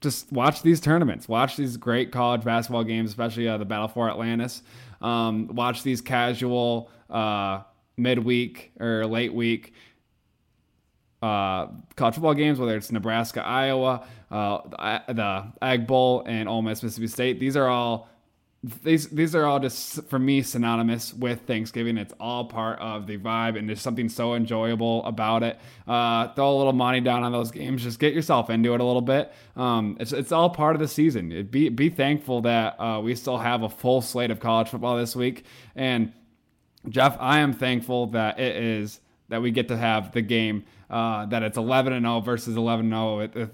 just 0.00 0.30
watch 0.30 0.62
these 0.62 0.80
tournaments 0.80 1.28
watch 1.28 1.56
these 1.56 1.76
great 1.76 2.12
college 2.12 2.44
basketball 2.44 2.84
games 2.84 3.10
especially 3.10 3.48
uh, 3.48 3.56
the 3.56 3.64
battle 3.64 3.88
for 3.88 4.08
atlantis 4.08 4.62
um, 5.00 5.48
watch 5.48 5.82
these 5.82 6.00
casual 6.00 6.90
uh, 7.10 7.62
midweek 7.96 8.72
or 8.78 9.06
late 9.06 9.34
week 9.34 9.72
uh, 11.22 11.68
college 11.96 12.14
football 12.14 12.34
games, 12.34 12.58
whether 12.58 12.76
it's 12.76 12.92
Nebraska, 12.92 13.44
Iowa, 13.44 14.06
uh, 14.30 15.00
the, 15.08 15.52
Egg 15.62 15.86
Bowl, 15.86 16.22
and 16.26 16.48
Ole 16.48 16.62
Miss, 16.62 16.82
Mississippi 16.82 17.08
State. 17.08 17.40
These 17.40 17.56
are 17.56 17.68
all 17.68 18.08
these 18.82 19.08
these 19.10 19.34
are 19.34 19.44
all 19.44 19.60
just 19.60 20.04
for 20.08 20.18
me 20.18 20.42
synonymous 20.42 21.14
with 21.14 21.42
Thanksgiving. 21.42 21.96
It's 21.98 22.12
all 22.18 22.46
part 22.46 22.80
of 22.80 23.06
the 23.06 23.16
vibe, 23.16 23.56
and 23.56 23.68
there's 23.68 23.80
something 23.80 24.08
so 24.08 24.34
enjoyable 24.34 25.04
about 25.04 25.42
it. 25.44 25.60
Uh, 25.86 26.28
throw 26.34 26.52
a 26.52 26.56
little 26.56 26.72
money 26.72 27.00
down 27.00 27.22
on 27.22 27.30
those 27.30 27.52
games. 27.52 27.82
Just 27.82 28.00
get 28.00 28.12
yourself 28.12 28.50
into 28.50 28.74
it 28.74 28.80
a 28.80 28.84
little 28.84 29.02
bit. 29.02 29.32
Um, 29.54 29.96
it's 30.00 30.12
it's 30.12 30.32
all 30.32 30.50
part 30.50 30.74
of 30.74 30.80
the 30.80 30.88
season. 30.88 31.46
Be 31.48 31.68
be 31.68 31.88
thankful 31.90 32.40
that 32.42 32.80
uh, 32.80 33.00
we 33.00 33.14
still 33.14 33.38
have 33.38 33.62
a 33.62 33.68
full 33.68 34.02
slate 34.02 34.32
of 34.32 34.40
college 34.40 34.68
football 34.68 34.96
this 34.96 35.14
week. 35.14 35.44
And 35.76 36.12
Jeff, 36.88 37.16
I 37.20 37.38
am 37.40 37.52
thankful 37.52 38.08
that 38.08 38.40
it 38.40 38.56
is 38.56 39.00
that 39.28 39.42
we 39.42 39.52
get 39.52 39.68
to 39.68 39.76
have 39.76 40.12
the 40.12 40.22
game 40.22 40.64
uh, 40.90 41.26
that 41.26 41.42
it's 41.42 41.56
11 41.56 41.92
and 41.92 42.04
0 42.04 42.20
versus 42.20 42.56
11 42.56 42.92
and 42.92 43.50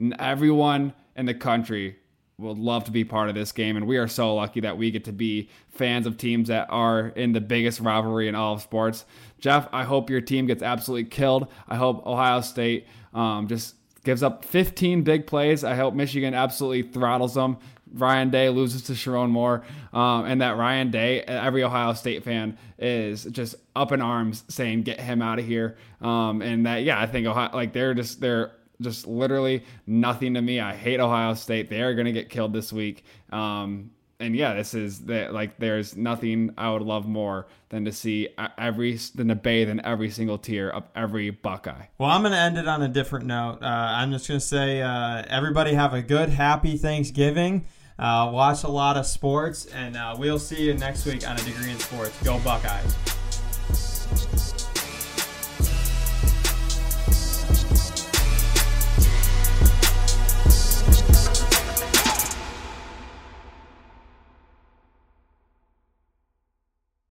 0. 0.00 0.14
Everyone 0.18 0.92
in 1.16 1.26
the 1.26 1.34
country 1.34 1.96
would 2.38 2.58
love 2.58 2.84
to 2.84 2.90
be 2.90 3.04
part 3.04 3.28
of 3.28 3.34
this 3.34 3.52
game, 3.52 3.76
and 3.76 3.86
we 3.86 3.96
are 3.96 4.08
so 4.08 4.34
lucky 4.34 4.60
that 4.60 4.76
we 4.76 4.90
get 4.90 5.04
to 5.04 5.12
be 5.12 5.48
fans 5.70 6.06
of 6.06 6.16
teams 6.16 6.48
that 6.48 6.66
are 6.70 7.08
in 7.08 7.32
the 7.32 7.40
biggest 7.40 7.80
rivalry 7.80 8.28
in 8.28 8.34
all 8.34 8.54
of 8.54 8.62
sports. 8.62 9.04
Jeff, 9.38 9.68
I 9.72 9.84
hope 9.84 10.10
your 10.10 10.20
team 10.20 10.46
gets 10.46 10.62
absolutely 10.62 11.08
killed. 11.08 11.46
I 11.68 11.76
hope 11.76 12.04
Ohio 12.06 12.40
State 12.40 12.86
um, 13.12 13.46
just 13.46 13.76
gives 14.02 14.22
up 14.22 14.44
15 14.44 15.02
big 15.02 15.26
plays. 15.26 15.64
I 15.64 15.74
hope 15.74 15.94
Michigan 15.94 16.34
absolutely 16.34 16.82
throttles 16.82 17.34
them. 17.34 17.58
Ryan 17.92 18.30
Day 18.30 18.48
loses 18.48 18.82
to 18.84 18.92
Sherrone 18.92 19.30
Moore, 19.30 19.62
um, 19.92 20.24
and 20.24 20.40
that 20.40 20.56
Ryan 20.56 20.90
Day, 20.90 21.20
every 21.22 21.62
Ohio 21.62 21.92
State 21.92 22.24
fan 22.24 22.58
is 22.78 23.24
just 23.24 23.54
up 23.76 23.92
in 23.92 24.00
arms 24.00 24.42
saying, 24.48 24.82
"Get 24.82 25.00
him 25.00 25.22
out 25.22 25.38
of 25.38 25.46
here." 25.46 25.76
Um, 26.00 26.42
and 26.42 26.66
that, 26.66 26.82
yeah, 26.82 27.00
I 27.00 27.06
think 27.06 27.28
Ohio, 27.28 27.50
like 27.54 27.72
they're 27.72 27.94
just 27.94 28.20
they're 28.20 28.50
just 28.84 29.06
literally 29.06 29.64
nothing 29.86 30.34
to 30.34 30.42
me. 30.42 30.60
I 30.60 30.74
hate 30.74 31.00
Ohio 31.00 31.34
State. 31.34 31.68
They 31.68 31.82
are 31.82 31.94
going 31.94 32.06
to 32.06 32.12
get 32.12 32.28
killed 32.28 32.52
this 32.52 32.72
week. 32.72 33.04
Um, 33.32 33.90
and 34.20 34.36
yeah, 34.36 34.54
this 34.54 34.74
is 34.74 35.00
the, 35.00 35.28
like 35.30 35.58
there's 35.58 35.96
nothing 35.96 36.54
I 36.56 36.70
would 36.70 36.82
love 36.82 37.06
more 37.06 37.46
than 37.68 37.84
to 37.84 37.92
see 37.92 38.28
every 38.56 38.96
than 39.14 39.28
to 39.28 39.34
bathe 39.34 39.68
in 39.68 39.84
every 39.84 40.10
single 40.10 40.38
tear 40.38 40.70
of 40.70 40.84
every 40.94 41.30
Buckeye. 41.30 41.86
Well, 41.98 42.10
I'm 42.10 42.22
going 42.22 42.32
to 42.32 42.38
end 42.38 42.58
it 42.58 42.68
on 42.68 42.82
a 42.82 42.88
different 42.88 43.26
note. 43.26 43.58
Uh, 43.60 43.66
I'm 43.66 44.12
just 44.12 44.28
going 44.28 44.40
to 44.40 44.46
say 44.46 44.82
uh, 44.82 45.24
everybody 45.28 45.74
have 45.74 45.94
a 45.94 46.02
good, 46.02 46.28
happy 46.28 46.76
Thanksgiving. 46.76 47.66
Uh, 47.98 48.30
watch 48.32 48.64
a 48.64 48.68
lot 48.68 48.96
of 48.96 49.06
sports, 49.06 49.66
and 49.66 49.96
uh, 49.96 50.16
we'll 50.18 50.38
see 50.38 50.64
you 50.64 50.74
next 50.74 51.06
week 51.06 51.28
on 51.28 51.36
a 51.36 51.42
degree 51.42 51.70
in 51.70 51.78
sports. 51.78 52.20
Go 52.24 52.38
Buckeyes! 52.40 52.94